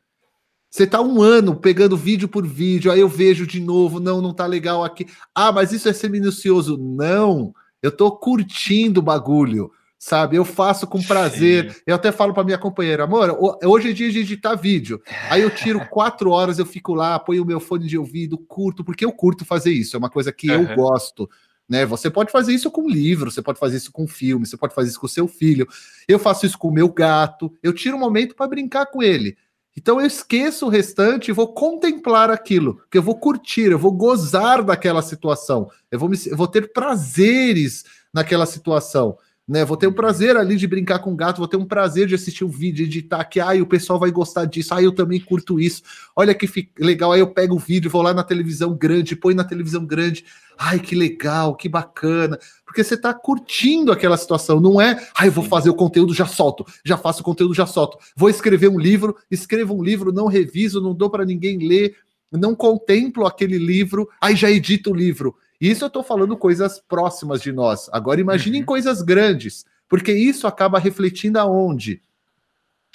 Você 0.69 0.85
tá 0.85 0.99
um 0.99 1.21
ano 1.21 1.55
pegando 1.55 1.95
vídeo 1.95 2.27
por 2.27 2.45
vídeo, 2.45 2.91
aí 2.91 2.99
eu 2.99 3.07
vejo 3.07 3.47
de 3.47 3.61
novo, 3.61 3.99
não, 3.99 4.19
não 4.19 4.33
tá 4.33 4.45
legal 4.45 4.83
aqui. 4.83 5.05
Ah, 5.33 5.51
mas 5.51 5.71
isso 5.71 5.87
é 5.87 5.93
ser 5.93 6.09
minucioso. 6.09 6.75
Não, 6.75 7.53
eu 7.81 7.91
tô 7.91 8.11
curtindo 8.11 8.99
o 8.99 9.03
bagulho, 9.03 9.71
sabe? 9.97 10.35
Eu 10.35 10.43
faço 10.43 10.87
com 10.87 11.01
prazer. 11.01 11.71
Sim. 11.71 11.81
Eu 11.85 11.95
até 11.95 12.11
falo 12.11 12.33
para 12.33 12.43
minha 12.43 12.57
companheira, 12.57 13.03
amor, 13.03 13.37
hoje 13.63 13.91
é 13.91 13.93
dia 13.93 14.11
de 14.11 14.19
editar 14.19 14.55
vídeo. 14.55 14.99
Aí 15.29 15.43
eu 15.43 15.51
tiro 15.51 15.87
quatro 15.87 16.31
horas, 16.31 16.57
eu 16.57 16.65
fico 16.65 16.95
lá, 16.95 17.17
ponho 17.19 17.43
o 17.43 17.45
meu 17.45 17.59
fone 17.59 17.87
de 17.87 17.97
ouvido, 17.97 18.37
curto, 18.37 18.83
porque 18.83 19.05
eu 19.05 19.13
curto 19.13 19.45
fazer 19.45 19.71
isso, 19.71 19.95
é 19.95 19.99
uma 19.99 20.09
coisa 20.09 20.33
que 20.33 20.49
uhum. 20.51 20.63
eu 20.63 20.75
gosto. 20.75 21.29
Né? 21.67 21.85
Você 21.85 22.09
pode 22.09 22.31
fazer 22.31 22.53
isso 22.53 22.69
com 22.69 22.87
livro, 22.87 23.31
você 23.31 23.41
pode 23.41 23.59
fazer 23.59 23.77
isso 23.77 23.91
com 23.91 24.07
filme, 24.07 24.45
você 24.45 24.57
pode 24.57 24.73
fazer 24.73 24.89
isso 24.89 24.99
com 24.99 25.07
seu 25.07 25.27
filho. 25.27 25.67
Eu 26.07 26.19
faço 26.19 26.45
isso 26.45 26.57
com 26.57 26.67
o 26.67 26.73
meu 26.73 26.89
gato. 26.89 27.51
Eu 27.61 27.73
tiro 27.73 27.97
um 27.97 27.99
momento 27.99 28.35
para 28.35 28.47
brincar 28.47 28.85
com 28.87 29.01
ele. 29.01 29.35
Então 29.77 29.99
eu 29.99 30.07
esqueço 30.07 30.65
o 30.65 30.69
restante 30.69 31.29
e 31.29 31.33
vou 31.33 31.53
contemplar 31.53 32.29
aquilo, 32.29 32.81
que 32.89 32.97
eu 32.97 33.03
vou 33.03 33.19
curtir, 33.19 33.71
eu 33.71 33.79
vou 33.79 33.91
gozar 33.91 34.63
daquela 34.63 35.01
situação, 35.01 35.69
eu 35.91 35.99
vou, 35.99 36.07
me, 36.07 36.17
eu 36.27 36.37
vou 36.37 36.47
ter 36.47 36.71
prazeres 36.71 37.83
naquela 38.13 38.45
situação. 38.45 39.17
Né, 39.47 39.63
vou 39.63 39.77
ter 39.77 39.85
um 39.85 39.93
prazer 39.93 40.35
ali 40.37 40.55
de 40.55 40.65
brincar 40.65 40.97
com 40.97 41.13
o 41.13 41.15
gato, 41.15 41.37
vou 41.37 41.47
ter 41.47 41.55
um 41.55 41.67
prazer 41.67 42.07
de 42.07 42.15
assistir 42.15 42.43
um 42.43 42.49
vídeo, 42.49 42.83
editar 42.83 43.23
que 43.25 43.39
ai, 43.39 43.61
o 43.61 43.67
pessoal 43.67 43.99
vai 43.99 44.09
gostar 44.09 44.45
disso, 44.45 44.73
ai, 44.73 44.87
eu 44.87 44.91
também 44.91 45.19
curto 45.19 45.59
isso. 45.59 45.83
Olha 46.15 46.33
que 46.33 46.49
legal, 46.79 47.11
aí 47.11 47.19
eu 47.19 47.31
pego 47.31 47.53
o 47.53 47.59
vídeo, 47.59 47.91
vou 47.91 48.01
lá 48.01 48.11
na 48.11 48.23
televisão 48.23 48.73
grande, 48.73 49.15
põe 49.15 49.35
na 49.35 49.43
televisão 49.43 49.85
grande. 49.85 50.25
Ai, 50.57 50.79
que 50.79 50.95
legal, 50.95 51.55
que 51.55 51.67
bacana. 51.69 52.37
Porque 52.65 52.83
você 52.83 52.95
está 52.95 53.13
curtindo 53.13 53.91
aquela 53.91 54.17
situação, 54.17 54.59
não 54.59 54.79
é, 54.79 55.05
ai, 55.17 55.29
vou 55.29 55.43
fazer 55.43 55.69
o 55.69 55.75
conteúdo, 55.75 56.13
já 56.13 56.25
solto, 56.25 56.65
já 56.83 56.97
faço 56.97 57.21
o 57.21 57.25
conteúdo, 57.25 57.53
já 57.53 57.65
solto. 57.65 57.97
Vou 58.15 58.29
escrever 58.29 58.69
um 58.69 58.79
livro, 58.79 59.15
escrevo 59.29 59.73
um 59.73 59.83
livro, 59.83 60.11
não 60.11 60.27
reviso, 60.27 60.81
não 60.81 60.93
dou 60.93 61.09
para 61.09 61.25
ninguém 61.25 61.67
ler, 61.67 61.95
não 62.31 62.55
contemplo 62.55 63.25
aquele 63.25 63.57
livro, 63.57 64.09
aí 64.19 64.35
já 64.35 64.49
edito 64.49 64.91
o 64.91 64.95
livro 64.95 65.35
isso 65.59 65.83
eu 65.83 65.87
estou 65.87 66.03
falando 66.03 66.37
coisas 66.37 66.79
próximas 66.79 67.41
de 67.41 67.51
nós. 67.51 67.89
Agora 67.91 68.19
imaginem 68.19 68.61
uhum. 68.61 68.65
coisas 68.65 69.01
grandes, 69.01 69.65
porque 69.87 70.11
isso 70.11 70.47
acaba 70.47 70.79
refletindo 70.79 71.39
aonde? 71.39 72.01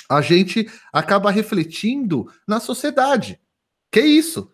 A 0.09 0.21
gente 0.21 0.69
acaba 0.93 1.31
refletindo 1.31 2.31
na 2.47 2.61
sociedade. 2.61 3.41
Que 3.91 4.01
isso? 4.01 4.53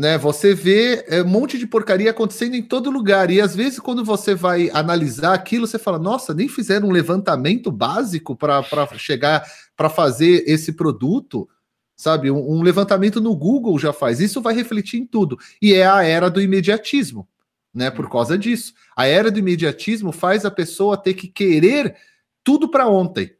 Né, 0.00 0.16
você 0.16 0.54
vê 0.54 1.04
é, 1.08 1.22
um 1.22 1.28
monte 1.28 1.58
de 1.58 1.66
porcaria 1.66 2.10
acontecendo 2.10 2.54
em 2.54 2.62
todo 2.62 2.90
lugar. 2.90 3.30
E 3.30 3.38
às 3.38 3.54
vezes, 3.54 3.78
quando 3.78 4.02
você 4.02 4.34
vai 4.34 4.70
analisar 4.72 5.34
aquilo, 5.34 5.66
você 5.66 5.78
fala: 5.78 5.98
nossa, 5.98 6.32
nem 6.32 6.48
fizeram 6.48 6.88
um 6.88 6.90
levantamento 6.90 7.70
básico 7.70 8.34
para 8.34 8.64
chegar 8.96 9.44
para 9.76 9.90
fazer 9.90 10.42
esse 10.46 10.72
produto 10.72 11.46
sabe? 11.94 12.30
Um, 12.30 12.52
um, 12.52 12.62
levantamento 12.62 13.20
no 13.20 13.36
Google 13.36 13.78
já 13.78 13.92
faz. 13.92 14.20
Isso 14.20 14.40
vai 14.40 14.54
refletir 14.54 14.98
em 14.98 15.04
tudo. 15.04 15.38
E 15.60 15.74
é 15.74 15.86
a 15.86 16.02
era 16.02 16.30
do 16.30 16.40
imediatismo, 16.40 17.28
né? 17.74 17.90
Por 17.90 18.06
uhum. 18.06 18.10
causa 18.10 18.38
disso. 18.38 18.72
A 18.96 19.06
era 19.06 19.30
do 19.30 19.38
imediatismo 19.38 20.12
faz 20.12 20.46
a 20.46 20.50
pessoa 20.50 20.96
ter 20.96 21.12
que 21.12 21.28
querer 21.28 21.94
tudo 22.42 22.70
para 22.70 22.88
ontem. 22.88 23.36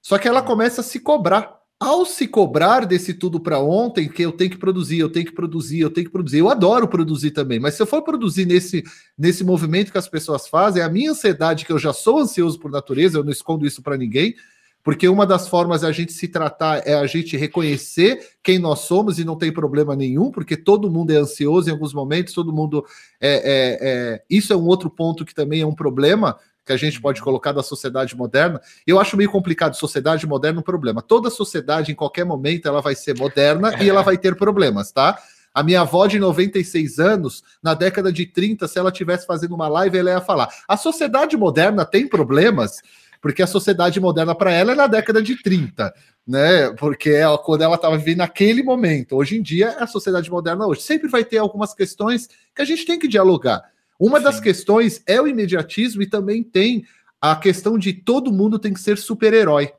Só 0.00 0.18
que 0.18 0.26
ela 0.26 0.40
uhum. 0.40 0.46
começa 0.48 0.80
a 0.80 0.84
se 0.84 0.98
cobrar. 0.98 1.61
Ao 1.82 2.06
se 2.06 2.28
cobrar 2.28 2.86
desse 2.86 3.12
tudo 3.12 3.40
para 3.40 3.58
ontem, 3.58 4.08
que 4.08 4.22
eu 4.22 4.30
tenho 4.30 4.50
que 4.50 4.56
produzir, 4.56 5.00
eu 5.00 5.10
tenho 5.10 5.26
que 5.26 5.32
produzir, 5.32 5.80
eu 5.80 5.90
tenho 5.90 6.06
que 6.06 6.12
produzir. 6.12 6.38
Eu 6.38 6.48
adoro 6.48 6.86
produzir 6.86 7.32
também, 7.32 7.58
mas 7.58 7.74
se 7.74 7.82
eu 7.82 7.86
for 7.86 8.02
produzir 8.02 8.46
nesse, 8.46 8.84
nesse 9.18 9.42
movimento 9.42 9.90
que 9.90 9.98
as 9.98 10.06
pessoas 10.06 10.46
fazem, 10.46 10.80
a 10.80 10.88
minha 10.88 11.10
ansiedade, 11.10 11.64
que 11.64 11.72
eu 11.72 11.80
já 11.80 11.92
sou 11.92 12.20
ansioso 12.20 12.56
por 12.60 12.70
natureza, 12.70 13.18
eu 13.18 13.24
não 13.24 13.32
escondo 13.32 13.66
isso 13.66 13.82
para 13.82 13.96
ninguém, 13.96 14.36
porque 14.80 15.08
uma 15.08 15.26
das 15.26 15.48
formas 15.48 15.80
de 15.80 15.86
a 15.88 15.90
gente 15.90 16.12
se 16.12 16.28
tratar 16.28 16.86
é 16.86 16.94
a 16.94 17.06
gente 17.06 17.36
reconhecer 17.36 18.28
quem 18.44 18.60
nós 18.60 18.80
somos 18.80 19.18
e 19.18 19.24
não 19.24 19.34
tem 19.34 19.52
problema 19.52 19.96
nenhum, 19.96 20.30
porque 20.30 20.56
todo 20.56 20.88
mundo 20.88 21.10
é 21.10 21.16
ansioso 21.16 21.68
em 21.68 21.72
alguns 21.72 21.92
momentos, 21.92 22.32
todo 22.32 22.52
mundo 22.52 22.86
é, 23.20 23.34
é, 23.34 23.78
é... 23.80 24.22
Isso 24.30 24.52
é 24.52 24.56
um 24.56 24.66
outro 24.66 24.88
ponto 24.88 25.24
que 25.24 25.34
também 25.34 25.60
é 25.60 25.66
um 25.66 25.74
problema 25.74 26.36
que 26.64 26.72
a 26.72 26.76
gente 26.76 27.00
pode 27.00 27.20
uhum. 27.20 27.24
colocar 27.24 27.52
da 27.52 27.62
sociedade 27.62 28.16
moderna. 28.16 28.60
Eu 28.86 29.00
acho 29.00 29.16
meio 29.16 29.30
complicado 29.30 29.74
sociedade 29.74 30.26
moderna 30.26 30.60
um 30.60 30.62
problema. 30.62 31.02
Toda 31.02 31.30
sociedade, 31.30 31.92
em 31.92 31.94
qualquer 31.94 32.24
momento, 32.24 32.66
ela 32.66 32.80
vai 32.80 32.94
ser 32.94 33.16
moderna 33.16 33.82
e 33.82 33.88
ela 33.88 34.02
vai 34.02 34.16
ter 34.16 34.36
problemas, 34.36 34.92
tá? 34.92 35.18
A 35.54 35.62
minha 35.62 35.82
avó 35.82 36.06
de 36.06 36.18
96 36.18 36.98
anos, 36.98 37.42
na 37.62 37.74
década 37.74 38.10
de 38.10 38.24
30, 38.24 38.66
se 38.66 38.78
ela 38.78 38.90
tivesse 38.90 39.26
fazendo 39.26 39.54
uma 39.54 39.68
live, 39.68 39.98
ela 39.98 40.10
ia 40.10 40.20
falar: 40.20 40.48
a 40.66 40.76
sociedade 40.76 41.36
moderna 41.36 41.84
tem 41.84 42.08
problemas 42.08 42.80
porque 43.22 43.40
a 43.40 43.46
sociedade 43.46 44.00
moderna 44.00 44.34
para 44.34 44.52
ela 44.52 44.72
é 44.72 44.74
na 44.74 44.88
década 44.88 45.22
de 45.22 45.40
30, 45.40 45.94
né? 46.26 46.70
Porque 46.72 47.10
é 47.10 47.24
quando 47.38 47.62
ela 47.62 47.76
estava 47.76 47.96
vivendo 47.96 48.18
naquele 48.18 48.64
momento. 48.64 49.14
Hoje 49.14 49.38
em 49.38 49.42
dia, 49.42 49.76
a 49.78 49.86
sociedade 49.86 50.28
moderna 50.28 50.66
hoje 50.66 50.82
sempre 50.82 51.08
vai 51.08 51.24
ter 51.24 51.38
algumas 51.38 51.72
questões 51.72 52.28
que 52.52 52.60
a 52.60 52.64
gente 52.64 52.84
tem 52.84 52.98
que 52.98 53.06
dialogar. 53.06 53.62
Uma 54.02 54.18
Sim. 54.18 54.24
das 54.24 54.40
questões 54.40 55.00
é 55.06 55.22
o 55.22 55.28
imediatismo 55.28 56.02
e 56.02 56.10
também 56.10 56.42
tem 56.42 56.84
a 57.20 57.36
questão 57.36 57.78
de 57.78 57.92
todo 57.92 58.32
mundo 58.32 58.58
tem 58.58 58.74
que 58.74 58.80
ser 58.80 58.98
super-herói. 58.98 59.72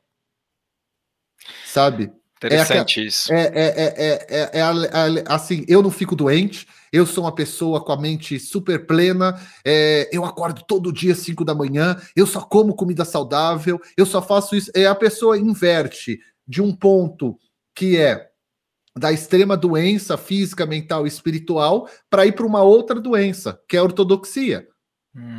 Sabe? 1.66 2.10
Interessante 2.38 3.00
é, 3.00 3.04
isso. 3.04 3.30
É, 3.30 3.52
é, 3.54 3.94
é, 4.30 4.60
é, 4.60 5.24
assim, 5.28 5.66
eu 5.68 5.82
não 5.82 5.90
fico 5.90 6.16
doente, 6.16 6.66
eu 6.90 7.04
sou 7.04 7.24
uma 7.24 7.34
pessoa 7.34 7.84
com 7.84 7.92
a 7.92 8.00
mente 8.00 8.40
super 8.40 8.86
plena, 8.86 9.38
eu 10.10 10.24
acordo 10.24 10.64
todo 10.66 10.90
dia 10.92 11.12
às 11.12 11.18
5 11.18 11.44
da 11.44 11.54
manhã, 11.54 11.94
eu 12.16 12.26
só 12.26 12.40
como 12.40 12.74
comida 12.74 13.04
saudável, 13.04 13.78
eu 13.94 14.06
só 14.06 14.22
faço 14.22 14.56
isso. 14.56 14.70
É 14.74 14.86
a 14.86 14.94
pessoa 14.94 15.36
inverte 15.38 16.18
de 16.48 16.62
um 16.62 16.74
ponto 16.74 17.38
que 17.74 17.98
é 17.98 18.30
da 18.96 19.12
extrema 19.12 19.56
doença 19.56 20.16
física, 20.16 20.64
mental 20.64 21.04
e 21.04 21.08
espiritual 21.08 21.88
para 22.08 22.26
ir 22.26 22.32
para 22.32 22.46
uma 22.46 22.62
outra 22.62 23.00
doença, 23.00 23.60
que 23.68 23.76
é 23.76 23.80
a 23.80 23.82
ortodoxia. 23.82 24.68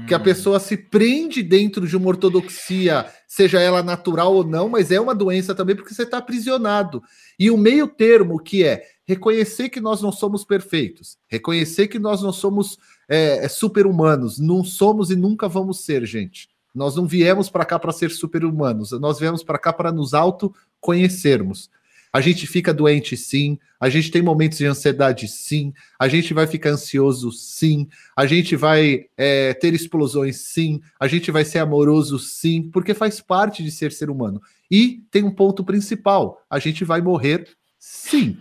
Que 0.08 0.14
a 0.14 0.18
hum. 0.18 0.24
pessoa 0.24 0.58
se 0.58 0.78
prende 0.78 1.44
dentro 1.44 1.86
de 1.86 1.98
uma 1.98 2.08
ortodoxia, 2.08 3.06
seja 3.28 3.60
ela 3.60 3.84
natural 3.84 4.34
ou 4.34 4.46
não, 4.46 4.70
mas 4.70 4.90
é 4.90 5.02
uma 5.02 5.14
doença 5.14 5.54
também 5.54 5.76
porque 5.76 5.94
você 5.94 6.04
está 6.04 6.18
aprisionado. 6.18 7.04
E 7.38 7.52
o 7.52 7.58
meio 7.58 7.86
termo 7.86 8.42
que 8.42 8.64
é 8.64 8.84
reconhecer 9.06 9.68
que 9.68 9.82
nós 9.82 10.02
não 10.02 10.14
somos 10.14 10.46
perfeitos, 10.46 11.18
reconhecer 11.28 11.90
que 11.90 12.00
nós 12.00 12.22
não 12.22 12.32
somos 12.32 12.78
é, 13.10 13.44
é 13.44 13.50
super-humanos, 13.50 14.40
não 14.40 14.64
somos 14.64 15.12
e 15.12 15.16
nunca 15.16 15.50
vamos 15.50 15.84
ser, 15.84 16.06
gente. 16.06 16.48
Nós 16.74 16.96
não 16.96 17.06
viemos 17.06 17.50
para 17.50 17.66
cá 17.66 17.78
para 17.78 17.92
ser 17.92 18.12
super-humanos, 18.12 18.92
nós 18.92 19.20
viemos 19.20 19.44
para 19.44 19.60
cá 19.60 19.74
para 19.74 19.92
nos 19.92 20.14
autoconhecermos. 20.14 21.70
A 22.16 22.22
gente 22.22 22.48
fica 22.48 22.74
doente, 22.74 23.18
sim. 23.18 23.60
A 23.78 23.90
gente 23.90 24.10
tem 24.10 24.22
momentos 24.22 24.58
de 24.58 24.66
ansiedade, 24.66 25.28
sim. 25.28 25.74
A 26.00 26.08
gente 26.08 26.34
vai 26.34 26.48
ficar 26.48 26.70
ansioso, 26.70 27.30
sim. 27.30 27.90
A 28.16 28.26
gente 28.26 28.56
vai 28.56 29.08
é, 29.18 29.54
ter 29.54 29.74
explosões, 29.74 30.38
sim. 30.38 30.80
A 30.98 31.08
gente 31.08 31.30
vai 31.30 31.44
ser 31.44 31.60
amoroso, 31.60 32.18
sim. 32.18 32.70
Porque 32.72 32.94
faz 32.94 33.20
parte 33.20 33.62
de 33.62 33.70
ser 33.70 33.92
ser 33.92 34.10
humano. 34.10 34.42
E 34.72 35.04
tem 35.12 35.26
um 35.26 35.30
ponto 35.30 35.62
principal: 35.62 36.42
a 36.50 36.58
gente 36.58 36.86
vai 36.86 37.02
morrer, 37.02 37.50
sim. 37.78 38.38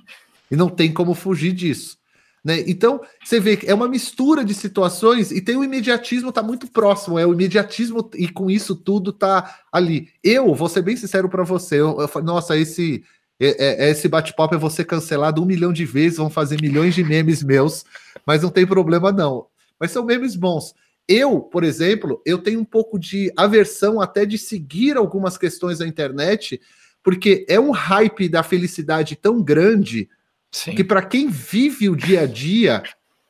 E 0.49 0.55
não 0.55 0.68
tem 0.68 0.95
como 0.95 1.12
fugir 1.12 1.53
disso. 1.53 1.99
Né? 2.45 2.62
Então, 2.68 3.01
você 3.25 3.41
vê 3.41 3.57
que 3.57 3.66
é 3.66 3.75
uma 3.75 3.89
mistura 3.89 4.45
de 4.45 4.55
situações 4.55 5.33
e 5.33 5.41
tem 5.41 5.57
o 5.57 5.64
imediatismo, 5.64 6.31
tá 6.31 6.45
muito 6.45 6.68
próximo, 6.68 7.18
é 7.18 7.27
o 7.27 7.33
imediatismo 7.33 8.09
e 8.14 8.29
com 8.29 8.49
isso 8.49 8.77
tudo 8.77 9.12
tá 9.12 9.62
ali. 9.72 10.11
Eu, 10.22 10.55
vou 10.55 10.68
ser 10.68 10.83
bem 10.83 10.97
sincero 10.97 11.29
para 11.29 11.43
você, 11.43 11.81
eu, 11.81 11.99
eu, 11.99 12.22
nossa, 12.22 12.57
esse 12.57 13.03
É, 13.41 13.87
é, 13.87 13.91
esse 13.91 14.09
bate-papo 14.09 14.55
é 14.55 14.59
você 14.59 14.85
cancelado 14.85 15.43
um 15.43 15.47
milhão 15.47 15.72
de 15.72 15.85
vezes, 15.85 16.18
vão 16.18 16.30
fazer 16.30 16.61
milhões 16.61 16.95
de 16.95 17.03
memes 17.03 17.43
meus, 17.43 17.85
mas 18.24 18.43
não 18.43 18.51
tem 18.51 18.66
problema 18.66 19.11
não. 19.11 19.47
Mas 19.78 19.91
são 19.91 20.05
memes 20.05 20.37
bons. 20.37 20.74
Eu, 21.07 21.41
por 21.41 21.64
exemplo, 21.64 22.22
eu 22.24 22.39
tenho 22.39 22.61
um 22.61 22.64
pouco 22.64 22.99
de 22.99 23.32
aversão 23.37 24.01
até 24.01 24.24
de 24.24 24.39
seguir 24.39 24.97
algumas 24.97 25.37
questões 25.37 25.78
da 25.78 25.87
internet, 25.87 26.61
porque 27.03 27.45
é 27.49 27.61
um 27.61 27.70
hype 27.70 28.28
da 28.28 28.43
felicidade 28.43 29.14
tão 29.14 29.43
grande 29.43 30.09
Sim. 30.51 30.74
que 30.74 30.82
para 30.82 31.05
quem 31.05 31.28
vive 31.28 31.91
o 31.91 31.97
dia 31.97 32.22
a 32.22 32.26
dia, 32.26 32.82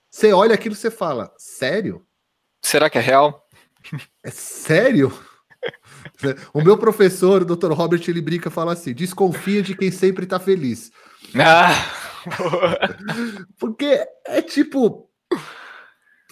você 0.08 0.32
olha 0.32 0.54
aquilo 0.54 0.74
e 0.74 0.78
você 0.78 0.90
fala, 0.90 1.34
sério? 1.36 2.06
Será 2.62 2.88
que 2.88 2.98
é 2.98 3.00
real? 3.00 3.48
É 4.22 4.30
sério? 4.30 5.12
O 6.54 6.62
meu 6.62 6.78
professor, 6.78 7.42
o 7.42 7.56
Dr. 7.56 7.72
Robert, 7.72 8.02
ele 8.08 8.20
brinca 8.20 8.50
fala 8.50 8.72
assim: 8.72 8.94
desconfia 8.94 9.62
de 9.62 9.76
quem 9.76 9.90
sempre 9.90 10.26
tá 10.26 10.38
feliz. 10.38 10.90
Ah, 11.34 11.74
Porque 13.58 14.06
é 14.26 14.42
tipo. 14.42 15.08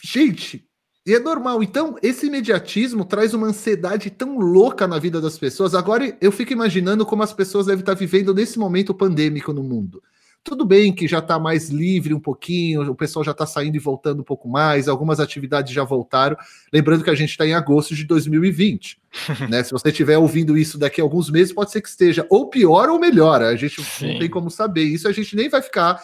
Gente, 0.03 0.67
e 1.07 1.15
é 1.15 1.19
normal. 1.19 1.63
Então, 1.63 1.97
esse 2.03 2.27
imediatismo 2.27 3.05
traz 3.05 3.35
uma 3.35 3.49
ansiedade 3.49 4.11
tão 4.11 4.39
louca 4.39 4.87
na 4.87 4.99
vida 4.99 5.21
das 5.21 5.39
pessoas. 5.39 5.75
Agora, 5.75 6.17
eu 6.21 6.33
fico 6.33 6.53
imaginando 6.53 7.05
como 7.07 7.23
as 7.23 7.33
pessoas 7.33 7.67
devem 7.67 7.81
estar 7.81 7.95
vivendo 7.95 8.35
nesse 8.35 8.59
momento 8.59 8.95
pandêmico 8.95 9.53
no 9.53 9.63
mundo. 9.63 10.03
Tudo 10.45 10.65
bem 10.65 10.93
que 10.93 11.07
já 11.07 11.21
está 11.21 11.39
mais 11.39 11.69
livre 11.69 12.13
um 12.13 12.19
pouquinho, 12.19 12.91
o 12.91 12.97
pessoal 12.97 13.25
já 13.25 13.31
está 13.31 13.47
saindo 13.47 13.77
e 13.77 13.79
voltando 13.79 14.21
um 14.21 14.25
pouco 14.25 14.49
mais, 14.49 14.89
algumas 14.89 15.21
atividades 15.21 15.73
já 15.73 15.85
voltaram. 15.85 16.37
Lembrando 16.73 17.05
que 17.05 17.11
a 17.11 17.15
gente 17.15 17.31
está 17.31 17.47
em 17.47 17.55
agosto 17.55 17.95
de 17.95 18.05
2020. 18.05 19.01
né? 19.49 19.63
Se 19.63 19.71
você 19.71 19.91
estiver 19.91 20.19
ouvindo 20.19 20.59
isso 20.59 20.79
daqui 20.79 21.01
a 21.01 21.05
alguns 21.05 21.31
meses, 21.31 21.53
pode 21.53 21.71
ser 21.71 21.81
que 21.81 21.89
esteja 21.89 22.27
ou 22.29 22.51
pior 22.51 22.89
ou 22.89 22.99
melhor. 22.99 23.41
A 23.41 23.55
gente 23.55 23.83
Sim. 23.85 24.15
não 24.15 24.19
tem 24.19 24.29
como 24.29 24.51
saber. 24.51 24.83
Isso 24.83 25.07
a 25.07 25.13
gente 25.13 25.37
nem 25.37 25.49
vai 25.49 25.63
ficar 25.63 26.03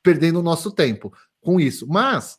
perdendo 0.00 0.38
o 0.38 0.42
nosso 0.42 0.70
tempo 0.70 1.12
com 1.40 1.58
isso. 1.58 1.88
Mas 1.88 2.38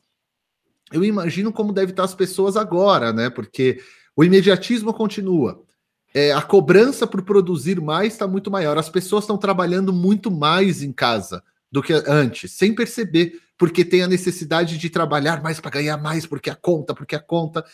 eu 0.94 1.04
imagino 1.04 1.52
como 1.52 1.74
deve 1.74 1.92
estar 1.92 2.06
as 2.06 2.16
pessoas 2.16 2.56
agora, 2.56 3.12
né? 3.12 3.30
Porque 3.30 3.82
o 4.16 4.24
imediatismo 4.24 4.94
continua 4.94 5.67
é, 6.14 6.32
a 6.32 6.42
cobrança 6.42 7.06
por 7.06 7.22
produzir 7.22 7.80
mais 7.82 8.14
está 8.14 8.28
muito 8.28 8.50
maior. 8.50 8.78
As 8.78 8.90
pessoas 8.90 9.24
estão 9.24 9.38
trabalhando 9.38 9.92
muito 9.94 10.32
mais 10.32 10.82
em 10.82 10.92
casa 10.92 11.44
do 11.72 11.84
que 11.84 11.94
antes, 12.08 12.52
sem 12.54 12.74
perceber, 12.74 13.40
porque 13.58 13.84
tem 13.84 14.04
a 14.04 14.08
necessidade 14.08 14.78
de 14.78 14.90
trabalhar 14.90 15.42
mais 15.44 15.60
para 15.60 15.72
ganhar 15.72 15.98
mais, 15.98 16.26
porque 16.26 16.50
a 16.50 16.56
conta, 16.56 16.94
porque 16.94 17.16
a 17.16 17.20
conta. 17.20 17.66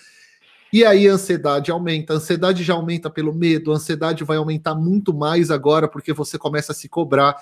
E 0.71 0.83
aí 0.83 1.07
a 1.07 1.13
ansiedade 1.13 1.69
aumenta, 1.69 2.13
a 2.13 2.15
ansiedade 2.15 2.63
já 2.63 2.73
aumenta 2.73 3.09
pelo 3.09 3.33
medo, 3.33 3.71
a 3.71 3.75
ansiedade 3.75 4.23
vai 4.23 4.37
aumentar 4.37 4.73
muito 4.73 5.13
mais 5.13 5.51
agora 5.51 5.87
porque 5.87 6.11
você 6.11 6.37
começa 6.37 6.71
a 6.71 6.75
se 6.75 6.89
cobrar 6.89 7.37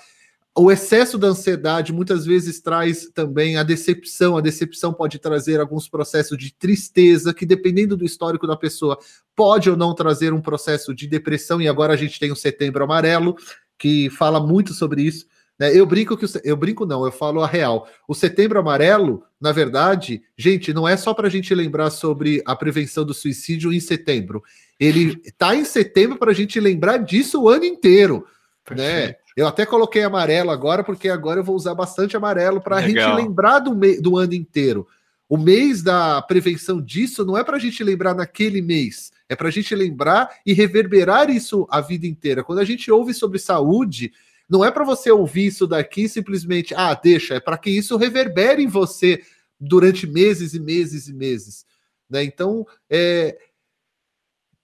o 0.54 0.70
excesso 0.70 1.16
da 1.16 1.28
ansiedade 1.28 1.92
muitas 1.92 2.26
vezes 2.26 2.60
traz 2.60 3.08
também 3.14 3.56
a 3.56 3.62
decepção. 3.62 4.36
A 4.36 4.40
decepção 4.40 4.92
pode 4.92 5.18
trazer 5.18 5.58
alguns 5.58 5.88
processos 5.88 6.36
de 6.36 6.52
tristeza, 6.52 7.32
que 7.32 7.46
dependendo 7.46 7.96
do 7.96 8.04
histórico 8.04 8.46
da 8.46 8.56
pessoa, 8.56 8.98
pode 9.34 9.70
ou 9.70 9.76
não 9.76 9.94
trazer 9.94 10.32
um 10.32 10.42
processo 10.42 10.94
de 10.94 11.06
depressão. 11.06 11.60
E 11.60 11.68
agora 11.68 11.94
a 11.94 11.96
gente 11.96 12.20
tem 12.20 12.30
o 12.30 12.36
Setembro 12.36 12.84
Amarelo, 12.84 13.34
que 13.78 14.10
fala 14.10 14.38
muito 14.40 14.74
sobre 14.74 15.02
isso. 15.02 15.26
Né? 15.58 15.74
Eu 15.74 15.86
brinco 15.86 16.18
que 16.18 16.26
o, 16.26 16.28
eu 16.44 16.56
brinco 16.56 16.84
não, 16.84 17.06
eu 17.06 17.12
falo 17.12 17.42
a 17.42 17.46
real. 17.46 17.88
O 18.06 18.14
Setembro 18.14 18.58
Amarelo, 18.58 19.22
na 19.40 19.52
verdade, 19.52 20.22
gente, 20.36 20.74
não 20.74 20.86
é 20.86 20.98
só 20.98 21.14
para 21.14 21.28
a 21.28 21.30
gente 21.30 21.54
lembrar 21.54 21.88
sobre 21.88 22.42
a 22.44 22.54
prevenção 22.54 23.06
do 23.06 23.14
suicídio 23.14 23.72
em 23.72 23.80
setembro. 23.80 24.42
Ele 24.78 25.18
está 25.24 25.56
em 25.56 25.64
setembro 25.64 26.18
para 26.18 26.30
a 26.30 26.34
gente 26.34 26.60
lembrar 26.60 26.98
disso 26.98 27.42
o 27.42 27.48
ano 27.48 27.64
inteiro. 27.64 28.26
Né? 28.70 29.16
Eu 29.36 29.46
até 29.46 29.64
coloquei 29.64 30.02
amarelo 30.02 30.50
agora, 30.50 30.84
porque 30.84 31.08
agora 31.08 31.40
eu 31.40 31.44
vou 31.44 31.56
usar 31.56 31.74
bastante 31.74 32.16
amarelo 32.16 32.60
para 32.60 32.76
a 32.76 32.82
gente 32.82 33.04
lembrar 33.14 33.60
do, 33.60 33.74
do 34.00 34.18
ano 34.18 34.34
inteiro. 34.34 34.86
O 35.28 35.38
mês 35.38 35.82
da 35.82 36.20
prevenção 36.20 36.80
disso 36.80 37.24
não 37.24 37.38
é 37.38 37.42
para 37.42 37.56
a 37.56 37.60
gente 37.60 37.82
lembrar 37.82 38.14
naquele 38.14 38.60
mês, 38.60 39.10
é 39.28 39.34
para 39.34 39.48
a 39.48 39.50
gente 39.50 39.74
lembrar 39.74 40.28
e 40.44 40.52
reverberar 40.52 41.30
isso 41.30 41.66
a 41.70 41.80
vida 41.80 42.06
inteira. 42.06 42.44
Quando 42.44 42.58
a 42.58 42.64
gente 42.64 42.90
ouve 42.90 43.14
sobre 43.14 43.38
saúde, 43.38 44.12
não 44.46 44.62
é 44.62 44.70
para 44.70 44.84
você 44.84 45.10
ouvir 45.10 45.46
isso 45.46 45.66
daqui 45.66 46.06
simplesmente, 46.06 46.74
ah, 46.74 46.92
deixa, 46.92 47.36
é 47.36 47.40
para 47.40 47.56
que 47.56 47.70
isso 47.70 47.96
reverbere 47.96 48.62
em 48.62 48.66
você 48.66 49.22
durante 49.58 50.06
meses 50.06 50.52
e 50.52 50.60
meses 50.60 51.08
e 51.08 51.14
meses. 51.14 51.64
Né? 52.10 52.24
Então, 52.24 52.66
é, 52.90 53.38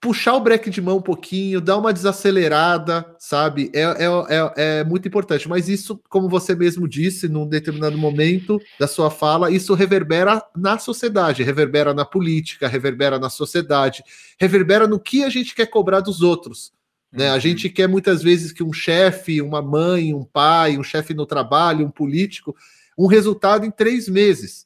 puxar 0.01 0.35
o 0.35 0.39
break 0.39 0.69
de 0.69 0.81
mão 0.81 0.97
um 0.97 1.01
pouquinho, 1.01 1.59
dar 1.59 1.77
uma 1.77 1.91
desacelerada, 1.91 3.05
sabe? 3.19 3.69
É, 3.73 3.81
é, 3.81 4.05
é, 4.05 4.53
é, 4.55 4.83
muito 4.83 5.07
importante. 5.07 5.47
Mas 5.49 5.67
isso, 5.67 5.99
como 6.09 6.29
você 6.29 6.55
mesmo 6.55 6.87
disse, 6.87 7.27
num 7.27 7.47
determinado 7.47 7.97
momento 7.97 8.59
da 8.79 8.87
sua 8.87 9.11
fala, 9.11 9.51
isso 9.51 9.73
reverbera 9.73 10.41
na 10.55 10.79
sociedade, 10.79 11.43
reverbera 11.43 11.93
na 11.93 12.05
política, 12.05 12.67
reverbera 12.67 13.19
na 13.19 13.29
sociedade, 13.29 14.03
reverbera 14.39 14.87
no 14.87 14.99
que 14.99 15.23
a 15.23 15.29
gente 15.29 15.53
quer 15.53 15.65
cobrar 15.65 15.99
dos 15.99 16.21
outros. 16.21 16.71
Né? 17.11 17.29
A 17.29 17.33
uhum. 17.33 17.39
gente 17.39 17.69
quer 17.69 17.87
muitas 17.87 18.23
vezes 18.23 18.53
que 18.53 18.63
um 18.63 18.71
chefe, 18.71 19.41
uma 19.41 19.61
mãe, 19.61 20.13
um 20.13 20.23
pai, 20.23 20.77
um 20.77 20.83
chefe 20.83 21.13
no 21.13 21.25
trabalho, 21.25 21.85
um 21.85 21.91
político, 21.91 22.55
um 22.97 23.07
resultado 23.07 23.65
em 23.65 23.71
três 23.71 24.07
meses. 24.07 24.65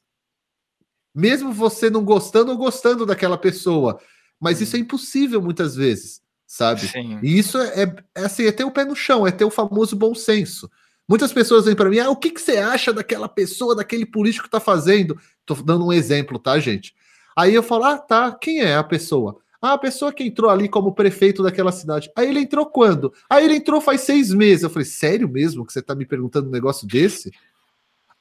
Mesmo 1.12 1.52
você 1.52 1.88
não 1.90 2.04
gostando 2.04 2.52
ou 2.52 2.56
gostando 2.56 3.06
daquela 3.06 3.38
pessoa 3.38 3.98
mas 4.44 4.60
isso 4.60 4.76
é 4.76 4.78
impossível 4.78 5.40
muitas 5.40 5.74
vezes, 5.74 6.20
sabe? 6.46 6.82
Sim. 6.82 7.18
E 7.22 7.38
isso 7.38 7.56
é, 7.56 7.84
é, 7.84 7.96
é, 8.14 8.24
assim, 8.26 8.44
é 8.44 8.52
ter 8.52 8.64
o 8.64 8.70
pé 8.70 8.84
no 8.84 8.94
chão, 8.94 9.26
é 9.26 9.30
ter 9.30 9.46
o 9.46 9.50
famoso 9.50 9.96
bom 9.96 10.14
senso. 10.14 10.70
Muitas 11.08 11.32
pessoas 11.32 11.64
vêm 11.64 11.74
para 11.74 11.88
mim, 11.88 11.98
ah, 11.98 12.10
o 12.10 12.16
que, 12.16 12.30
que 12.30 12.42
você 12.42 12.58
acha 12.58 12.92
daquela 12.92 13.26
pessoa, 13.26 13.74
daquele 13.74 14.04
político 14.04 14.44
que 14.44 14.50
tá 14.50 14.60
fazendo? 14.60 15.18
Tô 15.46 15.54
dando 15.54 15.86
um 15.86 15.92
exemplo, 15.94 16.38
tá, 16.38 16.58
gente? 16.58 16.94
Aí 17.34 17.54
eu 17.54 17.62
falo, 17.62 17.84
ah, 17.84 17.96
tá, 17.96 18.32
quem 18.32 18.60
é 18.60 18.76
a 18.76 18.84
pessoa? 18.84 19.38
Ah, 19.62 19.72
a 19.72 19.78
pessoa 19.78 20.12
que 20.12 20.22
entrou 20.22 20.50
ali 20.50 20.68
como 20.68 20.94
prefeito 20.94 21.42
daquela 21.42 21.72
cidade. 21.72 22.12
Aí 22.14 22.28
ele 22.28 22.40
entrou 22.40 22.66
quando? 22.66 23.14
Aí 23.30 23.46
ele 23.46 23.56
entrou 23.56 23.80
faz 23.80 24.02
seis 24.02 24.30
meses. 24.30 24.62
Eu 24.62 24.68
falei, 24.68 24.84
sério 24.84 25.26
mesmo 25.26 25.64
que 25.64 25.72
você 25.72 25.80
tá 25.80 25.94
me 25.94 26.04
perguntando 26.04 26.48
um 26.48 26.52
negócio 26.52 26.86
desse? 26.86 27.32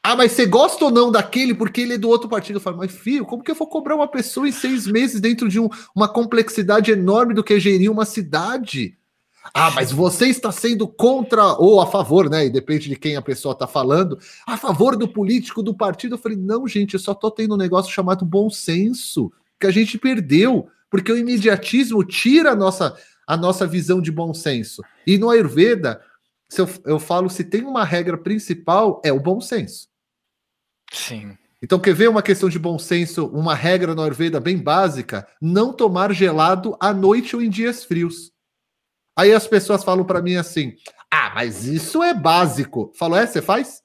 Ah, 0.06 0.18
mas 0.18 0.34
você 0.34 0.46
gosta 0.46 0.84
ou 0.84 0.92
não 0.92 1.10
daquele 1.10 1.54
porque 1.54 1.80
ele 1.80 1.94
é 1.94 1.98
do 1.98 2.10
outro 2.10 2.28
partido? 2.28 2.58
Eu 2.58 2.62
falo, 2.62 2.78
mas 2.78 2.92
filho, 2.92 3.26
como 3.26 3.42
que 3.42 3.50
eu 3.50 3.56
vou 3.56 3.68
cobrar 3.68 3.96
uma 3.96 4.08
pessoa 4.08 4.46
em 4.46 4.52
seis 4.52 4.86
meses 4.86 5.22
dentro 5.22 5.48
de 5.48 5.62
um, 5.62 5.70
uma 5.96 6.10
complexidade 6.10 6.92
enorme 6.92 7.34
do 7.34 7.42
que 7.42 7.58
gerir 7.58 7.90
uma 7.90 8.04
cidade? 8.04 8.98
Ah, 9.54 9.72
mas 9.72 9.94
você 9.94 10.28
está 10.28 10.52
sendo 10.52 10.90
contra 10.90 11.54
ou 11.54 11.80
a 11.80 11.88
favor, 11.88 12.30
né? 12.30 12.46
E 12.46 12.50
depende 12.50 12.90
de 12.90 12.98
quem 12.98 13.16
a 13.16 13.22
pessoa 13.22 13.54
está 13.54 13.66
falando, 13.66 14.20
a 14.46 14.58
favor 14.58 14.98
do 14.98 15.08
político, 15.08 15.64
do 15.64 15.74
partido. 15.74 16.16
Eu 16.16 16.20
falei, 16.20 16.38
não, 16.38 16.68
gente, 16.68 16.96
eu 16.96 17.00
só 17.00 17.14
estou 17.14 17.32
tendo 17.32 17.56
um 17.56 17.58
negócio 17.58 17.92
chamado 17.92 18.26
bom 18.26 18.50
senso, 18.50 19.32
que 19.58 19.68
a 19.68 19.72
gente 19.72 19.98
perdeu, 19.98 20.68
porque 20.90 21.14
o 21.14 21.18
imediatismo 21.18 22.04
tira 22.04 22.52
a 22.52 22.56
nossa, 22.56 22.94
a 23.26 23.38
nossa 23.38 23.66
visão 23.66 24.02
de 24.02 24.12
bom 24.12 24.34
senso. 24.34 24.82
E 25.08 25.18
no 25.18 25.30
Ayurveda, 25.30 26.02
se 26.50 26.60
eu, 26.60 26.70
eu 26.86 27.00
falo, 27.00 27.30
se 27.30 27.44
tem 27.44 27.64
uma 27.64 27.86
regra 27.86 28.18
principal, 28.18 29.02
é 29.06 29.12
o 29.14 29.20
bom 29.20 29.40
senso. 29.40 29.93
Sim. 30.94 31.38
Então, 31.62 31.80
quer 31.80 31.94
ver 31.94 32.10
uma 32.10 32.22
questão 32.22 32.50
de 32.50 32.60
bom 32.60 32.78
senso, 32.78 33.26
uma 33.28 33.56
regra 33.56 33.96
na 33.96 34.04
Ayurveda 34.04 34.40
bem 34.40 34.58
básica? 34.58 35.28
Não 35.42 35.74
tomar 35.74 36.14
gelado 36.14 36.78
à 36.80 36.94
noite 36.94 37.36
ou 37.36 37.42
em 37.42 37.50
dias 37.50 37.84
frios. 37.84 38.32
Aí 39.18 39.34
as 39.34 39.48
pessoas 39.48 39.84
falam 39.84 40.06
para 40.06 40.22
mim 40.22 40.36
assim: 40.36 40.76
ah, 41.12 41.32
mas 41.34 41.66
isso 41.66 42.04
é 42.04 42.14
básico. 42.14 42.92
Falo, 42.98 43.16
é, 43.16 43.26
você 43.26 43.42
faz? 43.42 43.82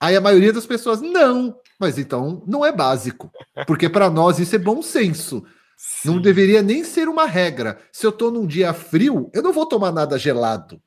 Aí 0.00 0.14
a 0.14 0.20
maioria 0.20 0.52
das 0.52 0.66
pessoas, 0.66 1.00
não, 1.00 1.58
mas 1.80 1.98
então 1.98 2.44
não 2.46 2.64
é 2.64 2.70
básico. 2.70 3.30
Porque 3.66 3.88
para 3.88 4.08
nós 4.08 4.38
isso 4.38 4.54
é 4.54 4.58
bom 4.58 4.82
senso. 4.82 5.44
Sim. 5.76 6.08
Não 6.08 6.20
deveria 6.20 6.62
nem 6.62 6.84
ser 6.84 7.08
uma 7.08 7.24
regra. 7.24 7.78
Se 7.92 8.06
eu 8.06 8.12
tô 8.12 8.30
num 8.30 8.46
dia 8.46 8.72
frio, 8.74 9.30
eu 9.32 9.42
não 9.42 9.52
vou 9.52 9.66
tomar 9.66 9.92
nada 9.92 10.18
gelado. 10.18 10.80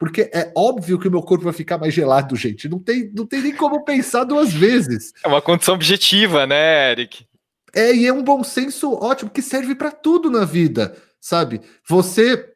Porque 0.00 0.30
é 0.32 0.50
óbvio 0.56 0.98
que 0.98 1.06
o 1.06 1.10
meu 1.10 1.20
corpo 1.20 1.44
vai 1.44 1.52
ficar 1.52 1.76
mais 1.76 1.92
gelado, 1.92 2.34
gente. 2.34 2.70
Não 2.70 2.78
tem, 2.78 3.12
não 3.14 3.26
tem 3.26 3.42
nem 3.42 3.54
como 3.54 3.84
pensar 3.84 4.24
duas 4.24 4.50
vezes. 4.50 5.12
É 5.22 5.28
uma 5.28 5.42
condição 5.42 5.74
objetiva, 5.74 6.46
né, 6.46 6.90
Eric? 6.92 7.26
É, 7.74 7.94
e 7.94 8.06
é 8.06 8.12
um 8.12 8.24
bom 8.24 8.42
senso 8.42 8.94
ótimo 8.94 9.30
que 9.30 9.42
serve 9.42 9.74
para 9.74 9.90
tudo 9.90 10.30
na 10.30 10.46
vida, 10.46 10.96
sabe? 11.20 11.60
Você 11.86 12.50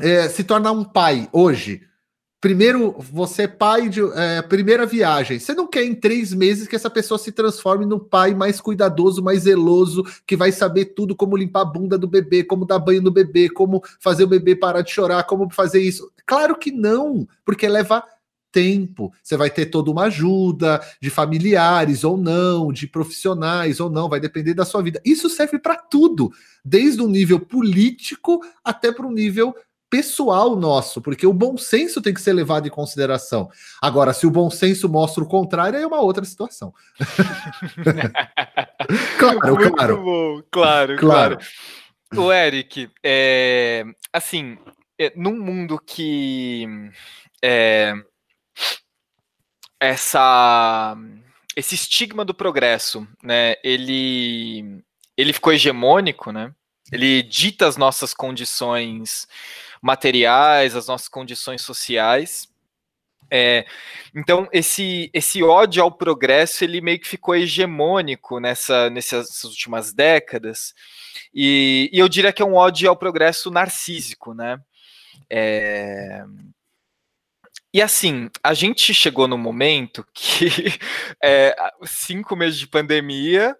é, 0.00 0.28
se 0.28 0.42
tornar 0.42 0.72
um 0.72 0.82
pai 0.82 1.28
hoje, 1.32 1.82
Primeiro, 2.40 2.94
você 2.98 3.42
é 3.42 3.48
pai 3.48 3.88
de 3.88 4.00
é, 4.14 4.40
primeira 4.42 4.86
viagem. 4.86 5.40
Você 5.40 5.54
não 5.54 5.66
quer 5.66 5.82
em 5.82 5.92
três 5.92 6.32
meses 6.32 6.68
que 6.68 6.76
essa 6.76 6.88
pessoa 6.88 7.18
se 7.18 7.32
transforme 7.32 7.84
no 7.84 7.98
pai 7.98 8.32
mais 8.32 8.60
cuidadoso, 8.60 9.20
mais 9.20 9.42
zeloso, 9.42 10.04
que 10.24 10.36
vai 10.36 10.52
saber 10.52 10.86
tudo 10.86 11.16
como 11.16 11.36
limpar 11.36 11.62
a 11.62 11.64
bunda 11.64 11.98
do 11.98 12.06
bebê, 12.06 12.44
como 12.44 12.64
dar 12.64 12.78
banho 12.78 13.02
no 13.02 13.10
bebê, 13.10 13.48
como 13.48 13.82
fazer 13.98 14.22
o 14.22 14.28
bebê 14.28 14.54
parar 14.54 14.82
de 14.82 14.90
chorar, 14.92 15.24
como 15.24 15.50
fazer 15.50 15.80
isso. 15.80 16.08
Claro 16.24 16.56
que 16.56 16.70
não, 16.70 17.26
porque 17.44 17.66
leva 17.66 18.04
tempo. 18.52 19.12
Você 19.22 19.36
vai 19.36 19.50
ter 19.50 19.66
toda 19.66 19.90
uma 19.90 20.04
ajuda 20.04 20.80
de 21.00 21.10
familiares 21.10 22.04
ou 22.04 22.16
não, 22.16 22.72
de 22.72 22.86
profissionais 22.86 23.80
ou 23.80 23.90
não, 23.90 24.08
vai 24.08 24.20
depender 24.20 24.54
da 24.54 24.64
sua 24.64 24.82
vida. 24.82 25.00
Isso 25.04 25.28
serve 25.28 25.58
para 25.58 25.76
tudo, 25.76 26.32
desde 26.64 27.02
o 27.02 27.08
nível 27.08 27.40
político 27.40 28.40
até 28.64 28.92
para 28.92 29.06
o 29.06 29.12
nível 29.12 29.54
pessoal 29.90 30.56
nosso, 30.56 31.00
porque 31.00 31.26
o 31.26 31.32
bom 31.32 31.56
senso 31.56 32.00
tem 32.00 32.14
que 32.14 32.20
ser 32.20 32.32
levado 32.32 32.66
em 32.66 32.70
consideração. 32.70 33.50
Agora, 33.80 34.12
se 34.12 34.26
o 34.26 34.30
bom 34.30 34.50
senso 34.50 34.88
mostra 34.88 35.22
o 35.22 35.28
contrário, 35.28 35.78
é 35.78 35.86
uma 35.86 36.00
outra 36.00 36.24
situação. 36.24 36.72
claro, 39.18 39.56
Muito 39.56 39.72
claro. 39.72 40.02
Bom. 40.02 40.42
Claro, 40.50 40.96
claro. 40.96 41.38
claro. 41.38 41.40
O 42.16 42.32
Eric, 42.32 42.90
é, 43.02 43.84
assim, 44.12 44.56
é, 44.98 45.12
num 45.14 45.38
mundo 45.38 45.78
que 45.78 46.66
é, 47.42 47.92
essa 49.80 50.96
esse 51.54 51.74
estigma 51.74 52.24
do 52.24 52.34
progresso, 52.34 53.06
né? 53.22 53.56
Ele 53.64 54.82
ele 55.16 55.32
ficou 55.32 55.52
hegemônico, 55.52 56.30
né? 56.30 56.54
Ele 56.92 57.22
dita 57.22 57.66
as 57.66 57.76
nossas 57.76 58.14
condições 58.14 59.26
materiais, 59.82 60.76
as 60.76 60.86
nossas 60.88 61.08
condições 61.08 61.62
sociais. 61.62 62.48
É, 63.30 63.66
então 64.14 64.48
esse 64.52 65.10
esse 65.12 65.42
ódio 65.42 65.82
ao 65.82 65.92
progresso 65.92 66.64
ele 66.64 66.80
meio 66.80 66.98
que 66.98 67.06
ficou 67.06 67.36
hegemônico 67.36 68.40
nessa 68.40 68.88
nessas 68.88 69.44
últimas 69.44 69.92
décadas 69.92 70.72
e, 71.34 71.90
e 71.92 71.98
eu 71.98 72.08
diria 72.08 72.32
que 72.32 72.40
é 72.40 72.46
um 72.46 72.54
ódio 72.54 72.88
ao 72.88 72.96
progresso 72.96 73.50
narcísico, 73.50 74.32
né? 74.32 74.58
É, 75.30 76.24
e 77.72 77.82
assim, 77.82 78.30
a 78.42 78.54
gente 78.54 78.94
chegou 78.94 79.28
no 79.28 79.36
momento 79.36 80.06
que 80.14 80.46
é, 81.22 81.54
cinco 81.84 82.34
meses 82.34 82.58
de 82.58 82.66
pandemia, 82.66 83.56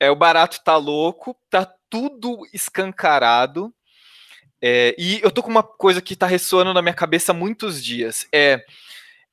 é, 0.00 0.10
o 0.10 0.16
barato 0.16 0.60
tá 0.64 0.76
louco, 0.76 1.36
tá 1.48 1.64
tudo 1.88 2.40
escancarado. 2.52 3.72
É, 4.66 4.94
e 4.96 5.20
eu 5.22 5.30
tô 5.30 5.42
com 5.42 5.50
uma 5.50 5.62
coisa 5.62 6.00
que 6.00 6.16
tá 6.16 6.26
ressoando 6.26 6.72
na 6.72 6.80
minha 6.80 6.94
cabeça 6.94 7.32
há 7.32 7.34
muitos 7.34 7.84
dias. 7.84 8.26
É, 8.32 8.64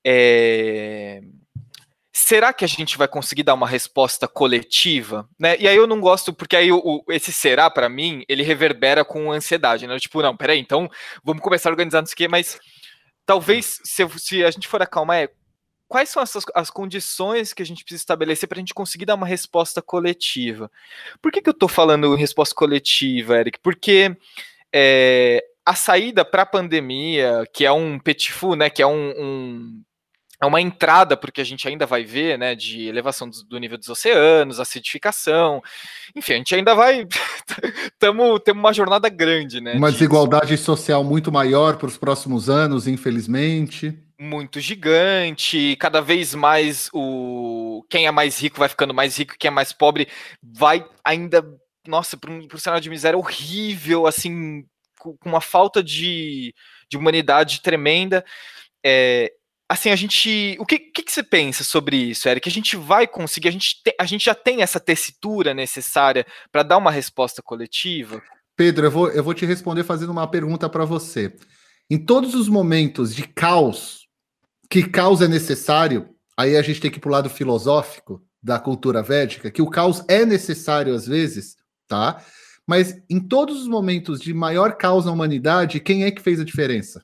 é, 0.05 1.21
será 2.11 2.51
que 2.51 2.65
a 2.65 2.67
gente 2.67 2.97
vai 2.97 3.07
conseguir 3.07 3.43
dar 3.43 3.53
uma 3.53 3.65
resposta 3.65 4.27
coletiva? 4.27 5.25
Né? 5.39 5.55
E 5.57 5.69
aí 5.69 5.77
eu 5.77 5.87
não 5.87 6.01
gosto, 6.01 6.33
porque 6.33 6.57
aí 6.57 6.69
o, 6.69 7.01
esse 7.07 7.31
será, 7.31 7.69
para 7.69 7.87
mim, 7.87 8.25
ele 8.27 8.43
reverbera 8.43 9.05
com 9.05 9.31
ansiedade. 9.31 9.87
Né? 9.87 9.97
Tipo, 9.99 10.21
não, 10.21 10.35
peraí, 10.35 10.59
então 10.59 10.91
vamos 11.23 11.41
começar 11.41 11.69
a 11.69 11.71
organizar 11.71 12.03
isso 12.03 12.11
aqui, 12.11 12.27
mas 12.27 12.59
talvez, 13.25 13.79
se, 13.85 14.05
se 14.19 14.43
a 14.43 14.51
gente 14.51 14.67
for 14.67 14.81
acalmar, 14.81 15.15
é 15.15 15.29
quais 15.87 16.09
são 16.09 16.21
essas, 16.21 16.43
as 16.53 16.69
condições 16.69 17.53
que 17.53 17.63
a 17.63 17.65
gente 17.65 17.85
precisa 17.85 18.01
estabelecer 18.01 18.49
para 18.49 18.57
a 18.57 18.59
gente 18.59 18.73
conseguir 18.73 19.05
dar 19.05 19.15
uma 19.15 19.27
resposta 19.27 19.81
coletiva? 19.81 20.69
Por 21.21 21.31
que, 21.31 21.41
que 21.41 21.47
eu 21.47 21.53
estou 21.53 21.69
falando 21.69 22.15
resposta 22.15 22.53
coletiva, 22.53 23.39
Eric? 23.39 23.59
Porque 23.59 24.13
é, 24.73 25.43
a 25.65 25.75
saída 25.75 26.25
para 26.25 26.43
a 26.43 26.45
pandemia, 26.45 27.45
que 27.53 27.65
é 27.65 27.71
um 27.71 27.99
petit 27.99 28.31
fou, 28.31 28.55
né, 28.55 28.69
que 28.69 28.81
é 28.81 28.87
um, 28.87 29.13
um 29.17 29.81
é 30.41 30.45
uma 30.45 30.59
entrada 30.59 31.15
porque 31.15 31.39
a 31.39 31.43
gente 31.43 31.67
ainda 31.67 31.85
vai 31.85 32.03
ver, 32.03 32.37
né, 32.37 32.55
de 32.55 32.87
elevação 32.87 33.29
do, 33.29 33.43
do 33.43 33.59
nível 33.59 33.77
dos 33.77 33.87
oceanos, 33.87 34.59
acidificação, 34.59 35.61
enfim, 36.15 36.33
a 36.33 36.37
gente 36.37 36.55
ainda 36.55 36.73
vai, 36.73 37.07
tamo, 37.99 38.39
temos 38.39 38.59
uma 38.59 38.73
jornada 38.73 39.07
grande, 39.07 39.61
né? 39.61 39.75
Uma 39.75 39.91
desigualdade 39.91 40.57
social 40.57 41.03
muito 41.03 41.31
maior 41.31 41.77
para 41.77 41.87
os 41.87 41.97
próximos 41.97 42.49
anos, 42.49 42.87
infelizmente. 42.87 43.95
Muito 44.19 44.59
gigante, 44.59 45.75
cada 45.79 46.01
vez 46.01 46.33
mais 46.33 46.89
o 46.91 47.83
quem 47.89 48.07
é 48.07 48.11
mais 48.11 48.39
rico 48.39 48.59
vai 48.59 48.69
ficando 48.69 48.93
mais 48.93 49.17
rico, 49.17 49.35
quem 49.37 49.49
é 49.49 49.51
mais 49.51 49.73
pobre 49.73 50.07
vai 50.41 50.85
ainda, 51.03 51.43
nossa, 51.87 52.17
para 52.17 52.31
um, 52.31 52.47
um 52.53 52.57
cenário 52.57 52.83
de 52.83 52.89
miséria 52.89 53.17
horrível, 53.17 54.05
assim, 54.05 54.63
com, 54.99 55.17
com 55.17 55.29
uma 55.29 55.41
falta 55.41 55.83
de, 55.83 56.53
de 56.89 56.97
humanidade 56.97 57.61
tremenda. 57.61 58.23
É, 58.85 59.31
assim, 59.67 59.89
a 59.89 59.95
gente. 59.95 60.55
O 60.59 60.65
que, 60.65 60.79
que, 60.79 61.03
que, 61.03 61.11
você 61.11 61.23
pensa 61.23 61.63
sobre 61.63 61.97
isso, 61.97 62.27
Eric? 62.29 62.47
A 62.47 62.51
gente 62.51 62.75
vai 62.75 63.07
conseguir, 63.07 63.47
a 63.47 63.51
gente, 63.51 63.81
te, 63.83 63.95
a 63.99 64.05
gente 64.05 64.25
já 64.25 64.35
tem 64.35 64.61
essa 64.61 64.79
tessitura 64.79 65.53
necessária 65.53 66.25
para 66.51 66.63
dar 66.63 66.77
uma 66.77 66.91
resposta 66.91 67.41
coletiva? 67.41 68.21
Pedro, 68.55 68.85
eu 68.85 68.91
vou, 68.91 69.09
eu 69.09 69.23
vou 69.23 69.33
te 69.33 69.45
responder 69.45 69.83
fazendo 69.83 70.11
uma 70.11 70.29
pergunta 70.29 70.69
para 70.69 70.85
você. 70.85 71.35
Em 71.89 71.97
todos 71.97 72.35
os 72.35 72.47
momentos 72.47 73.13
de 73.15 73.23
caos, 73.23 74.07
que 74.69 74.87
caos 74.87 75.21
é 75.21 75.27
necessário, 75.27 76.09
aí 76.37 76.55
a 76.55 76.61
gente 76.61 76.79
tem 76.79 76.91
que 76.91 76.97
ir 76.97 77.01
para 77.01 77.09
o 77.09 77.11
lado 77.11 77.29
filosófico 77.29 78.21
da 78.41 78.59
cultura 78.59 79.03
védica, 79.03 79.51
que 79.51 79.61
o 79.61 79.69
caos 79.69 80.03
é 80.07 80.25
necessário 80.25 80.93
às 80.93 81.05
vezes, 81.05 81.55
tá? 81.91 82.25
Mas 82.65 82.99
em 83.09 83.19
todos 83.19 83.61
os 83.61 83.67
momentos 83.67 84.19
de 84.19 84.33
maior 84.33 84.77
caos 84.77 85.05
na 85.05 85.11
humanidade, 85.11 85.79
quem 85.79 86.05
é 86.05 86.11
que 86.11 86.21
fez 86.21 86.39
a 86.39 86.45
diferença? 86.45 87.03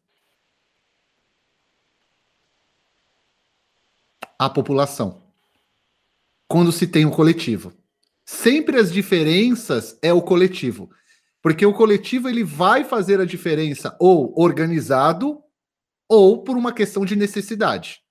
a 4.38 4.50
população. 4.50 5.22
Quando 6.48 6.72
se 6.72 6.88
tem 6.88 7.06
um 7.06 7.12
coletivo. 7.12 7.74
Sempre 8.26 8.78
as 8.78 8.92
diferenças 8.92 9.98
é 10.02 10.14
o 10.14 10.22
coletivo. 10.22 10.90
Porque 11.42 11.66
o 11.66 11.74
coletivo 11.74 12.30
ele 12.30 12.44
vai 12.44 12.84
fazer 12.84 13.20
a 13.20 13.26
diferença 13.26 13.96
ou 14.00 14.34
organizado 14.40 15.42
ou 16.08 16.44
por 16.44 16.56
uma 16.56 16.74
questão 16.74 17.06
de 17.06 17.16
necessidade. 17.16 18.02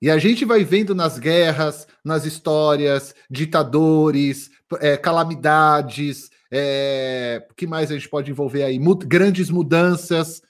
E 0.00 0.10
a 0.10 0.16
gente 0.16 0.44
vai 0.44 0.64
vendo 0.64 0.94
nas 0.94 1.18
guerras, 1.18 1.86
nas 2.02 2.24
histórias, 2.24 3.14
ditadores, 3.30 4.50
é, 4.80 4.96
calamidades, 4.96 6.30
é, 6.50 7.46
o 7.50 7.54
que 7.54 7.66
mais 7.66 7.90
a 7.90 7.94
gente 7.94 8.08
pode 8.08 8.30
envolver 8.30 8.62
aí? 8.62 8.80
Grandes 9.06 9.50
mudanças, 9.50 10.42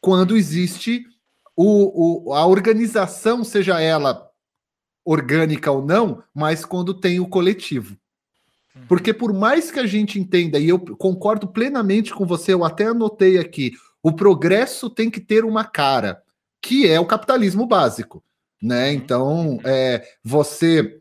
quando 0.00 0.36
existe 0.36 1.04
o, 1.56 2.30
o, 2.30 2.34
a 2.34 2.46
organização, 2.46 3.44
seja 3.44 3.80
ela 3.80 4.28
orgânica 5.04 5.70
ou 5.70 5.84
não, 5.84 6.22
mas 6.34 6.64
quando 6.64 6.92
tem 6.92 7.18
o 7.18 7.28
coletivo. 7.28 7.96
Uhum. 8.74 8.82
Porque 8.86 9.14
por 9.14 9.32
mais 9.32 9.70
que 9.70 9.80
a 9.80 9.86
gente 9.86 10.18
entenda, 10.20 10.58
e 10.58 10.68
eu 10.68 10.78
concordo 10.78 11.48
plenamente 11.48 12.12
com 12.12 12.26
você, 12.26 12.52
eu 12.52 12.64
até 12.64 12.86
anotei 12.86 13.38
aqui, 13.38 13.72
o 14.02 14.12
progresso 14.12 14.90
tem 14.90 15.10
que 15.10 15.20
ter 15.20 15.44
uma 15.44 15.64
cara, 15.64 16.22
que 16.60 16.86
é 16.86 17.00
o 17.00 17.06
capitalismo 17.06 17.66
básico. 17.66 18.22
Né? 18.62 18.88
Uhum. 18.88 18.94
Então, 18.94 19.60
é, 19.64 20.04
você 20.22 20.98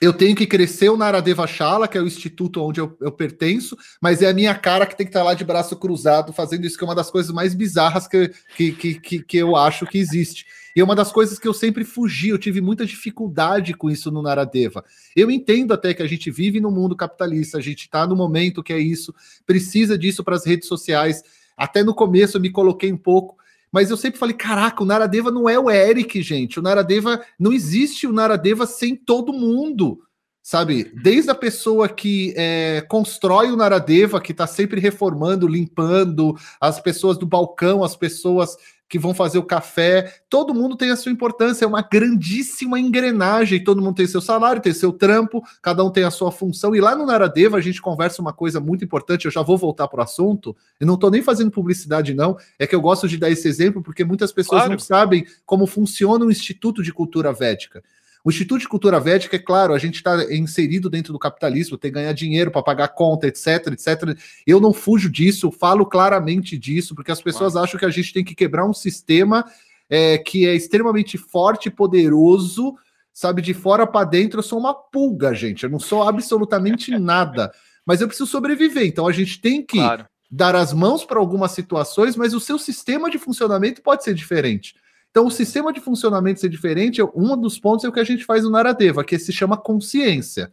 eu 0.00 0.12
tenho 0.12 0.36
que 0.36 0.46
crescer 0.46 0.90
o 0.90 0.96
Naradeva 0.96 1.46
Shala, 1.46 1.88
que 1.88 1.96
é 1.96 2.00
o 2.00 2.06
instituto 2.06 2.62
onde 2.62 2.80
eu, 2.80 2.96
eu, 3.00 3.10
pertenço, 3.10 3.76
mas 4.00 4.20
é 4.20 4.28
a 4.28 4.34
minha 4.34 4.54
cara 4.54 4.86
que 4.86 4.96
tem 4.96 5.06
que 5.06 5.10
estar 5.10 5.22
lá 5.22 5.32
de 5.32 5.44
braço 5.44 5.74
cruzado 5.76 6.32
fazendo 6.32 6.66
isso, 6.66 6.76
que 6.76 6.84
é 6.84 6.86
uma 6.86 6.94
das 6.94 7.10
coisas 7.10 7.32
mais 7.32 7.54
bizarras 7.54 8.06
que, 8.06 8.30
que, 8.54 8.72
que, 8.72 9.22
que, 9.22 9.36
eu 9.38 9.56
acho 9.56 9.86
que 9.86 9.98
existe. 9.98 10.44
E 10.74 10.80
é 10.80 10.84
uma 10.84 10.94
das 10.94 11.10
coisas 11.10 11.38
que 11.38 11.48
eu 11.48 11.54
sempre 11.54 11.82
fugi, 11.82 12.28
eu 12.28 12.38
tive 12.38 12.60
muita 12.60 12.84
dificuldade 12.84 13.72
com 13.72 13.88
isso 13.88 14.10
no 14.10 14.20
Naradeva. 14.20 14.84
Eu 15.14 15.30
entendo 15.30 15.72
até 15.72 15.94
que 15.94 16.02
a 16.02 16.06
gente 16.06 16.30
vive 16.30 16.60
no 16.60 16.70
mundo 16.70 16.94
capitalista, 16.94 17.56
a 17.56 17.62
gente 17.62 17.82
está 17.82 18.06
no 18.06 18.14
momento 18.14 18.62
que 18.62 18.74
é 18.74 18.78
isso, 18.78 19.14
precisa 19.46 19.96
disso 19.96 20.22
para 20.22 20.36
as 20.36 20.44
redes 20.44 20.68
sociais. 20.68 21.22
Até 21.56 21.82
no 21.82 21.94
começo 21.94 22.36
eu 22.36 22.40
me 22.42 22.50
coloquei 22.50 22.92
um 22.92 22.98
pouco, 22.98 23.38
mas 23.72 23.90
eu 23.90 23.96
sempre 23.96 24.18
falei: 24.18 24.34
caraca, 24.34 24.82
o 24.82 24.86
Naradeva 24.86 25.30
não 25.30 25.48
é 25.48 25.58
o 25.58 25.70
Eric, 25.70 26.20
gente. 26.22 26.58
O 26.58 26.62
Naradeva 26.62 27.22
não 27.38 27.52
existe 27.52 28.06
o 28.06 28.12
Naradeva 28.12 28.66
sem 28.66 28.94
todo 28.96 29.32
mundo. 29.32 30.00
Sabe, 30.42 30.92
desde 31.02 31.28
a 31.28 31.34
pessoa 31.34 31.88
que 31.88 32.32
é, 32.36 32.80
constrói 32.88 33.50
o 33.50 33.56
Naradeva, 33.56 34.20
que 34.20 34.30
está 34.30 34.46
sempre 34.46 34.80
reformando, 34.80 35.48
limpando, 35.48 36.36
as 36.60 36.78
pessoas 36.78 37.18
do 37.18 37.26
balcão, 37.26 37.82
as 37.82 37.96
pessoas 37.96 38.56
que 38.88 38.98
vão 38.98 39.12
fazer 39.12 39.38
o 39.38 39.42
café, 39.42 40.20
todo 40.28 40.54
mundo 40.54 40.76
tem 40.76 40.90
a 40.90 40.96
sua 40.96 41.10
importância, 41.10 41.64
é 41.64 41.68
uma 41.68 41.82
grandíssima 41.82 42.78
engrenagem, 42.78 43.62
todo 43.62 43.82
mundo 43.82 43.96
tem 43.96 44.06
seu 44.06 44.20
salário, 44.20 44.62
tem 44.62 44.72
seu 44.72 44.92
trampo, 44.92 45.42
cada 45.60 45.84
um 45.84 45.90
tem 45.90 46.04
a 46.04 46.10
sua 46.10 46.30
função, 46.30 46.74
e 46.74 46.80
lá 46.80 46.94
no 46.94 47.06
Naradeva 47.06 47.56
a 47.56 47.60
gente 47.60 47.82
conversa 47.82 48.22
uma 48.22 48.32
coisa 48.32 48.60
muito 48.60 48.84
importante, 48.84 49.24
eu 49.24 49.30
já 49.30 49.42
vou 49.42 49.58
voltar 49.58 49.88
para 49.88 50.00
o 50.00 50.02
assunto, 50.04 50.56
e 50.80 50.84
não 50.84 50.94
estou 50.94 51.10
nem 51.10 51.22
fazendo 51.22 51.50
publicidade 51.50 52.14
não, 52.14 52.36
é 52.58 52.66
que 52.66 52.74
eu 52.74 52.80
gosto 52.80 53.08
de 53.08 53.16
dar 53.16 53.30
esse 53.30 53.48
exemplo 53.48 53.82
porque 53.82 54.04
muitas 54.04 54.32
pessoas 54.32 54.62
claro. 54.62 54.72
não 54.72 54.78
sabem 54.78 55.26
como 55.44 55.66
funciona 55.66 56.24
o 56.24 56.30
Instituto 56.30 56.82
de 56.82 56.92
Cultura 56.92 57.32
Védica. 57.32 57.82
O 58.26 58.30
Instituto 58.30 58.62
de 58.62 58.68
Cultura 58.68 58.98
Védica, 58.98 59.36
é 59.36 59.38
claro, 59.38 59.72
a 59.72 59.78
gente 59.78 59.98
está 59.98 60.16
inserido 60.34 60.90
dentro 60.90 61.12
do 61.12 61.18
capitalismo, 61.18 61.78
tem 61.78 61.92
que 61.92 61.94
ganhar 61.94 62.12
dinheiro 62.12 62.50
para 62.50 62.60
pagar 62.60 62.88
conta, 62.88 63.28
etc, 63.28 63.68
etc. 63.68 64.18
Eu 64.44 64.58
não 64.58 64.72
fujo 64.72 65.08
disso, 65.08 65.52
falo 65.52 65.86
claramente 65.86 66.58
disso, 66.58 66.92
porque 66.92 67.12
as 67.12 67.22
pessoas 67.22 67.52
claro. 67.52 67.68
acham 67.68 67.78
que 67.78 67.86
a 67.86 67.90
gente 67.90 68.12
tem 68.12 68.24
que 68.24 68.34
quebrar 68.34 68.66
um 68.66 68.74
sistema 68.74 69.44
é, 69.88 70.18
que 70.18 70.44
é 70.44 70.56
extremamente 70.56 71.16
forte 71.16 71.68
e 71.68 71.70
poderoso, 71.70 72.74
sabe, 73.12 73.40
de 73.40 73.54
fora 73.54 73.86
para 73.86 74.04
dentro. 74.04 74.40
Eu 74.40 74.42
sou 74.42 74.58
uma 74.58 74.74
pulga, 74.74 75.32
gente. 75.32 75.62
Eu 75.62 75.70
não 75.70 75.78
sou 75.78 76.02
absolutamente 76.02 76.90
nada. 76.98 77.52
Mas 77.86 78.00
eu 78.00 78.08
preciso 78.08 78.28
sobreviver. 78.28 78.88
Então 78.88 79.06
a 79.06 79.12
gente 79.12 79.40
tem 79.40 79.62
que 79.64 79.78
claro. 79.78 80.04
dar 80.28 80.56
as 80.56 80.72
mãos 80.72 81.04
para 81.04 81.20
algumas 81.20 81.52
situações, 81.52 82.16
mas 82.16 82.34
o 82.34 82.40
seu 82.40 82.58
sistema 82.58 83.08
de 83.08 83.20
funcionamento 83.20 83.82
pode 83.82 84.02
ser 84.02 84.14
diferente. 84.14 84.74
Então, 85.16 85.28
o 85.28 85.30
sistema 85.30 85.72
de 85.72 85.80
funcionamento 85.80 86.40
ser 86.40 86.50
diferente, 86.50 87.00
um 87.14 87.40
dos 87.40 87.58
pontos 87.58 87.86
é 87.86 87.88
o 87.88 87.92
que 87.92 88.00
a 88.00 88.04
gente 88.04 88.22
faz 88.22 88.44
no 88.44 88.50
Naradeva, 88.50 89.02
que 89.02 89.18
se 89.18 89.32
chama 89.32 89.56
consciência. 89.56 90.52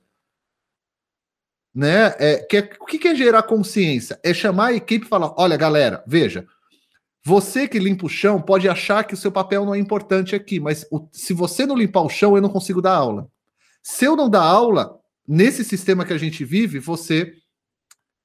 né? 1.75 2.15
É, 2.17 2.37
que 2.37 2.55
é, 2.55 2.69
o 2.79 2.85
que, 2.85 3.05
é 3.09 3.13
gerar 3.13 3.43
consciência? 3.43 4.17
É 4.23 4.33
chamar 4.33 4.67
a 4.67 4.73
equipe 4.73 5.05
e 5.05 5.09
falar: 5.09 5.33
olha, 5.35 5.57
galera, 5.57 6.01
veja, 6.07 6.47
você 7.25 7.67
que 7.67 7.77
limpa 7.77 8.05
o 8.05 8.09
chão 8.09 8.41
pode 8.41 8.69
achar 8.69 9.03
que 9.03 9.13
o 9.13 9.17
seu 9.17 9.33
papel 9.33 9.65
não 9.65 9.75
é 9.75 9.79
importante 9.79 10.33
aqui, 10.33 10.61
mas 10.61 10.87
o, 10.89 11.09
se 11.11 11.33
você 11.33 11.65
não 11.65 11.75
limpar 11.75 12.03
o 12.03 12.09
chão, 12.09 12.37
eu 12.37 12.41
não 12.41 12.47
consigo 12.47 12.81
dar 12.81 12.95
aula. 12.95 13.29
Se 13.81 14.05
eu 14.05 14.15
não 14.15 14.29
dar 14.29 14.43
aula, 14.43 14.97
nesse 15.27 15.65
sistema 15.65 16.05
que 16.05 16.13
a 16.13 16.17
gente 16.17 16.45
vive, 16.45 16.79
você 16.79 17.33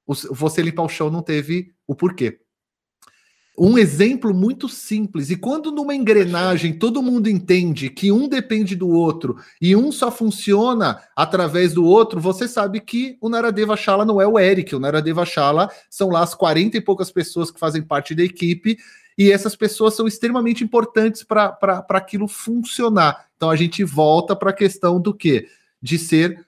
você 0.07 0.61
limpar 0.61 0.83
o 0.83 0.89
chão 0.89 1.11
não 1.11 1.21
teve 1.21 1.75
o 1.85 1.93
porquê. 1.93 2.39
Um 3.61 3.77
exemplo 3.77 4.33
muito 4.33 4.69
simples. 4.69 5.29
E 5.29 5.35
quando 5.35 5.69
numa 5.69 5.93
engrenagem 5.93 6.71
todo 6.71 7.03
mundo 7.03 7.29
entende 7.29 7.89
que 7.89 8.09
um 8.09 8.25
depende 8.25 8.73
do 8.73 8.87
outro 8.87 9.35
e 9.61 9.75
um 9.75 9.91
só 9.91 10.09
funciona 10.09 11.01
através 11.13 11.73
do 11.73 11.83
outro, 11.83 12.21
você 12.21 12.47
sabe 12.47 12.79
que 12.79 13.17
o 13.19 13.27
Naradeva 13.27 13.75
Shala 13.75 14.05
não 14.05 14.21
é 14.21 14.25
o 14.25 14.39
Eric. 14.39 14.73
O 14.73 14.79
Naradeva 14.79 15.25
Shala 15.25 15.69
são 15.89 16.07
lá 16.07 16.23
as 16.23 16.33
40 16.33 16.77
e 16.77 16.81
poucas 16.81 17.11
pessoas 17.11 17.51
que 17.51 17.59
fazem 17.59 17.81
parte 17.81 18.15
da 18.15 18.23
equipe 18.23 18.77
e 19.17 19.29
essas 19.29 19.57
pessoas 19.57 19.93
são 19.93 20.07
extremamente 20.07 20.63
importantes 20.63 21.23
para 21.23 21.85
aquilo 21.89 22.29
funcionar. 22.29 23.27
Então 23.35 23.49
a 23.49 23.57
gente 23.57 23.83
volta 23.83 24.37
para 24.37 24.51
a 24.51 24.53
questão 24.53 25.01
do 25.01 25.13
quê? 25.13 25.49
De 25.81 25.99
ser 25.99 26.47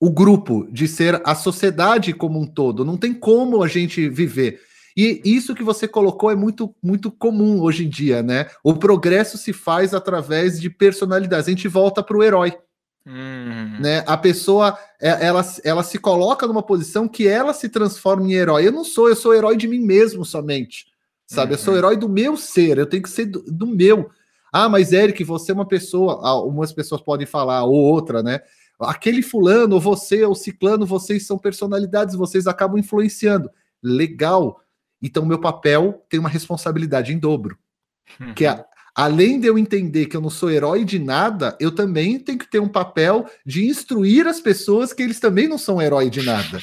o 0.00 0.10
grupo, 0.10 0.66
de 0.70 0.88
ser 0.88 1.20
a 1.26 1.34
sociedade 1.34 2.14
como 2.14 2.40
um 2.40 2.46
todo. 2.46 2.86
Não 2.86 2.96
tem 2.96 3.12
como 3.12 3.62
a 3.62 3.68
gente 3.68 4.08
viver. 4.08 4.71
E 4.96 5.20
isso 5.24 5.54
que 5.54 5.62
você 5.62 5.88
colocou 5.88 6.30
é 6.30 6.34
muito, 6.34 6.74
muito 6.82 7.10
comum 7.10 7.60
hoje 7.60 7.86
em 7.86 7.88
dia, 7.88 8.22
né? 8.22 8.46
O 8.62 8.74
progresso 8.74 9.38
se 9.38 9.52
faz 9.52 9.94
através 9.94 10.60
de 10.60 10.68
personalidades. 10.68 11.46
A 11.46 11.50
gente 11.50 11.68
volta 11.68 12.02
para 12.02 12.16
o 12.16 12.22
herói. 12.22 12.56
Hum. 13.06 13.78
Né? 13.80 14.04
A 14.06 14.16
pessoa 14.16 14.78
é, 15.00 15.26
ela, 15.26 15.44
ela 15.64 15.82
se 15.82 15.98
coloca 15.98 16.46
numa 16.46 16.62
posição 16.62 17.08
que 17.08 17.26
ela 17.26 17.52
se 17.52 17.68
transforma 17.68 18.26
em 18.26 18.34
herói. 18.34 18.66
Eu 18.66 18.72
não 18.72 18.84
sou, 18.84 19.08
eu 19.08 19.16
sou 19.16 19.34
herói 19.34 19.56
de 19.56 19.66
mim 19.66 19.80
mesmo 19.80 20.24
somente. 20.24 20.86
Sabe? 21.26 21.52
Uhum. 21.52 21.54
Eu 21.54 21.58
sou 21.58 21.72
uhum. 21.72 21.78
herói 21.78 21.96
do 21.96 22.08
meu 22.08 22.36
ser, 22.36 22.78
eu 22.78 22.86
tenho 22.86 23.02
que 23.02 23.10
ser 23.10 23.26
do, 23.26 23.42
do 23.42 23.66
meu. 23.66 24.10
Ah, 24.52 24.68
mas 24.68 24.92
Eric, 24.92 25.24
você 25.24 25.50
é 25.50 25.54
uma 25.54 25.66
pessoa. 25.66 26.26
Algumas 26.26 26.72
pessoas 26.72 27.00
podem 27.00 27.26
falar, 27.26 27.64
ou 27.64 27.74
outra, 27.74 28.22
né? 28.22 28.40
aquele 28.80 29.22
fulano, 29.22 29.78
você, 29.78 30.24
ou 30.24 30.34
ciclano, 30.34 30.84
vocês 30.84 31.26
são 31.26 31.38
personalidades, 31.38 32.14
vocês 32.14 32.46
acabam 32.46 32.78
influenciando. 32.78 33.50
Legal. 33.82 34.60
Então, 35.02 35.26
meu 35.26 35.40
papel 35.40 36.04
tem 36.08 36.20
uma 36.20 36.28
responsabilidade 36.28 37.12
em 37.12 37.18
dobro. 37.18 37.58
Uhum. 38.20 38.34
Que 38.34 38.46
é, 38.46 38.64
além 38.94 39.40
de 39.40 39.46
eu 39.46 39.58
entender 39.58 40.06
que 40.06 40.16
eu 40.16 40.20
não 40.20 40.30
sou 40.30 40.50
herói 40.50 40.84
de 40.84 40.98
nada, 40.98 41.56
eu 41.58 41.74
também 41.74 42.18
tenho 42.18 42.38
que 42.38 42.50
ter 42.50 42.60
um 42.60 42.68
papel 42.68 43.26
de 43.44 43.66
instruir 43.66 44.26
as 44.26 44.40
pessoas 44.40 44.92
que 44.92 45.02
eles 45.02 45.18
também 45.18 45.48
não 45.48 45.58
são 45.58 45.82
herói 45.82 46.08
de 46.08 46.22
nada. 46.22 46.60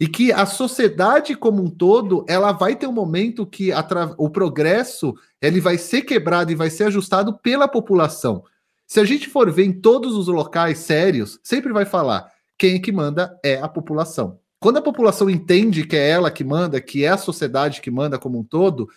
E 0.00 0.06
que 0.06 0.30
a 0.30 0.46
sociedade 0.46 1.34
como 1.34 1.60
um 1.62 1.68
todo, 1.68 2.24
ela 2.28 2.52
vai 2.52 2.76
ter 2.76 2.86
um 2.86 2.92
momento 2.92 3.44
que 3.44 3.70
o 4.16 4.30
progresso 4.30 5.12
ele 5.42 5.60
vai 5.60 5.76
ser 5.76 6.02
quebrado 6.02 6.52
e 6.52 6.54
vai 6.54 6.70
ser 6.70 6.84
ajustado 6.84 7.36
pela 7.38 7.66
população. 7.66 8.44
Se 8.86 9.00
a 9.00 9.04
gente 9.04 9.28
for 9.28 9.50
ver 9.50 9.64
em 9.64 9.72
todos 9.72 10.14
os 10.14 10.28
locais 10.28 10.78
sérios, 10.78 11.40
sempre 11.42 11.72
vai 11.72 11.84
falar 11.84 12.30
quem 12.56 12.76
é 12.76 12.78
que 12.78 12.92
manda 12.92 13.38
é 13.44 13.56
a 13.60 13.68
população. 13.68 14.38
Quando 14.60 14.78
a 14.78 14.82
população 14.82 15.30
entende 15.30 15.86
que 15.86 15.96
é 15.96 16.10
ela 16.10 16.30
que 16.30 16.42
manda, 16.42 16.80
que 16.80 17.04
é 17.04 17.08
a 17.08 17.16
sociedade 17.16 17.80
que 17.80 17.90
manda 17.90 18.18
como 18.18 18.38
um 18.38 18.44
todo, 18.44 18.88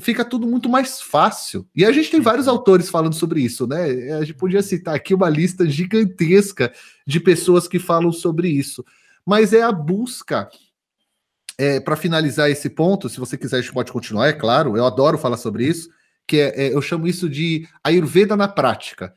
fica 0.00 0.24
tudo 0.24 0.46
muito 0.46 0.68
mais 0.68 1.00
fácil. 1.00 1.66
E 1.74 1.84
a 1.84 1.92
gente 1.92 2.10
tem 2.10 2.20
vários 2.20 2.48
autores 2.48 2.88
falando 2.88 3.14
sobre 3.14 3.40
isso, 3.40 3.66
né? 3.66 4.14
A 4.14 4.20
gente 4.20 4.34
podia 4.34 4.62
citar 4.62 4.94
aqui 4.94 5.14
uma 5.14 5.28
lista 5.28 5.68
gigantesca 5.68 6.72
de 7.06 7.20
pessoas 7.20 7.68
que 7.68 7.78
falam 7.78 8.12
sobre 8.12 8.48
isso. 8.48 8.84
Mas 9.24 9.52
é 9.52 9.62
a 9.62 9.72
busca. 9.72 10.48
É, 11.56 11.78
Para 11.78 11.94
finalizar 11.94 12.50
esse 12.50 12.68
ponto, 12.68 13.08
se 13.08 13.20
você 13.20 13.38
quiser, 13.38 13.58
a 13.58 13.60
gente 13.60 13.72
pode 13.72 13.92
continuar, 13.92 14.26
é 14.26 14.32
claro, 14.32 14.76
eu 14.76 14.84
adoro 14.84 15.16
falar 15.16 15.36
sobre 15.36 15.64
isso 15.64 15.88
que 16.26 16.38
é, 16.38 16.66
é, 16.66 16.74
eu 16.74 16.82
chamo 16.82 17.06
isso 17.06 17.28
de 17.28 17.68
Ayurveda 17.82 18.36
na 18.36 18.48
prática. 18.48 19.14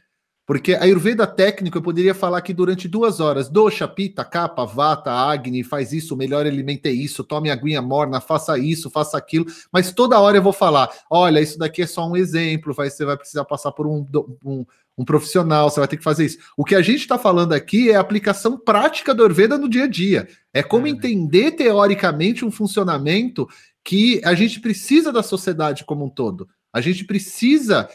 Porque 0.48 0.76
a 0.76 0.84
Ayurveda 0.84 1.28
técnico 1.28 1.78
eu 1.78 1.82
poderia 1.82 2.16
falar 2.16 2.38
aqui 2.38 2.54
durante 2.54 2.88
duas 2.88 3.20
horas. 3.20 3.50
Dosha, 3.50 3.86
Pita, 3.86 4.24
Kapha, 4.24 4.66
Vata, 4.66 5.12
Agni, 5.12 5.62
faz 5.62 5.92
isso, 5.92 6.16
melhor 6.16 6.46
alimento 6.46 6.86
é 6.86 6.92
isso, 6.92 7.22
tome 7.22 7.52
aguinha 7.52 7.82
morna, 7.82 8.22
faça 8.22 8.58
isso, 8.58 8.90
faça 8.90 9.18
aquilo. 9.18 9.46
Mas 9.74 9.92
toda 9.92 10.18
hora 10.18 10.38
eu 10.38 10.42
vou 10.42 10.54
falar: 10.54 10.90
olha, 11.10 11.42
isso 11.42 11.60
daqui 11.60 11.82
é 11.82 11.86
só 11.86 12.08
um 12.08 12.16
exemplo, 12.16 12.74
vai, 12.74 12.90
você 12.90 13.04
vai 13.04 13.18
precisar 13.18 13.44
passar 13.44 13.74
por 13.74 13.86
um, 13.86 14.06
um, 14.46 14.66
um 14.98 15.04
profissional, 15.04 15.70
você 15.70 15.82
vai 15.82 15.88
ter 15.90 15.98
que 15.98 16.04
fazer 16.04 16.26
isso. 16.26 16.38
O 16.56 16.64
que 16.64 16.76
a 16.76 16.82
gente 16.82 17.02
está 17.02 17.20
falando 17.20 17.52
aqui 17.52 17.92
é 17.92 17.98
a 17.98 18.00
aplicação 18.00 18.58
prática 18.58 19.14
do 19.14 19.24
Ayurveda 19.24 19.58
no 19.58 19.68
dia 19.68 19.84
a 19.84 19.88
dia. 19.88 20.30
É 20.54 20.64
como 20.64 20.88
é. 20.88 20.90
entender 20.90 21.52
teoricamente 21.52 22.46
um 22.46 22.52
funcionamento 22.52 23.50
que 23.84 24.22
a 24.24 24.34
gente 24.34 24.62
precisa 24.62 25.12
da 25.12 25.22
sociedade 25.22 25.84
como 25.84 26.06
um 26.06 26.10
todo. 26.10 26.48
A 26.78 26.82
gente 26.82 27.04
precisa 27.04 27.90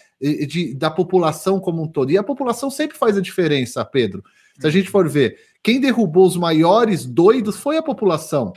de, 0.47 0.75
da 0.75 0.91
população 0.91 1.59
como 1.59 1.83
um 1.83 1.89
todo. 1.89 2.11
E 2.11 2.19
a 2.19 2.23
população 2.23 2.71
sempre 2.71 2.97
faz 2.97 3.17
a 3.17 3.21
diferença, 3.21 3.85
Pedro. 3.85 4.23
Se 4.61 4.67
a 4.67 4.71
gente 4.71 4.91
for 4.91 5.09
ver, 5.09 5.39
quem 5.63 5.81
derrubou 5.81 6.27
os 6.27 6.37
maiores 6.37 7.07
doidos 7.07 7.57
foi 7.57 7.79
a 7.79 7.83
população. 7.83 8.53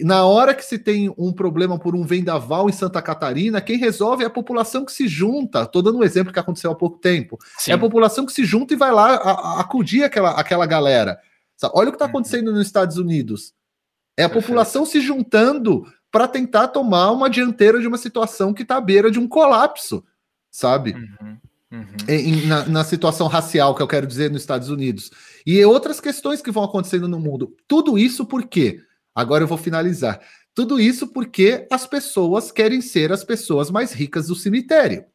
Na 0.00 0.24
hora 0.24 0.54
que 0.54 0.64
se 0.64 0.78
tem 0.78 1.12
um 1.16 1.32
problema 1.32 1.78
por 1.78 1.96
um 1.96 2.04
vendaval 2.04 2.68
em 2.68 2.72
Santa 2.72 3.00
Catarina, 3.00 3.60
quem 3.60 3.78
resolve 3.78 4.22
é 4.22 4.26
a 4.26 4.30
população 4.30 4.84
que 4.84 4.92
se 4.92 5.08
junta. 5.08 5.62
Estou 5.62 5.82
dando 5.82 5.98
um 5.98 6.04
exemplo 6.04 6.32
que 6.32 6.38
aconteceu 6.38 6.70
há 6.70 6.74
pouco 6.74 6.98
tempo. 6.98 7.38
Sim. 7.58 7.72
É 7.72 7.74
a 7.74 7.78
população 7.78 8.26
que 8.26 8.32
se 8.32 8.44
junta 8.44 8.74
e 8.74 8.76
vai 8.76 8.92
lá 8.92 9.14
a, 9.14 9.30
a, 9.30 9.60
acudir 9.60 10.04
aquela, 10.04 10.32
aquela 10.32 10.66
galera. 10.66 11.18
Olha 11.72 11.88
o 11.88 11.92
que 11.92 11.96
está 11.96 12.04
uhum. 12.04 12.10
acontecendo 12.10 12.52
nos 12.52 12.66
Estados 12.66 12.98
Unidos. 12.98 13.54
É 14.16 14.24
a 14.24 14.28
população 14.28 14.84
se 14.84 15.00
juntando 15.00 15.86
para 16.12 16.28
tentar 16.28 16.68
tomar 16.68 17.10
uma 17.10 17.30
dianteira 17.30 17.80
de 17.80 17.88
uma 17.88 17.96
situação 17.96 18.52
que 18.52 18.62
está 18.62 18.76
à 18.76 18.80
beira 18.80 19.10
de 19.10 19.18
um 19.18 19.26
colapso, 19.26 20.04
sabe? 20.50 20.92
Uhum, 20.92 21.38
uhum. 21.72 21.96
Em, 22.06 22.46
na, 22.46 22.66
na, 22.66 22.84
situação 22.84 23.26
racial, 23.26 23.74
que 23.74 23.82
eu 23.82 23.88
quero 23.88 24.06
dizer, 24.06 24.30
nos 24.30 24.42
Estados 24.42 24.68
Unidos. 24.68 25.10
E 25.46 25.64
outras 25.64 26.00
questões 26.00 26.42
que 26.42 26.50
vão 26.50 26.64
acontecendo 26.64 27.08
no 27.08 27.18
mundo. 27.18 27.56
Tudo 27.66 27.98
isso 27.98 28.26
por 28.26 28.46
quê? 28.46 28.82
Agora 29.14 29.42
eu 29.42 29.48
vou 29.48 29.56
finalizar. 29.56 30.20
Tudo 30.54 30.78
isso 30.78 31.08
porque 31.08 31.66
as 31.70 31.86
pessoas 31.86 32.52
querem 32.52 32.82
ser 32.82 33.10
as 33.10 33.24
pessoas 33.24 33.70
mais 33.70 33.92
ricas 33.92 34.26
do 34.26 34.34
cemitério. 34.34 35.06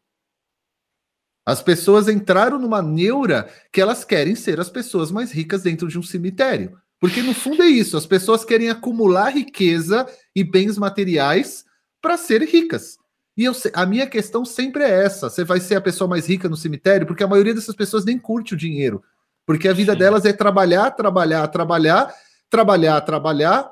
As 1.45 1.61
pessoas 1.61 2.09
entraram 2.09 2.57
numa 2.57 2.81
neura 2.81 3.49
que 3.71 3.79
elas 3.79 4.03
querem 4.03 4.35
ser 4.35 4.59
as 4.59 4.69
pessoas 4.69 5.11
mais 5.11 5.31
ricas 5.31 5.61
dentro 5.61 5.87
de 5.87 5.97
um 5.97 6.03
cemitério. 6.03 6.77
Porque 6.99 7.21
no 7.21 7.33
fundo 7.33 7.61
é 7.61 7.67
isso, 7.67 7.95
as 7.95 8.05
pessoas 8.05 8.43
querem 8.43 8.69
acumular 8.69 9.29
riqueza 9.29 10.07
e 10.35 10.43
bens 10.43 10.77
materiais 10.77 11.63
para 12.01 12.17
ser 12.17 12.41
ricas. 12.41 12.97
E 13.35 13.43
eu, 13.43 13.53
a 13.73 13.85
minha 13.85 14.07
questão 14.07 14.43
sempre 14.43 14.83
é 14.83 15.03
essa: 15.03 15.29
você 15.29 15.43
vai 15.43 15.59
ser 15.59 15.75
a 15.75 15.81
pessoa 15.81 16.07
mais 16.07 16.27
rica 16.27 16.49
no 16.49 16.57
cemitério, 16.57 17.05
porque 17.05 17.23
a 17.23 17.27
maioria 17.27 17.53
dessas 17.53 17.75
pessoas 17.75 18.03
nem 18.03 18.17
curte 18.17 18.55
o 18.55 18.57
dinheiro. 18.57 19.03
Porque 19.45 19.67
a 19.67 19.73
vida 19.73 19.93
Sim. 19.93 19.99
delas 19.99 20.25
é 20.25 20.33
trabalhar, 20.33 20.91
trabalhar, 20.91 21.47
trabalhar, 21.47 22.13
trabalhar, 22.49 23.01
trabalhar, 23.01 23.71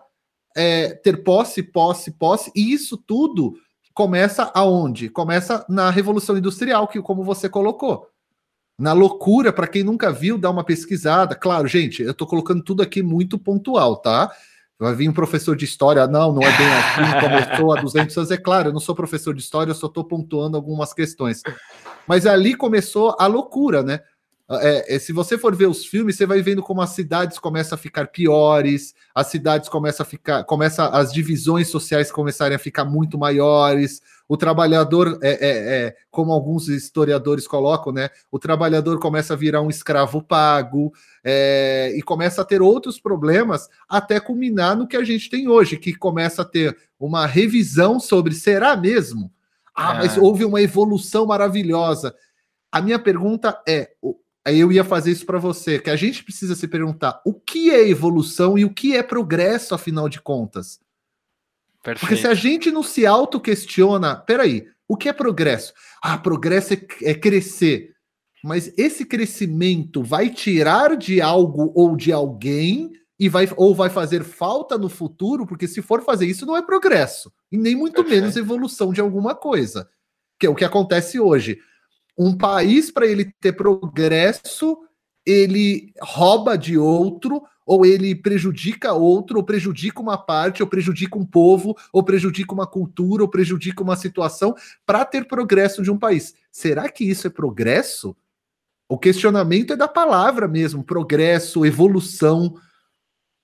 é, 0.56 0.94
ter 0.94 1.24
posse, 1.24 1.64
posse, 1.64 2.12
posse, 2.12 2.52
e 2.56 2.72
isso 2.72 2.96
tudo 2.96 3.58
começa 3.94 4.52
aonde? 4.54 5.10
Começa 5.10 5.66
na 5.68 5.90
Revolução 5.90 6.38
Industrial, 6.38 6.88
que 6.88 7.02
como 7.02 7.24
você 7.24 7.50
colocou 7.50 8.08
na 8.78 8.94
loucura, 8.94 9.54
para 9.54 9.68
quem 9.68 9.84
nunca 9.84 10.12
viu, 10.12 10.38
dá 10.38 10.50
uma 10.50 10.64
pesquisada. 10.64 11.36
Claro, 11.36 11.68
gente, 11.68 12.04
eu 12.04 12.12
estou 12.12 12.28
colocando 12.28 12.62
tudo 12.62 12.84
aqui 12.84 13.02
muito 13.02 13.40
pontual, 13.40 13.98
tá? 13.98 14.32
Vai 14.78 14.94
vir 14.94 15.08
um 15.08 15.14
professor 15.14 15.56
de 15.56 15.64
história, 15.64 16.06
não, 16.06 16.34
não 16.34 16.42
é 16.42 16.58
bem 16.58 16.68
assim, 16.68 17.20
começou 17.22 17.74
há 17.74 17.82
200 17.82 18.18
anos. 18.18 18.32
É 18.32 18.38
claro, 18.38 18.70
eu 18.70 18.74
não 18.74 18.82
sou 18.82 18.94
professor 18.94 19.34
de 19.34 19.42
história, 19.42 19.72
eu 19.72 19.76
só 19.76 19.88
estou 19.88 20.04
pontuando 20.04 20.58
algumas 20.58 20.94
questões. 20.94 21.42
Mas 22.06 22.26
ali 22.26 22.54
começou 22.56 23.16
a 23.18 23.26
loucura, 23.26 23.82
né? 23.82 24.02
É, 24.52 24.96
é, 24.96 25.00
se 25.00 25.12
você 25.12 25.38
for 25.38 25.56
ver 25.56 25.66
os 25.66 25.86
filmes, 25.86 26.18
você 26.18 26.26
vai 26.26 26.42
vendo 26.42 26.62
como 26.62 26.82
as 26.82 26.92
cidades 26.92 27.40
começam 27.40 27.76
a 27.76 27.80
ficar 27.80 28.08
piores, 28.08 28.94
as 29.14 29.28
cidades 29.28 29.70
começam 29.70 30.04
a 30.04 30.08
ficar, 30.08 30.44
começa 30.44 30.88
as 30.90 31.12
divisões 31.12 31.70
sociais 31.70 32.12
começarem 32.12 32.56
a 32.56 32.60
ficar 32.60 32.86
muito 32.86 33.18
maiores, 33.18 34.02
o 34.28 34.36
trabalhador, 34.36 35.20
é, 35.22 35.30
é, 35.30 35.86
é, 35.88 35.96
como 36.10 36.32
alguns 36.32 36.68
historiadores 36.68 37.48
colocam, 37.48 37.94
né? 37.94 38.10
O 38.32 38.40
trabalhador 38.40 39.00
começa 39.00 39.34
a 39.34 39.38
virar 39.38 39.62
um 39.62 39.70
escravo 39.70 40.22
pago 40.22 40.92
é, 41.24 41.94
e 41.96 42.02
começa 42.02 42.42
a 42.42 42.46
ter 42.46 42.62
outros 42.62 43.00
problemas 43.00 43.70
até 43.88 44.20
culminar 44.20 44.76
no 44.76 44.88
que 44.88 44.98
a 44.98 45.04
gente 45.04 45.30
tem 45.30 45.48
hoje, 45.48 45.78
que 45.78 45.94
começa 45.94 46.42
a 46.42 46.46
ter 46.46 46.76
uma 47.00 47.28
revisão 47.28 48.00
sobre 48.00 48.34
será 48.34 48.76
mesmo? 48.76 49.32
Ah, 49.76 49.96
mas 49.96 50.18
é. 50.18 50.20
houve 50.20 50.44
uma 50.46 50.62
evolução 50.62 51.28
maravilhosa. 51.28 52.16
A 52.72 52.82
minha 52.82 52.98
pergunta 52.98 53.62
é: 53.68 53.92
eu 54.46 54.72
ia 54.72 54.84
fazer 54.84 55.12
isso 55.12 55.26
para 55.26 55.38
você, 55.38 55.80
que 55.80 55.90
a 55.90 55.96
gente 55.96 56.24
precisa 56.24 56.56
se 56.56 56.68
perguntar 56.68 57.22
o 57.26 57.34
que 57.34 57.70
é 57.70 57.88
evolução 57.88 58.58
e 58.58 58.66
o 58.66 58.74
que 58.74 58.96
é 58.96 59.04
progresso, 59.04 59.76
afinal 59.76 60.10
de 60.10 60.22
contas. 60.22 60.80
Perfeito. 61.86 62.00
Porque 62.00 62.18
se 62.18 62.26
a 62.28 62.34
gente 62.34 62.72
não 62.72 62.82
se 62.82 63.06
auto-questiona, 63.06 64.16
peraí, 64.16 64.66
o 64.88 64.98
que 64.98 65.08
é 65.08 65.14
progresso? 65.14 65.72
Ah, 66.02 66.18
progresso 66.18 66.74
é, 66.74 66.80
é 67.04 67.14
crescer. 67.14 67.92
Mas 68.44 68.74
esse 68.76 69.06
crescimento 69.06 70.02
vai 70.02 70.32
tirar 70.32 70.98
de 70.98 71.22
algo 71.22 71.72
ou 71.76 71.96
de 71.96 72.12
alguém 72.12 72.92
e 73.20 73.30
vai 73.30 73.48
ou 73.56 73.76
vai 73.76 73.92
fazer 73.92 74.24
falta 74.24 74.80
no 74.80 74.90
futuro, 74.90 75.46
porque 75.46 75.68
se 75.68 75.82
for 75.82 76.04
fazer 76.04 76.26
isso 76.26 76.46
não 76.46 76.58
é 76.58 76.62
progresso, 76.62 77.32
e 77.52 77.58
nem 77.58 77.76
muito 77.76 77.96
Perfeito. 78.04 78.22
menos 78.22 78.36
evolução 78.36 78.92
de 78.92 79.00
alguma 79.00 79.36
coisa, 79.36 79.88
que 80.40 80.46
é 80.46 80.50
o 80.50 80.56
que 80.56 80.66
acontece 80.66 81.20
hoje. 81.20 81.60
Um 82.18 82.36
país 82.36 82.92
para 82.92 83.06
ele 83.06 83.32
ter 83.40 83.54
progresso, 83.54 84.78
ele 85.26 85.94
rouba 86.02 86.58
de 86.58 86.78
outro, 86.78 87.42
ou 87.66 87.86
ele 87.86 88.14
prejudica 88.14 88.94
outro, 88.94 89.38
ou 89.38 89.44
prejudica 89.44 90.00
uma 90.00 90.18
parte, 90.18 90.62
ou 90.62 90.70
prejudica 90.70 91.18
um 91.18 91.26
povo, 91.26 91.76
ou 91.92 92.04
prejudica 92.04 92.54
uma 92.54 92.68
cultura, 92.68 93.24
ou 93.24 93.30
prejudica 93.30 93.82
uma 93.82 93.96
situação 93.96 94.54
para 94.86 95.04
ter 95.04 95.28
progresso 95.28 95.82
de 95.82 95.90
um 95.90 95.98
país. 95.98 96.36
Será 96.52 96.88
que 96.88 97.04
isso 97.04 97.26
é 97.26 97.30
progresso? 97.30 98.16
O 98.88 99.00
questionamento 99.00 99.74
é 99.74 99.76
da 99.76 99.88
palavra 99.88 100.48
mesmo, 100.48 100.84
progresso, 100.84 101.66
evolução, 101.66 102.56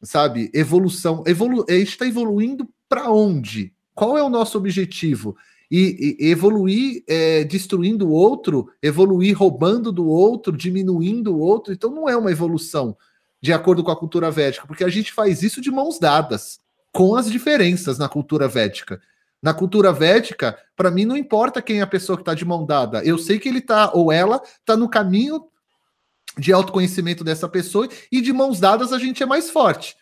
sabe? 0.04 0.52
Evolução. 0.54 1.24
Evolu 1.26 1.66
a 1.68 1.74
gente 1.74 1.90
está 1.90 2.06
evoluindo 2.06 2.70
para 2.88 3.12
onde? 3.12 3.74
Qual 3.96 4.16
é 4.16 4.24
o 4.24 4.30
nosso 4.30 4.58
objetivo? 4.58 5.36
E, 5.70 6.18
e 6.20 6.30
evoluir 6.30 7.02
é, 7.08 7.44
destruindo 7.46 8.10
o 8.10 8.12
outro, 8.12 8.70
evoluir 8.84 9.36
roubando 9.36 9.92
do 9.92 10.06
outro, 10.06 10.56
diminuindo 10.56 11.34
o 11.34 11.40
outro, 11.40 11.74
então 11.74 11.90
não 11.90 12.10
é 12.10 12.16
uma 12.16 12.30
evolução 12.30 12.96
de 13.42 13.52
acordo 13.52 13.84
com 13.84 13.92
a 13.92 13.96
cultura 13.96 14.30
védica, 14.30 14.68
porque 14.68 14.84
a 14.84 14.90
gente 14.90 15.12
faz 15.12 15.42
isso 15.42 15.60
de 15.60 15.72
mãos 15.72 15.98
dadas, 15.98 16.60
com 16.92 17.16
as 17.16 17.30
diferenças 17.30 17.98
na 17.98 18.08
cultura 18.08 18.48
védica. 18.48 19.02
Na 19.42 19.54
cultura 19.54 19.92
védica, 19.92 20.58
para 20.76 20.92
mim 20.92 21.06
não 21.06 21.18
importa 21.18 21.62
quem 21.62 21.80
é 21.80 21.82
a 21.82 21.88
pessoa 21.88 22.16
que 22.16 22.22
está 22.22 22.36
de 22.36 22.46
mão 22.46 22.66
dada. 22.66 23.04
Eu 23.04 23.18
sei 23.18 23.40
que 23.40 23.50
ele 23.50 23.58
está 23.58 23.92
ou 23.92 24.12
ela 24.12 24.42
está 24.60 24.78
no 24.78 24.88
caminho 24.88 25.44
de 26.38 26.54
autoconhecimento 26.54 27.24
dessa 27.24 27.50
pessoa 27.50 27.90
e 28.12 28.22
de 28.22 28.32
mãos 28.32 28.60
dadas 28.60 28.94
a 28.94 29.00
gente 29.00 29.24
é 29.24 29.26
mais 29.26 29.50
forte. 29.50 29.96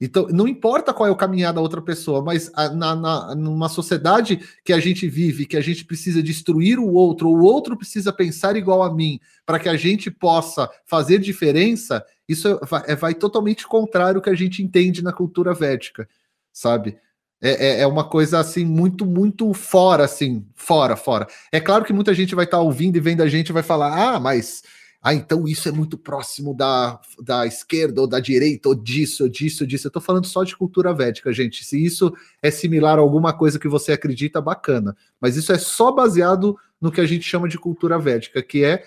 Então, 0.00 0.28
não 0.28 0.48
importa 0.48 0.94
qual 0.94 1.06
é 1.06 1.12
o 1.12 1.16
caminhar 1.16 1.52
da 1.52 1.60
outra 1.60 1.82
pessoa, 1.82 2.22
mas 2.22 2.50
a, 2.54 2.70
na, 2.70 2.96
na, 2.96 3.34
numa 3.34 3.68
sociedade 3.68 4.40
que 4.64 4.72
a 4.72 4.80
gente 4.80 5.06
vive, 5.06 5.44
que 5.44 5.58
a 5.58 5.60
gente 5.60 5.84
precisa 5.84 6.22
destruir 6.22 6.78
o 6.78 6.90
outro, 6.90 7.28
ou 7.28 7.36
o 7.36 7.42
outro 7.42 7.76
precisa 7.76 8.10
pensar 8.10 8.56
igual 8.56 8.82
a 8.82 8.94
mim, 8.94 9.20
para 9.44 9.58
que 9.58 9.68
a 9.68 9.76
gente 9.76 10.10
possa 10.10 10.70
fazer 10.86 11.18
diferença, 11.18 12.02
isso 12.26 12.48
é, 12.48 12.66
vai, 12.66 12.82
é, 12.86 12.96
vai 12.96 13.14
totalmente 13.14 13.66
contrário 13.66 14.18
ao 14.18 14.22
que 14.22 14.30
a 14.30 14.34
gente 14.34 14.62
entende 14.62 15.02
na 15.02 15.12
cultura 15.12 15.52
védica, 15.52 16.08
sabe? 16.50 16.96
É, 17.42 17.50
é, 17.50 17.80
é, 17.80 17.86
uma 17.86 18.04
coisa 18.04 18.38
assim 18.38 18.64
muito, 18.64 19.04
muito 19.04 19.52
fora, 19.52 20.04
assim, 20.04 20.46
fora, 20.54 20.96
fora. 20.96 21.26
É 21.52 21.60
claro 21.60 21.84
que 21.84 21.92
muita 21.92 22.14
gente 22.14 22.34
vai 22.34 22.44
estar 22.46 22.58
tá 22.58 22.62
ouvindo 22.62 22.96
e 22.96 23.00
vendo 23.00 23.22
a 23.22 23.28
gente 23.28 23.52
vai 23.52 23.62
falar, 23.62 24.14
ah, 24.14 24.20
mas 24.20 24.62
ah, 25.02 25.14
então 25.14 25.48
isso 25.48 25.66
é 25.66 25.72
muito 25.72 25.96
próximo 25.96 26.54
da, 26.54 27.00
da 27.22 27.46
esquerda 27.46 28.02
ou 28.02 28.06
da 28.06 28.20
direita, 28.20 28.68
ou 28.68 28.74
disso, 28.74 29.22
ou 29.22 29.28
disso, 29.30 29.64
ou 29.64 29.66
disso. 29.66 29.86
Eu 29.86 29.88
estou 29.88 30.02
falando 30.02 30.26
só 30.26 30.44
de 30.44 30.54
cultura 30.54 30.92
védica, 30.92 31.32
gente. 31.32 31.64
Se 31.64 31.82
isso 31.82 32.14
é 32.42 32.50
similar 32.50 32.98
a 32.98 33.00
alguma 33.00 33.32
coisa 33.32 33.58
que 33.58 33.68
você 33.68 33.92
acredita, 33.92 34.42
bacana. 34.42 34.94
Mas 35.18 35.36
isso 35.36 35.52
é 35.52 35.58
só 35.58 35.90
baseado 35.90 36.54
no 36.78 36.92
que 36.92 37.00
a 37.00 37.06
gente 37.06 37.24
chama 37.24 37.48
de 37.48 37.58
cultura 37.58 37.98
védica, 37.98 38.42
que 38.42 38.62
é 38.62 38.84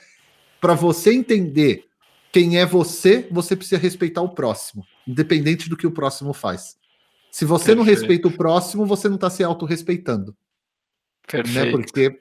para 0.61 0.76
você 0.76 1.11
entender 1.11 1.86
quem 2.32 2.59
é 2.59 2.66
você, 2.66 3.28
você 3.32 3.55
precisa 3.55 3.82
respeitar 3.82 4.22
o 4.22 4.30
próximo, 4.30 4.86
independente 5.07 5.68
do 5.68 5.78
que 5.78 5.88
o 5.88 5.91
próximo 5.91 6.32
faz. 6.32 6.78
Se 7.32 7.43
você 7.43 7.76
Perfeito. 7.76 7.78
não 7.78 7.84
respeita 7.84 8.28
o 8.28 8.32
próximo, 8.32 8.86
você 8.86 9.09
não 9.09 9.16
está 9.16 9.32
se 9.32 9.43
autorrespeitando. 9.43 10.32
Né? 11.34 11.43
Perfeito. 11.43 11.66
Né? 11.66 11.72
Porque 11.72 12.20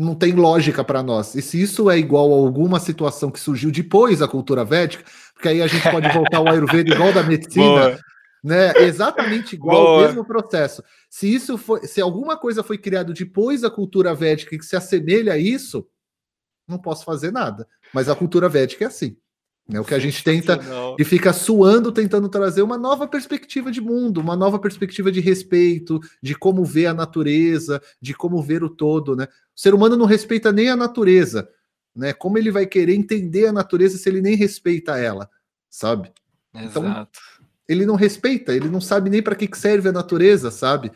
não 0.00 0.14
tem 0.14 0.32
lógica 0.32 0.82
para 0.82 1.02
nós. 1.02 1.34
E 1.34 1.42
se 1.42 1.60
isso 1.60 1.90
é 1.90 1.98
igual 1.98 2.32
a 2.32 2.36
alguma 2.36 2.80
situação 2.80 3.30
que 3.30 3.38
surgiu 3.38 3.70
depois 3.70 4.20
da 4.20 4.28
cultura 4.28 4.64
védica, 4.64 5.04
porque 5.34 5.48
aí 5.48 5.60
a 5.60 5.66
gente 5.66 5.88
pode 5.90 6.08
voltar 6.16 6.38
ao 6.38 6.48
Ayurveda 6.48 6.94
igual 6.94 7.12
da 7.12 7.22
medicina, 7.22 7.98
né? 8.42 8.72
Exatamente 8.78 9.54
igual 9.54 9.76
Boa. 9.76 9.98
o 9.98 10.06
mesmo 10.06 10.24
processo. 10.24 10.82
Se 11.10 11.32
isso 11.32 11.58
foi, 11.58 11.86
se 11.86 12.00
alguma 12.00 12.38
coisa 12.38 12.62
foi 12.62 12.78
criada 12.78 13.12
depois 13.12 13.60
da 13.60 13.70
cultura 13.70 14.14
védica 14.14 14.56
que 14.56 14.64
se 14.64 14.74
assemelha 14.74 15.34
a 15.34 15.38
isso, 15.38 15.86
não 16.66 16.78
posso 16.78 17.04
fazer 17.04 17.30
nada. 17.30 17.68
Mas 17.92 18.08
a 18.08 18.16
cultura 18.16 18.48
védica 18.48 18.84
é 18.84 18.88
assim. 18.88 19.18
É 19.72 19.80
o 19.80 19.84
que 19.84 19.94
a 19.94 19.98
gente 19.98 20.22
tenta 20.24 20.58
e 20.98 21.04
fica 21.04 21.32
suando 21.32 21.92
tentando 21.92 22.28
trazer 22.28 22.62
uma 22.62 22.76
nova 22.76 23.06
perspectiva 23.06 23.70
de 23.70 23.80
mundo, 23.80 24.20
uma 24.20 24.36
nova 24.36 24.58
perspectiva 24.58 25.12
de 25.12 25.20
respeito, 25.20 26.00
de 26.22 26.34
como 26.34 26.64
ver 26.64 26.86
a 26.86 26.94
natureza, 26.94 27.80
de 28.00 28.14
como 28.14 28.42
ver 28.42 28.64
o 28.64 28.70
todo, 28.70 29.14
né? 29.14 29.24
O 29.56 29.60
ser 29.60 29.74
humano 29.74 29.96
não 29.96 30.06
respeita 30.06 30.50
nem 30.50 30.68
a 30.68 30.76
natureza, 30.76 31.48
né? 31.94 32.12
Como 32.12 32.38
ele 32.38 32.50
vai 32.50 32.66
querer 32.66 32.94
entender 32.94 33.46
a 33.46 33.52
natureza 33.52 33.96
se 33.98 34.08
ele 34.08 34.20
nem 34.20 34.34
respeita 34.34 34.98
ela, 34.98 35.28
sabe? 35.68 36.10
Então, 36.54 36.84
Exato. 36.84 37.20
Então, 37.20 37.40
ele 37.68 37.86
não 37.86 37.94
respeita, 37.94 38.52
ele 38.52 38.68
não 38.68 38.80
sabe 38.80 39.08
nem 39.08 39.22
para 39.22 39.36
que 39.36 39.48
serve 39.56 39.88
a 39.88 39.92
natureza, 39.92 40.50
sabe? 40.50 40.90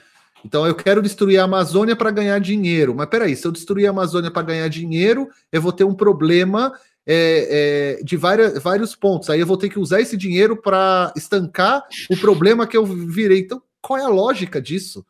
Então 0.45 0.66
eu 0.66 0.75
quero 0.75 1.01
destruir 1.01 1.39
a 1.39 1.45
Amazônia 1.45 1.97
para 1.97 2.11
ganhar 2.11 2.39
dinheiro. 2.39 2.95
Mas 2.95 3.07
peraí, 3.07 3.35
se 3.35 3.47
eu 3.47 3.53
destruir 3.53 3.87
a 3.87 3.91
Amazônia 3.91 4.31
para 4.31 4.43
ganhar 4.43 4.68
dinheiro, 4.68 5.29
eu 5.51 5.62
vou 5.62 5.72
ter 5.72 5.85
um 5.85 5.95
problema 5.95 6.72
é, 7.07 7.99
é, 7.99 8.03
de 8.03 8.17
várias, 8.17 8.63
vários 8.63 8.95
pontos. 8.95 9.31
Aí 9.31 9.41
eu 9.41 9.47
vou 9.47 9.57
ter 9.57 9.69
que 9.69 9.79
usar 9.79 10.01
esse 10.01 10.17
dinheiro 10.17 10.57
para 10.57 11.13
estancar 11.17 11.85
o 12.11 12.17
problema 12.17 12.67
que 12.67 12.77
eu 12.77 12.85
virei. 12.85 13.41
Então, 13.41 13.63
qual 13.81 13.99
é 13.99 14.03
a 14.03 14.09
lógica 14.09 14.61
disso? 14.61 15.05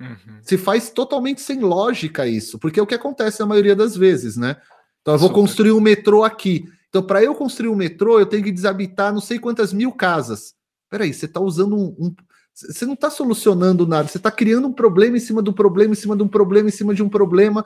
Uhum. 0.00 0.38
Se 0.42 0.58
faz 0.58 0.90
totalmente 0.90 1.40
sem 1.40 1.60
lógica 1.60 2.26
isso, 2.26 2.58
porque 2.58 2.80
é 2.80 2.82
o 2.82 2.86
que 2.86 2.94
acontece 2.94 3.40
na 3.40 3.46
maioria 3.46 3.76
das 3.76 3.96
vezes, 3.96 4.36
né? 4.36 4.56
Então, 5.00 5.14
eu 5.14 5.18
vou 5.18 5.28
Super. 5.28 5.40
construir 5.40 5.72
um 5.72 5.80
metrô 5.80 6.24
aqui. 6.24 6.64
Então, 6.88 7.02
para 7.02 7.22
eu 7.22 7.34
construir 7.34 7.68
um 7.68 7.76
metrô, 7.76 8.18
eu 8.20 8.26
tenho 8.26 8.44
que 8.44 8.52
desabitar 8.52 9.12
não 9.12 9.20
sei 9.20 9.38
quantas 9.38 9.72
mil 9.72 9.92
casas. 9.92 10.54
Peraí, 10.90 11.12
você 11.12 11.24
está 11.24 11.40
usando 11.40 11.74
um, 11.74 11.96
um 11.98 12.14
você 12.54 12.84
não 12.84 12.92
está 12.92 13.08
solucionando 13.08 13.86
nada, 13.86 14.08
você 14.08 14.18
está 14.18 14.30
criando 14.30 14.68
um 14.68 14.72
problema 14.72 15.16
em 15.16 15.20
cima 15.20 15.40
do 15.40 15.54
problema, 15.54 15.92
em 15.92 15.96
cima 15.96 16.14
de 16.14 16.22
um 16.22 16.28
problema, 16.28 16.68
em 16.68 16.72
cima 16.72 16.94
de 16.94 17.02
um 17.02 17.08
problema. 17.08 17.64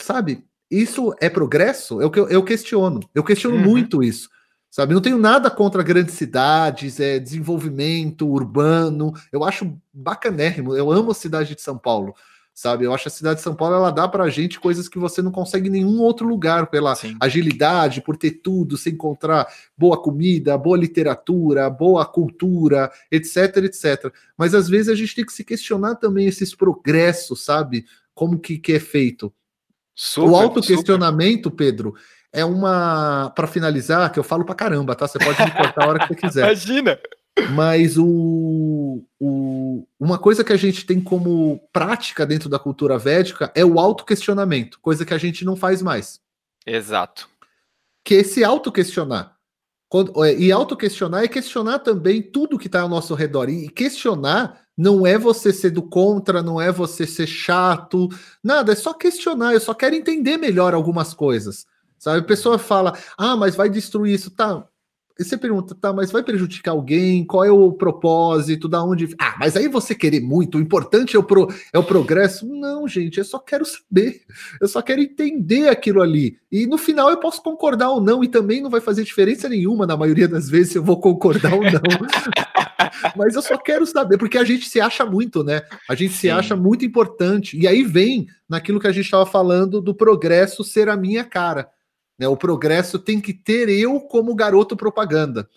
Sabe? 0.00 0.42
Isso 0.72 1.14
é 1.20 1.28
progresso? 1.28 2.00
Eu, 2.00 2.10
eu 2.30 2.42
questiono. 2.42 3.00
Eu 3.14 3.22
questiono 3.22 3.56
uhum. 3.56 3.62
muito 3.62 4.02
isso. 4.02 4.30
Sabe, 4.70 4.94
não 4.94 5.02
tenho 5.02 5.18
nada 5.18 5.50
contra 5.50 5.82
grandes 5.82 6.14
cidades, 6.14 6.98
é, 6.98 7.18
desenvolvimento 7.18 8.26
urbano. 8.26 9.12
Eu 9.30 9.44
acho 9.44 9.78
bacanérrimo. 9.92 10.74
Eu 10.74 10.90
amo 10.90 11.10
a 11.10 11.14
cidade 11.14 11.54
de 11.54 11.60
São 11.60 11.76
Paulo, 11.76 12.14
sabe? 12.54 12.86
Eu 12.86 12.94
acho 12.94 13.06
a 13.06 13.10
cidade 13.10 13.36
de 13.36 13.42
São 13.42 13.54
Paulo 13.54 13.74
ela 13.74 13.90
dá 13.90 14.08
para 14.08 14.24
a 14.24 14.30
gente 14.30 14.58
coisas 14.58 14.88
que 14.88 14.98
você 14.98 15.20
não 15.20 15.30
consegue 15.30 15.68
em 15.68 15.72
nenhum 15.72 16.00
outro 16.00 16.26
lugar, 16.26 16.68
pela 16.68 16.94
Sim. 16.94 17.18
agilidade, 17.20 18.00
por 18.00 18.16
ter 18.16 18.40
tudo, 18.42 18.78
se 18.78 18.88
encontrar 18.88 19.46
boa 19.76 20.00
comida, 20.00 20.56
boa 20.56 20.78
literatura, 20.78 21.68
boa 21.68 22.06
cultura, 22.06 22.90
etc, 23.10 23.58
etc. 23.58 24.10
Mas 24.38 24.54
às 24.54 24.70
vezes 24.70 24.88
a 24.88 24.94
gente 24.94 25.14
tem 25.14 25.26
que 25.26 25.34
se 25.34 25.44
questionar 25.44 25.96
também 25.96 26.26
esses 26.26 26.54
progressos, 26.54 27.44
sabe? 27.44 27.84
Como 28.14 28.38
que, 28.38 28.56
que 28.56 28.72
é 28.72 28.80
feito. 28.80 29.30
Super, 29.94 30.30
o 30.30 30.36
autoquestionamento, 30.36 31.50
Pedro, 31.50 31.94
é 32.32 32.44
uma. 32.44 33.30
Para 33.36 33.46
finalizar, 33.46 34.10
que 34.10 34.18
eu 34.18 34.24
falo 34.24 34.44
para 34.44 34.54
caramba, 34.54 34.94
tá? 34.94 35.06
Você 35.06 35.18
pode 35.18 35.42
me 35.42 35.50
cortar 35.50 35.84
a 35.84 35.88
hora 35.88 35.98
que 35.98 36.08
você 36.08 36.14
quiser. 36.26 36.44
Imagina! 36.44 36.98
Mas 37.54 37.96
o, 37.96 39.02
o, 39.18 39.86
uma 39.98 40.18
coisa 40.18 40.44
que 40.44 40.52
a 40.52 40.56
gente 40.56 40.84
tem 40.84 41.00
como 41.00 41.66
prática 41.72 42.26
dentro 42.26 42.48
da 42.48 42.58
cultura 42.58 42.98
védica 42.98 43.50
é 43.54 43.64
o 43.64 43.78
autoquestionamento, 43.78 44.78
coisa 44.80 45.04
que 45.04 45.14
a 45.14 45.18
gente 45.18 45.44
não 45.44 45.56
faz 45.56 45.80
mais. 45.80 46.20
Exato. 46.66 47.28
Que 48.04 48.16
é 48.16 48.22
se 48.22 48.44
autoquestionar. 48.44 49.36
É, 50.24 50.34
e 50.34 50.52
autoquestionar 50.52 51.22
é 51.22 51.28
questionar 51.28 51.78
também 51.78 52.22
tudo 52.22 52.58
que 52.58 52.66
está 52.66 52.82
ao 52.82 52.88
nosso 52.88 53.14
redor. 53.14 53.48
E 53.48 53.68
questionar 53.68 54.61
não 54.76 55.06
é 55.06 55.18
você 55.18 55.52
ser 55.52 55.70
do 55.70 55.82
contra, 55.82 56.42
não 56.42 56.60
é 56.60 56.72
você 56.72 57.06
ser 57.06 57.26
chato, 57.26 58.08
nada, 58.42 58.72
é 58.72 58.76
só 58.76 58.94
questionar, 58.94 59.52
eu 59.54 59.60
só 59.60 59.74
quero 59.74 59.94
entender 59.94 60.36
melhor 60.38 60.74
algumas 60.74 61.14
coisas. 61.14 61.66
Sabe? 61.98 62.18
A 62.20 62.24
pessoa 62.24 62.58
fala: 62.58 62.96
"Ah, 63.18 63.36
mas 63.36 63.54
vai 63.56 63.68
destruir 63.70 64.14
isso", 64.14 64.30
tá? 64.30 64.64
E 65.18 65.24
você 65.24 65.36
pergunta, 65.36 65.74
tá, 65.74 65.92
mas 65.92 66.10
vai 66.10 66.22
prejudicar 66.22 66.72
alguém? 66.72 67.24
Qual 67.24 67.44
é 67.44 67.50
o 67.50 67.72
propósito? 67.72 68.68
Da 68.68 68.82
onde. 68.82 69.14
Ah, 69.18 69.36
mas 69.38 69.56
aí 69.56 69.68
você 69.68 69.94
querer 69.94 70.20
muito, 70.20 70.58
o 70.58 70.60
importante 70.60 71.16
é 71.16 71.18
o, 71.18 71.22
pro, 71.22 71.48
é 71.72 71.78
o 71.78 71.84
progresso. 71.84 72.46
Não, 72.46 72.88
gente, 72.88 73.18
eu 73.18 73.24
só 73.24 73.38
quero 73.38 73.64
saber. 73.64 74.22
Eu 74.60 74.68
só 74.68 74.80
quero 74.80 75.00
entender 75.00 75.68
aquilo 75.68 76.00
ali. 76.00 76.38
E 76.50 76.66
no 76.66 76.78
final 76.78 77.10
eu 77.10 77.18
posso 77.18 77.42
concordar 77.42 77.90
ou 77.90 78.00
não, 78.00 78.24
e 78.24 78.28
também 78.28 78.60
não 78.60 78.70
vai 78.70 78.80
fazer 78.80 79.04
diferença 79.04 79.48
nenhuma, 79.48 79.86
na 79.86 79.96
maioria 79.96 80.28
das 80.28 80.48
vezes, 80.48 80.72
se 80.72 80.78
eu 80.78 80.82
vou 80.82 81.00
concordar 81.00 81.54
ou 81.54 81.62
não. 81.62 81.70
mas 83.16 83.34
eu 83.34 83.42
só 83.42 83.56
quero 83.56 83.86
saber, 83.86 84.18
porque 84.18 84.38
a 84.38 84.44
gente 84.44 84.68
se 84.68 84.80
acha 84.80 85.04
muito, 85.04 85.44
né? 85.44 85.62
A 85.88 85.94
gente 85.94 86.14
Sim. 86.14 86.20
se 86.20 86.30
acha 86.30 86.56
muito 86.56 86.84
importante. 86.84 87.58
E 87.58 87.66
aí 87.66 87.82
vem 87.82 88.26
naquilo 88.48 88.80
que 88.80 88.86
a 88.86 88.92
gente 88.92 89.04
estava 89.04 89.26
falando 89.26 89.80
do 89.80 89.94
progresso 89.94 90.64
ser 90.64 90.88
a 90.88 90.96
minha 90.96 91.24
cara. 91.24 91.68
Né? 92.18 92.28
O 92.28 92.36
progresso 92.36 92.98
tem 92.98 93.20
que 93.20 93.32
ter 93.32 93.68
eu 93.68 94.00
como 94.00 94.34
garoto 94.34 94.76
propaganda, 94.76 95.48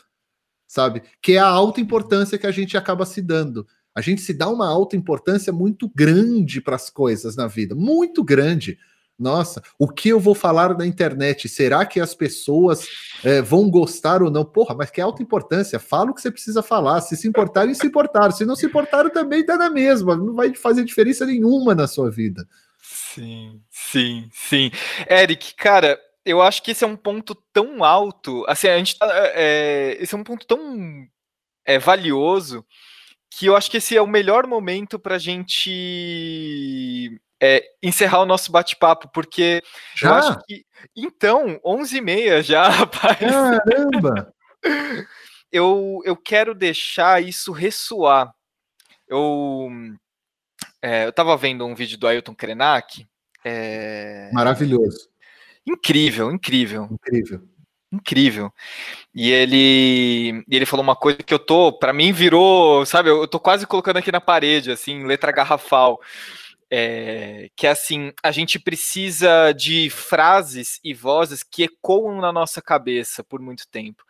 sabe? 0.68 1.04
Que 1.22 1.34
é 1.34 1.40
a 1.40 1.48
alta 1.48 1.82
importância 1.82 2.38
que 2.38 2.48
a 2.48 2.52
gente 2.52 2.78
acaba 2.78 3.06
se 3.06 3.22
dando. 3.22 3.68
A 3.94 4.02
gente 4.02 4.22
se 4.22 4.34
dá 4.34 4.50
uma 4.50 4.68
alta 4.68 4.98
importância 4.98 5.54
muito 5.54 5.90
grande 5.96 6.60
para 6.60 6.76
as 6.76 6.90
coisas 6.90 7.36
na 7.36 7.48
vida, 7.48 7.74
muito 7.74 8.24
grande. 8.24 8.78
Nossa, 9.18 9.64
o 9.80 9.88
que 9.88 10.10
eu 10.10 10.20
vou 10.20 10.36
falar 10.36 10.78
na 10.78 10.86
internet? 10.86 11.48
Será 11.48 11.86
que 11.86 12.02
as 12.02 12.14
pessoas 12.14 12.86
é, 13.24 13.42
vão 13.42 13.70
gostar 13.70 14.22
ou 14.22 14.30
não? 14.30 14.44
Porra, 14.44 14.76
mas 14.76 14.92
que 14.92 15.00
alta 15.00 15.24
importância. 15.24 15.80
Fala 15.80 16.12
o 16.12 16.14
que 16.14 16.22
você 16.22 16.30
precisa 16.30 16.62
falar. 16.62 17.00
Se 17.00 17.16
se 17.16 17.26
importarem, 17.26 17.74
se 17.74 17.88
importaram. 17.88 18.32
Se 18.32 18.44
não 18.44 18.58
se 18.58 18.66
importaram, 18.66 19.10
também 19.10 19.46
dá 19.46 19.56
na 19.56 19.70
mesma. 19.70 20.18
Não 20.18 20.34
vai 20.34 20.54
fazer 20.54 20.84
diferença 20.84 21.26
nenhuma 21.26 21.74
na 21.74 21.88
sua 21.88 22.12
vida. 22.12 22.46
Sim, 22.82 23.62
sim, 23.72 24.30
sim. 24.34 24.70
Eric, 25.10 25.56
cara, 25.56 25.98
eu 26.26 26.42
acho 26.42 26.64
que 26.64 26.72
esse 26.72 26.84
é 26.84 26.88
um 26.88 26.98
ponto 26.98 27.36
tão 27.54 27.84
alto. 27.84 28.44
Assim, 28.48 28.68
a 28.68 28.78
gente 28.78 28.98
tá, 28.98 29.08
é, 29.36 29.96
esse 30.00 30.16
é 30.16 30.18
um 30.18 30.24
ponto 30.24 30.46
tão 30.48 31.08
é, 31.64 31.78
valioso 31.78 32.66
que 33.30 33.46
eu 33.46 33.56
acho 33.56 33.70
que 33.70 33.78
esse 33.78 33.96
é 33.96 34.02
o 34.02 34.08
melhor 34.08 34.48
momento 34.48 34.98
para 34.98 35.16
a 35.16 35.20
gente 35.20 37.22
é, 37.42 37.64
encerrar 37.84 38.22
o 38.22 38.26
nosso 38.26 38.52
bate-papo, 38.52 39.10
porque 39.14 39.62
já? 39.96 40.10
eu 40.10 40.14
acho 40.16 40.40
que. 40.48 40.66
Então, 40.96 41.60
11h30 41.64 42.42
já, 42.42 42.68
rapaz. 42.70 43.20
Caramba! 43.20 44.34
eu, 45.52 46.02
eu 46.06 46.18
quero 46.18 46.56
deixar 46.56 47.22
isso 47.22 47.52
ressoar. 47.52 48.34
Eu, 49.08 49.70
eu 50.82 51.14
tava 51.14 51.38
vendo 51.38 51.66
um 51.66 51.76
vídeo 51.76 52.00
do 52.00 52.08
Ailton 52.08 52.34
Krenak. 52.34 53.06
Maravilhoso. 54.34 55.08
Incrível, 55.68 56.32
incrível. 56.32 56.88
Incrível 56.92 57.42
incrível. 57.96 58.52
E 59.14 59.32
ele, 59.32 60.44
ele 60.50 60.66
falou 60.66 60.84
uma 60.84 60.96
coisa 60.96 61.18
que 61.20 61.34
eu 61.34 61.40
tô, 61.40 61.72
para 61.72 61.94
mim 61.94 62.12
virou, 62.12 62.86
sabe, 62.86 63.10
eu 63.10 63.28
tô 63.28 63.40
quase 63.40 63.66
colocando 63.66 63.98
aqui 63.98 64.12
na 64.12 64.22
parede, 64.22 64.72
assim, 64.72 65.06
letra 65.06 65.32
garrafal. 65.32 66.00
É, 66.70 67.50
que 67.56 67.68
é 67.68 67.70
assim, 67.70 68.12
a 68.24 68.32
gente 68.32 68.58
precisa 68.60 69.52
de 69.54 69.90
frases 69.92 70.80
e 70.84 70.94
vozes 70.96 71.44
que 71.44 71.64
ecoam 71.64 72.20
na 72.20 72.34
nossa 72.34 72.62
cabeça 72.62 73.24
por 73.24 73.40
muito 73.40 73.68
tempo. 73.70 74.04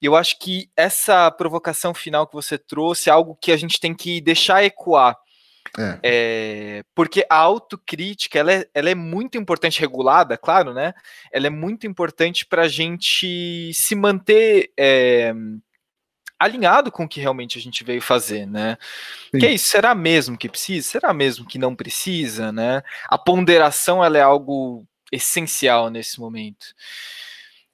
E 0.00 0.06
eu 0.06 0.16
acho 0.16 0.38
que 0.38 0.68
essa 0.76 1.30
provocação 1.30 1.94
final 1.94 2.26
que 2.26 2.34
você 2.34 2.58
trouxe 2.58 3.08
é 3.08 3.12
algo 3.12 3.38
que 3.40 3.52
a 3.52 3.56
gente 3.56 3.78
tem 3.78 3.94
que 3.94 4.20
deixar 4.20 4.64
ecoar. 4.64 5.16
É. 5.78 5.98
É, 6.02 6.84
porque 6.94 7.24
a 7.30 7.36
autocrítica 7.36 8.38
ela 8.38 8.52
é, 8.52 8.68
ela 8.74 8.90
é 8.90 8.94
muito 8.94 9.38
importante, 9.38 9.80
regulada, 9.80 10.36
claro, 10.36 10.74
né? 10.74 10.92
Ela 11.32 11.46
é 11.46 11.50
muito 11.50 11.86
importante 11.86 12.44
para 12.44 12.62
a 12.62 12.68
gente 12.68 13.72
se 13.72 13.94
manter 13.94 14.70
é, 14.78 15.32
alinhado 16.38 16.90
com 16.90 17.04
o 17.04 17.08
que 17.08 17.20
realmente 17.20 17.58
a 17.58 17.60
gente 17.60 17.84
veio 17.84 18.02
fazer, 18.02 18.46
né? 18.46 18.76
Sim. 19.30 19.38
Que 19.38 19.46
é 19.46 19.52
isso? 19.52 19.68
Será 19.68 19.94
mesmo 19.94 20.36
que 20.36 20.48
precisa? 20.48 20.88
Será 20.88 21.14
mesmo 21.14 21.46
que 21.46 21.58
não 21.58 21.74
precisa, 21.74 22.52
né? 22.52 22.82
A 23.08 23.16
ponderação 23.16 24.04
ela 24.04 24.18
é 24.18 24.22
algo 24.22 24.86
essencial 25.10 25.88
nesse 25.88 26.18
momento. 26.20 26.66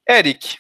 Eric, 0.09 0.59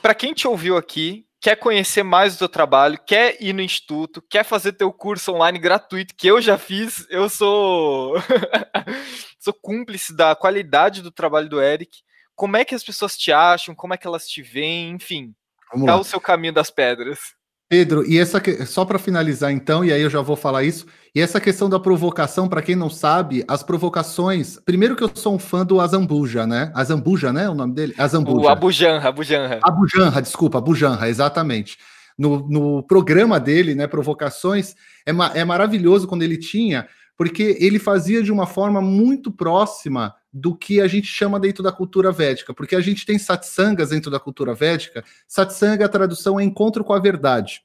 para 0.00 0.14
quem 0.14 0.32
te 0.32 0.46
ouviu 0.46 0.76
aqui, 0.76 1.26
quer 1.40 1.56
conhecer 1.56 2.02
mais 2.02 2.34
do 2.34 2.38
teu 2.40 2.48
trabalho, 2.48 2.98
quer 3.06 3.36
ir 3.40 3.52
no 3.52 3.62
instituto, 3.62 4.22
quer 4.22 4.44
fazer 4.44 4.72
teu 4.72 4.92
curso 4.92 5.32
online 5.32 5.58
gratuito, 5.58 6.14
que 6.16 6.26
eu 6.26 6.40
já 6.40 6.58
fiz, 6.58 7.06
eu 7.10 7.28
sou 7.28 8.14
sou 9.38 9.54
cúmplice 9.54 10.14
da 10.14 10.34
qualidade 10.34 11.02
do 11.02 11.10
trabalho 11.10 11.48
do 11.48 11.60
Eric. 11.62 11.98
Como 12.34 12.56
é 12.56 12.64
que 12.64 12.74
as 12.74 12.84
pessoas 12.84 13.16
te 13.16 13.32
acham? 13.32 13.74
Como 13.74 13.94
é 13.94 13.96
que 13.96 14.06
elas 14.06 14.28
te 14.28 14.42
veem? 14.42 14.90
Enfim, 14.90 15.34
qual 15.70 15.98
é 15.98 16.00
o 16.00 16.04
seu 16.04 16.20
caminho 16.20 16.52
das 16.52 16.70
pedras? 16.70 17.37
Pedro, 17.68 18.02
e 18.08 18.18
essa 18.18 18.40
só 18.64 18.82
para 18.84 18.98
finalizar 18.98 19.52
então, 19.52 19.84
e 19.84 19.92
aí 19.92 20.00
eu 20.00 20.08
já 20.08 20.22
vou 20.22 20.36
falar 20.36 20.64
isso. 20.64 20.86
E 21.14 21.20
essa 21.20 21.38
questão 21.38 21.68
da 21.68 21.78
provocação, 21.78 22.48
para 22.48 22.62
quem 22.62 22.74
não 22.74 22.88
sabe, 22.88 23.44
as 23.46 23.62
provocações. 23.62 24.58
Primeiro 24.64 24.96
que 24.96 25.04
eu 25.04 25.10
sou 25.14 25.34
um 25.34 25.38
fã 25.38 25.66
do 25.66 25.78
Azambuja, 25.78 26.46
né? 26.46 26.72
Azambuja, 26.74 27.30
né? 27.30 27.46
O 27.48 27.54
nome 27.54 27.74
dele? 27.74 27.94
Azambuja. 27.98 28.46
O 28.46 28.48
Abujanra, 28.48 29.08
Abujanra. 29.08 29.60
Abujanra, 29.62 30.22
desculpa, 30.22 30.56
Abujanra, 30.56 31.10
exatamente. 31.10 31.76
No, 32.16 32.48
no 32.48 32.82
programa 32.82 33.38
dele, 33.38 33.74
né? 33.74 33.86
Provocações, 33.86 34.74
é, 35.04 35.12
ma 35.12 35.30
é 35.34 35.44
maravilhoso 35.44 36.08
quando 36.08 36.22
ele 36.22 36.38
tinha, 36.38 36.88
porque 37.18 37.58
ele 37.60 37.78
fazia 37.78 38.22
de 38.22 38.32
uma 38.32 38.46
forma 38.46 38.80
muito 38.80 39.30
próxima 39.30 40.14
do 40.32 40.54
que 40.54 40.80
a 40.80 40.86
gente 40.86 41.06
chama 41.06 41.40
dentro 41.40 41.62
da 41.62 41.72
cultura 41.72 42.12
védica, 42.12 42.52
porque 42.52 42.76
a 42.76 42.80
gente 42.80 43.06
tem 43.06 43.18
satsangas 43.18 43.90
dentro 43.90 44.10
da 44.10 44.20
cultura 44.20 44.54
védica. 44.54 45.04
Satsanga, 45.26 45.86
a 45.86 45.88
tradução 45.88 46.38
é 46.38 46.44
encontro 46.44 46.84
com 46.84 46.92
a 46.92 46.98
verdade. 46.98 47.62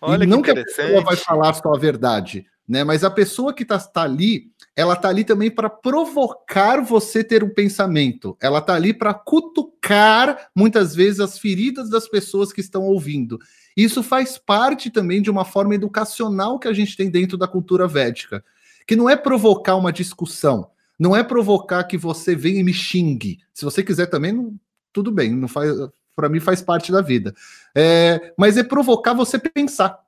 Olha 0.00 0.24
e 0.24 0.26
não 0.26 0.40
que, 0.42 0.52
que 0.52 0.60
a 0.60 0.64
pessoa 0.64 1.02
vai 1.02 1.16
falar 1.16 1.54
só 1.54 1.74
a 1.74 1.78
verdade, 1.78 2.46
né? 2.68 2.84
Mas 2.84 3.02
a 3.02 3.10
pessoa 3.10 3.52
que 3.52 3.64
está 3.64 3.78
tá 3.78 4.02
ali, 4.02 4.52
ela 4.76 4.94
está 4.94 5.08
ali 5.08 5.24
também 5.24 5.50
para 5.50 5.68
provocar 5.68 6.80
você 6.80 7.24
ter 7.24 7.42
um 7.42 7.52
pensamento. 7.52 8.36
Ela 8.40 8.60
está 8.60 8.74
ali 8.74 8.94
para 8.94 9.12
cutucar 9.12 10.50
muitas 10.54 10.94
vezes 10.94 11.18
as 11.18 11.38
feridas 11.38 11.90
das 11.90 12.08
pessoas 12.08 12.52
que 12.52 12.60
estão 12.60 12.84
ouvindo. 12.84 13.38
Isso 13.76 14.02
faz 14.02 14.38
parte 14.38 14.90
também 14.90 15.20
de 15.20 15.30
uma 15.30 15.44
forma 15.44 15.74
educacional 15.74 16.58
que 16.58 16.68
a 16.68 16.72
gente 16.72 16.96
tem 16.96 17.10
dentro 17.10 17.36
da 17.36 17.48
cultura 17.48 17.88
védica, 17.88 18.44
que 18.86 18.94
não 18.94 19.10
é 19.10 19.16
provocar 19.16 19.74
uma 19.76 19.92
discussão, 19.92 20.70
não 20.98 21.14
é 21.14 21.22
provocar 21.22 21.84
que 21.84 21.96
você 21.96 22.34
venha 22.34 22.60
e 22.60 22.64
me 22.64 22.72
xingue. 22.72 23.38
Se 23.54 23.64
você 23.64 23.82
quiser 23.82 24.06
também, 24.06 24.32
não, 24.32 24.54
tudo 24.92 25.12
bem, 25.12 25.34
não 25.34 25.48
faz, 25.48 25.70
para 26.16 26.28
mim 26.28 26.40
faz 26.40 26.60
parte 26.60 26.90
da 26.90 27.00
vida. 27.00 27.34
É, 27.74 28.32
mas 28.36 28.56
é 28.56 28.64
provocar 28.64 29.14
você 29.14 29.38
pensar, 29.38 29.98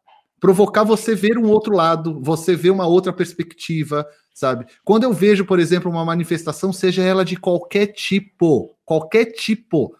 provocar 0.40 0.82
você 0.82 1.14
ver 1.14 1.38
um 1.38 1.48
outro 1.48 1.74
lado, 1.74 2.20
você 2.20 2.56
ver 2.56 2.70
uma 2.70 2.86
outra 2.86 3.12
perspectiva, 3.12 4.06
sabe? 4.34 4.66
Quando 4.84 5.04
eu 5.04 5.12
vejo, 5.12 5.44
por 5.44 5.60
exemplo, 5.60 5.90
uma 5.90 6.04
manifestação, 6.04 6.72
seja 6.72 7.02
ela 7.02 7.24
de 7.24 7.36
qualquer 7.36 7.86
tipo, 7.88 8.76
qualquer 8.84 9.26
tipo, 9.26 9.94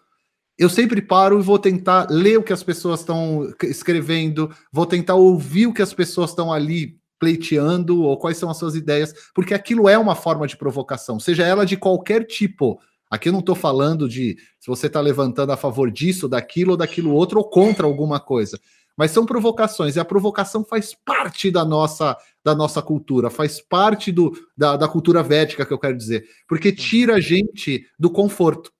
eu 0.57 0.69
sempre 0.69 1.01
paro 1.01 1.39
e 1.39 1.43
vou 1.43 1.57
tentar 1.57 2.07
ler 2.09 2.37
o 2.37 2.43
que 2.43 2.53
as 2.53 2.61
pessoas 2.61 2.99
estão 2.99 3.51
escrevendo, 3.63 4.53
vou 4.71 4.85
tentar 4.85 5.15
ouvir 5.15 5.67
o 5.67 5.73
que 5.73 5.81
as 5.81 5.93
pessoas 5.93 6.31
estão 6.31 6.51
ali 6.51 7.00
pleiteando 7.21 8.01
ou 8.01 8.17
quais 8.17 8.35
são 8.35 8.49
as 8.49 8.57
suas 8.57 8.73
ideias, 8.73 9.13
porque 9.35 9.53
aquilo 9.53 9.87
é 9.87 9.95
uma 9.95 10.15
forma 10.15 10.47
de 10.47 10.57
provocação, 10.57 11.19
seja 11.19 11.45
ela 11.45 11.67
de 11.67 11.77
qualquer 11.77 12.25
tipo. 12.25 12.81
Aqui 13.11 13.29
eu 13.29 13.33
não 13.33 13.41
estou 13.41 13.53
falando 13.53 14.09
de 14.09 14.37
se 14.59 14.67
você 14.67 14.87
está 14.87 14.99
levantando 14.99 15.51
a 15.51 15.57
favor 15.57 15.91
disso, 15.91 16.27
daquilo 16.27 16.71
ou 16.71 16.77
daquilo 16.77 17.13
outro 17.13 17.37
ou 17.37 17.47
contra 17.47 17.85
alguma 17.85 18.19
coisa. 18.19 18.59
Mas 18.97 19.11
são 19.11 19.25
provocações, 19.25 19.95
e 19.95 19.99
a 19.99 20.05
provocação 20.05 20.65
faz 20.65 20.95
parte 21.05 21.51
da 21.51 21.63
nossa 21.63 22.17
da 22.43 22.55
nossa 22.55 22.81
cultura, 22.81 23.29
faz 23.29 23.61
parte 23.61 24.11
do, 24.11 24.31
da, 24.57 24.75
da 24.75 24.87
cultura 24.87 25.21
védica, 25.21 25.63
que 25.63 25.71
eu 25.71 25.77
quero 25.77 25.95
dizer, 25.95 26.25
porque 26.47 26.71
tira 26.71 27.15
a 27.15 27.19
gente 27.19 27.85
do 27.99 28.09
conforto. 28.09 28.71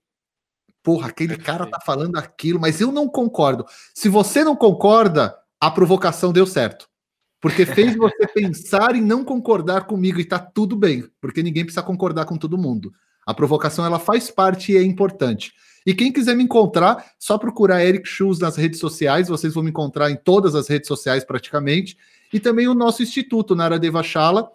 Porra, 0.81 1.09
aquele 1.09 1.37
cara 1.37 1.67
tá 1.67 1.79
falando 1.79 2.17
aquilo, 2.17 2.59
mas 2.59 2.81
eu 2.81 2.91
não 2.91 3.07
concordo. 3.07 3.63
Se 3.93 4.09
você 4.09 4.43
não 4.43 4.55
concorda, 4.55 5.37
a 5.59 5.69
provocação 5.69 6.33
deu 6.33 6.47
certo 6.47 6.90
porque 7.41 7.65
fez 7.65 7.95
você 7.97 8.27
pensar 8.27 8.95
em 8.95 9.01
não 9.01 9.25
concordar 9.25 9.85
comigo 9.85 10.19
e 10.19 10.25
tá 10.25 10.37
tudo 10.37 10.75
bem, 10.75 11.03
porque 11.19 11.41
ninguém 11.41 11.65
precisa 11.65 11.83
concordar 11.83 12.25
com 12.25 12.37
todo 12.37 12.57
mundo. 12.57 12.93
A 13.25 13.33
provocação 13.33 13.83
ela 13.83 13.99
faz 13.99 14.29
parte 14.29 14.71
e 14.71 14.77
é 14.77 14.83
importante. 14.83 15.51
E 15.85 15.93
quem 15.95 16.13
quiser 16.13 16.35
me 16.35 16.43
encontrar, 16.43 17.03
só 17.17 17.39
procurar 17.39 17.83
Eric 17.83 18.07
Schulz 18.07 18.37
nas 18.37 18.55
redes 18.55 18.79
sociais, 18.79 19.27
vocês 19.27 19.55
vão 19.55 19.63
me 19.63 19.71
encontrar 19.71 20.11
em 20.11 20.15
todas 20.15 20.53
as 20.53 20.67
redes 20.67 20.87
sociais 20.87 21.23
praticamente, 21.23 21.97
e 22.31 22.39
também 22.39 22.67
o 22.67 22.75
nosso 22.75 23.01
instituto, 23.01 23.55
Nara 23.55 23.79
Devachala, 23.79 24.49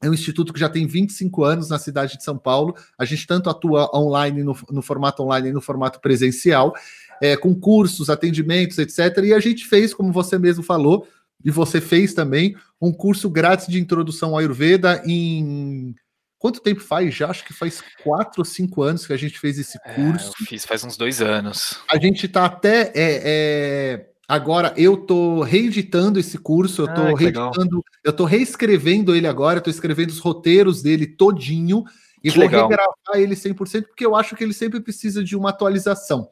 é 0.00 0.08
um 0.08 0.14
instituto 0.14 0.52
que 0.52 0.60
já 0.60 0.68
tem 0.68 0.86
25 0.86 1.44
anos 1.44 1.70
na 1.70 1.78
cidade 1.78 2.16
de 2.18 2.24
São 2.24 2.36
Paulo. 2.36 2.74
A 2.98 3.04
gente 3.04 3.26
tanto 3.26 3.48
atua 3.48 3.90
online, 3.96 4.42
no, 4.42 4.56
no 4.70 4.82
formato 4.82 5.22
online 5.22 5.48
e 5.48 5.52
no 5.52 5.62
formato 5.62 5.98
presencial, 6.00 6.74
é, 7.22 7.36
com 7.36 7.54
cursos, 7.54 8.10
atendimentos, 8.10 8.78
etc. 8.78 9.18
E 9.24 9.32
a 9.32 9.40
gente 9.40 9.66
fez, 9.66 9.94
como 9.94 10.12
você 10.12 10.38
mesmo 10.38 10.62
falou, 10.62 11.06
e 11.44 11.50
você 11.50 11.80
fez 11.80 12.14
também 12.14 12.56
um 12.80 12.92
curso 12.92 13.28
grátis 13.28 13.66
de 13.66 13.78
introdução 13.78 14.30
ao 14.30 14.38
Ayurveda 14.38 15.02
em. 15.06 15.94
Quanto 16.38 16.60
tempo 16.60 16.80
faz 16.80 17.14
já? 17.14 17.30
Acho 17.30 17.44
que 17.44 17.54
faz 17.54 17.82
quatro 18.02 18.40
ou 18.40 18.44
cinco 18.44 18.82
anos 18.82 19.06
que 19.06 19.12
a 19.12 19.16
gente 19.16 19.38
fez 19.38 19.58
esse 19.58 19.78
curso. 19.94 20.32
É, 20.38 20.42
eu 20.42 20.46
fiz 20.46 20.64
faz 20.64 20.84
uns 20.84 20.96
dois 20.96 21.22
anos. 21.22 21.78
A 21.90 21.98
gente 21.98 22.26
está 22.26 22.44
até. 22.44 22.92
É, 22.94 23.22
é... 23.24 24.10
Agora 24.26 24.72
eu 24.76 24.96
tô 24.96 25.42
reeditando 25.42 26.18
esse 26.18 26.38
curso, 26.38 26.82
eu 26.82 26.86
tô 26.86 27.02
ah, 27.02 27.14
reeditando, 27.16 27.76
legal. 27.76 27.82
eu 28.02 28.12
tô 28.12 28.24
reescrevendo 28.24 29.14
ele 29.14 29.26
agora, 29.26 29.58
eu 29.58 29.62
tô 29.62 29.68
escrevendo 29.68 30.10
os 30.10 30.18
roteiros 30.18 30.82
dele 30.82 31.06
todinho 31.06 31.84
e 32.22 32.30
que 32.30 32.38
vou 32.38 32.46
legal. 32.46 32.68
regravar 32.68 33.16
ele 33.16 33.34
100%, 33.34 33.86
porque 33.86 34.04
eu 34.04 34.16
acho 34.16 34.34
que 34.34 34.42
ele 34.42 34.54
sempre 34.54 34.80
precisa 34.80 35.22
de 35.22 35.36
uma 35.36 35.50
atualização. 35.50 36.30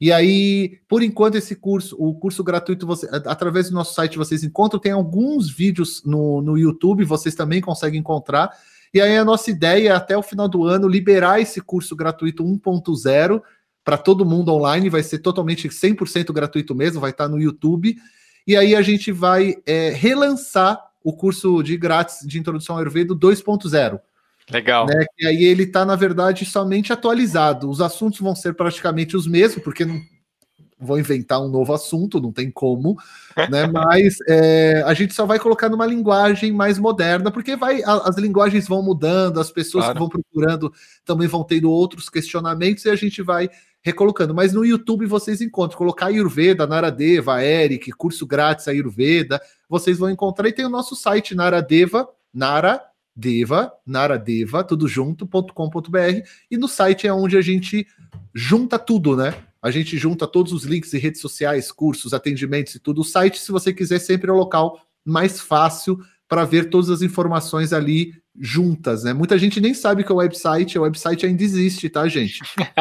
E 0.00 0.10
aí, 0.10 0.78
por 0.88 1.02
enquanto, 1.02 1.34
esse 1.34 1.54
curso, 1.54 1.94
o 1.98 2.14
curso 2.14 2.42
gratuito, 2.42 2.86
você, 2.86 3.06
através 3.12 3.68
do 3.68 3.74
nosso 3.74 3.92
site 3.92 4.16
vocês 4.16 4.42
encontram, 4.42 4.80
tem 4.80 4.92
alguns 4.92 5.50
vídeos 5.50 6.02
no, 6.04 6.40
no 6.40 6.56
YouTube, 6.56 7.04
vocês 7.04 7.34
também 7.34 7.60
conseguem 7.60 8.00
encontrar. 8.00 8.50
E 8.94 9.00
aí 9.00 9.18
a 9.18 9.24
nossa 9.24 9.50
ideia 9.50 9.90
é 9.90 9.92
até 9.92 10.16
o 10.16 10.22
final 10.22 10.48
do 10.48 10.64
ano 10.64 10.88
liberar 10.88 11.40
esse 11.40 11.60
curso 11.60 11.94
gratuito 11.94 12.42
1.0 12.42 13.42
para 13.84 13.98
todo 13.98 14.24
mundo 14.24 14.52
online, 14.52 14.88
vai 14.88 15.02
ser 15.02 15.18
totalmente 15.18 15.68
100% 15.68 16.32
gratuito 16.32 16.74
mesmo, 16.74 17.00
vai 17.00 17.10
estar 17.10 17.28
no 17.28 17.38
YouTube. 17.38 17.96
E 18.46 18.56
aí 18.56 18.74
a 18.74 18.80
gente 18.80 19.12
vai 19.12 19.56
é, 19.66 19.90
relançar 19.90 20.80
o 21.04 21.12
curso 21.12 21.62
de 21.62 21.76
grátis 21.76 22.26
de 22.26 22.38
introdução 22.38 22.74
ao 22.74 22.80
Ayurveda 22.80 23.14
2.0 23.14 24.00
Legal. 24.50 24.86
Né? 24.86 25.04
E 25.18 25.26
aí 25.26 25.44
ele 25.44 25.64
está, 25.64 25.84
na 25.84 25.96
verdade, 25.96 26.44
somente 26.44 26.92
atualizado. 26.92 27.70
Os 27.70 27.80
assuntos 27.80 28.20
vão 28.20 28.34
ser 28.34 28.54
praticamente 28.54 29.16
os 29.16 29.26
mesmos, 29.26 29.62
porque 29.62 29.84
não 29.84 30.00
vou 30.80 30.98
inventar 30.98 31.40
um 31.40 31.48
novo 31.48 31.74
assunto, 31.74 32.20
não 32.20 32.32
tem 32.32 32.50
como, 32.50 32.96
né? 33.50 33.66
Mas 33.68 34.16
é, 34.26 34.82
a 34.86 34.94
gente 34.94 35.12
só 35.12 35.26
vai 35.26 35.38
colocar 35.38 35.68
numa 35.68 35.86
linguagem 35.86 36.52
mais 36.52 36.78
moderna, 36.78 37.30
porque 37.30 37.54
vai, 37.54 37.82
a, 37.82 38.08
as 38.08 38.16
linguagens 38.16 38.66
vão 38.66 38.82
mudando, 38.82 39.38
as 39.38 39.50
pessoas 39.50 39.84
claro. 39.84 39.94
que 39.94 39.98
vão 39.98 40.08
procurando 40.08 40.72
também 41.04 41.28
vão 41.28 41.44
tendo 41.44 41.70
outros 41.70 42.08
questionamentos 42.08 42.84
e 42.86 42.90
a 42.90 42.96
gente 42.96 43.20
vai 43.20 43.50
recolocando. 43.82 44.34
Mas 44.34 44.52
no 44.52 44.64
YouTube 44.64 45.04
vocês 45.06 45.42
encontram, 45.42 45.76
colocar 45.76 46.06
Ayurveda, 46.06 46.66
Naradeva, 46.66 47.44
Eric, 47.44 47.92
curso 47.92 48.26
grátis 48.26 48.66
Ayurveda, 48.66 49.40
vocês 49.68 49.98
vão 49.98 50.10
encontrar 50.10 50.48
e 50.48 50.52
tem 50.52 50.64
o 50.64 50.70
nosso 50.70 50.96
site 50.96 51.34
Naradeva, 51.34 52.08
Nara 52.32 52.89
Deva, 53.14 53.72
Naradeva, 53.86 54.64
tudo 54.64 54.88
junto.com.br, 54.88 56.22
e 56.50 56.56
no 56.56 56.68
site 56.68 57.06
é 57.06 57.12
onde 57.12 57.36
a 57.36 57.42
gente 57.42 57.86
junta 58.34 58.78
tudo, 58.78 59.16
né? 59.16 59.34
A 59.62 59.70
gente 59.70 59.98
junta 59.98 60.26
todos 60.26 60.52
os 60.52 60.64
links 60.64 60.90
de 60.90 60.98
redes 60.98 61.20
sociais, 61.20 61.70
cursos, 61.70 62.14
atendimentos 62.14 62.74
e 62.74 62.78
tudo. 62.78 63.02
O 63.02 63.04
site, 63.04 63.38
se 63.38 63.52
você 63.52 63.72
quiser, 63.72 63.98
sempre 63.98 64.30
é 64.30 64.32
o 64.32 64.36
local 64.36 64.80
mais 65.04 65.40
fácil 65.40 65.98
para 66.26 66.44
ver 66.44 66.70
todas 66.70 66.88
as 66.88 67.02
informações 67.02 67.72
ali 67.72 68.14
juntas, 68.38 69.04
né? 69.04 69.12
Muita 69.12 69.36
gente 69.36 69.60
nem 69.60 69.74
sabe 69.74 70.04
que 70.04 70.10
é 70.10 70.14
o 70.14 70.18
website, 70.18 70.78
o 70.78 70.82
website 70.82 71.26
ainda 71.26 71.42
existe, 71.42 71.90
tá, 71.90 72.06
gente? 72.08 72.40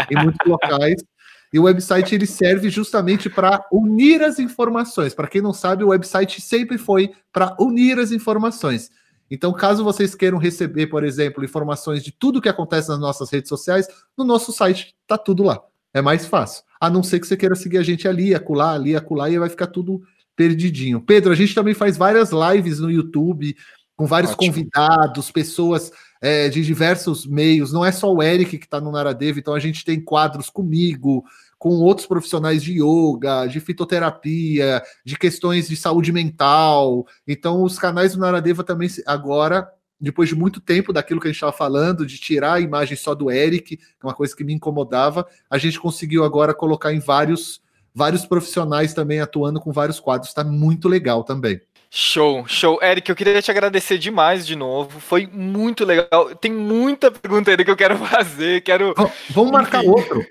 Em 0.09 0.23
muitos 0.23 0.39
locais. 0.45 1.03
E 1.51 1.57
o 1.57 1.63
website 1.63 2.13
ele 2.13 2.27
serve 2.27 2.69
justamente 2.69 3.27
para 3.29 3.65
unir 3.71 4.21
as 4.21 4.37
informações. 4.37 5.15
Para 5.15 5.27
quem 5.27 5.41
não 5.41 5.51
sabe, 5.51 5.83
o 5.83 5.87
website 5.87 6.39
sempre 6.39 6.77
foi 6.77 7.11
para 7.33 7.55
unir 7.59 7.97
as 7.97 8.11
informações. 8.11 8.91
Então, 9.29 9.53
caso 9.53 9.83
vocês 9.83 10.15
queiram 10.15 10.37
receber, 10.37 10.87
por 10.87 11.03
exemplo, 11.03 11.43
informações 11.43 12.03
de 12.03 12.11
tudo 12.11 12.41
que 12.41 12.49
acontece 12.49 12.89
nas 12.89 12.99
nossas 12.99 13.29
redes 13.29 13.49
sociais, 13.49 13.87
no 14.17 14.23
nosso 14.23 14.51
site 14.51 14.95
tá 15.07 15.17
tudo 15.17 15.43
lá. 15.43 15.61
É 15.93 16.01
mais 16.01 16.25
fácil. 16.25 16.63
A 16.79 16.89
não 16.89 17.03
ser 17.03 17.19
que 17.19 17.27
você 17.27 17.37
queira 17.37 17.55
seguir 17.55 17.77
a 17.77 17.83
gente 17.83 18.07
ali, 18.07 18.33
acular, 18.33 18.75
ali, 18.75 18.95
acular, 18.95 19.31
e 19.31 19.39
vai 19.39 19.49
ficar 19.49 19.67
tudo 19.67 20.01
perdidinho. 20.35 21.01
Pedro, 21.01 21.31
a 21.31 21.35
gente 21.35 21.53
também 21.53 21.73
faz 21.73 21.97
várias 21.97 22.31
lives 22.31 22.79
no 22.79 22.89
YouTube, 22.89 23.55
com 23.95 24.05
vários 24.05 24.31
Ótimo. 24.31 24.53
convidados, 24.53 25.29
pessoas 25.29 25.91
é, 26.21 26.47
de 26.47 26.63
diversos 26.63 27.25
meios. 27.25 27.73
Não 27.73 27.85
é 27.85 27.91
só 27.91 28.13
o 28.13 28.23
Eric 28.23 28.57
que 28.57 28.65
está 28.65 28.79
no 28.79 28.91
Naradev, 28.91 29.37
então 29.37 29.53
a 29.53 29.59
gente 29.59 29.83
tem 29.83 29.99
quadros 29.99 30.49
comigo, 30.49 31.25
com 31.59 31.71
outros 31.81 32.07
profissionais 32.07 32.63
de 32.63 32.81
yoga, 32.81 33.45
de 33.45 33.59
fitoterapia, 33.59 34.81
de 35.05 35.17
questões 35.17 35.67
de 35.67 35.75
saúde 35.75 36.11
mental. 36.11 37.05
Então, 37.27 37.61
os 37.61 37.77
canais 37.77 38.15
do 38.15 38.21
Naradeva 38.21 38.63
também 38.63 38.89
agora 39.05 39.69
depois 39.99 40.29
de 40.29 40.35
muito 40.35 40.61
tempo 40.61 40.93
daquilo 40.93 41.19
que 41.19 41.27
a 41.27 41.29
gente 41.29 41.35
estava 41.35 41.51
falando, 41.51 42.05
de 42.05 42.17
tirar 42.17 42.53
a 42.53 42.59
imagem 42.61 42.95
só 42.95 43.13
do 43.13 43.29
Eric, 43.29 43.75
que 43.75 43.83
é 43.83 44.07
uma 44.07 44.13
coisa 44.13 44.33
que 44.33 44.45
me 44.45 44.53
incomodava, 44.53 45.27
a 45.49 45.57
gente 45.57 45.77
conseguiu 45.77 46.23
agora 46.23 46.53
colocar 46.53 46.93
em 46.93 46.99
vários, 46.99 47.61
vários 47.93 48.25
profissionais 48.25 48.93
também 48.93 49.19
atuando 49.19 49.59
com 49.59 49.73
vários 49.73 49.99
quadros, 49.99 50.29
está 50.29 50.41
muito 50.41 50.87
legal 50.87 51.23
também. 51.25 51.59
Show, 51.91 52.47
show. 52.47 52.79
Eric, 52.81 53.09
eu 53.09 53.15
queria 53.15 53.41
te 53.41 53.49
agradecer 53.49 53.97
demais 53.97 54.45
de 54.45 54.55
novo. 54.55 54.99
Foi 54.99 55.27
muito 55.27 55.83
legal. 55.83 56.35
Tem 56.35 56.51
muita 56.51 57.09
pergunta 57.09 57.49
ainda 57.49 57.65
que 57.65 57.71
eu 57.71 57.75
quero 57.75 57.97
fazer. 58.05 58.61
Quero. 58.61 58.93
Vamos 59.31 59.51
marcar 59.51 59.83
outro. 59.83 60.23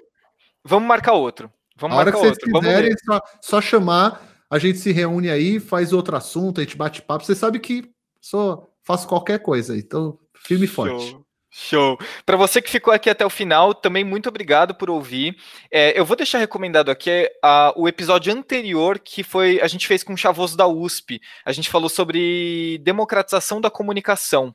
Vamos 0.64 0.88
marcar 0.88 1.12
outro. 1.12 1.52
Vamos 1.76 1.96
a 1.96 2.00
hora 2.00 2.11
marcar 2.11 2.20
que 2.20 2.34
vocês 2.34 2.54
outro. 2.54 2.68
quiserem, 2.68 2.94
só, 3.04 3.20
só 3.40 3.61
chamar, 3.61 4.20
a 4.50 4.59
gente 4.59 4.78
se 4.78 4.92
reúne 4.92 5.30
aí, 5.30 5.61
faz 5.61 5.92
outro 5.92 6.16
assunto, 6.16 6.61
a 6.61 6.64
gente 6.64 6.76
bate 6.76 7.02
papo. 7.02 7.24
Você 7.24 7.34
sabe 7.34 7.61
que 7.61 7.90
sou 8.20 8.68
faço 8.88 9.06
qualquer 9.06 9.40
coisa. 9.40 9.76
Então, 9.76 10.18
firme 10.34 10.64
e 10.64 10.68
forte. 10.68 11.16
Show. 11.50 11.98
Para 12.26 12.36
você 12.36 12.61
que 12.61 12.70
ficou 12.70 12.92
aqui 12.92 13.09
até 13.09 13.24
o 13.24 13.30
final, 13.30 13.74
também 13.74 14.04
muito 14.04 14.28
obrigado 14.28 14.74
por 14.74 14.90
ouvir. 14.90 15.36
É, 15.70 15.98
eu 15.98 16.04
vou 16.04 16.16
deixar 16.16 16.38
recomendado 16.38 16.90
aqui 16.90 17.30
a, 17.42 17.72
o 17.74 17.88
episódio 17.88 18.32
anterior 18.32 18.98
que 18.98 19.22
foi 19.22 19.61
a 19.61 19.66
gente 19.66 19.86
fez 19.86 20.02
com 20.02 20.12
o 20.12 20.16
Chavoso 20.16 20.56
da 20.56 20.66
USP. 20.66 21.20
A 21.44 21.52
gente 21.52 21.70
falou 21.70 21.88
sobre 21.88 22.78
democratização 22.82 23.61
da 23.61 23.70
comunicação. 23.70 24.54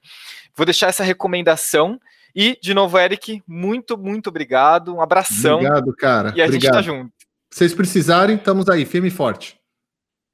Vou 0.55 0.65
deixar 0.65 0.87
essa 0.87 1.03
recomendação. 1.03 1.99
E, 2.35 2.57
de 2.61 2.73
novo, 2.73 2.97
Eric, 2.97 3.43
muito, 3.47 3.97
muito 3.97 4.27
obrigado. 4.27 4.95
Um 4.95 5.01
abração. 5.01 5.57
Obrigado, 5.57 5.95
cara. 5.95 6.33
E 6.35 6.41
a 6.41 6.45
obrigado. 6.45 6.51
gente 6.51 6.71
tá 6.71 6.81
junto. 6.81 7.13
Se 7.51 7.59
vocês 7.59 7.73
precisarem, 7.73 8.35
estamos 8.35 8.67
aí, 8.67 8.85
firme 8.85 9.09
e 9.09 9.11
forte. 9.11 9.55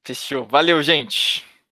Fechou. 0.06 0.46
Valeu, 0.46 0.82
gente. 0.82 1.46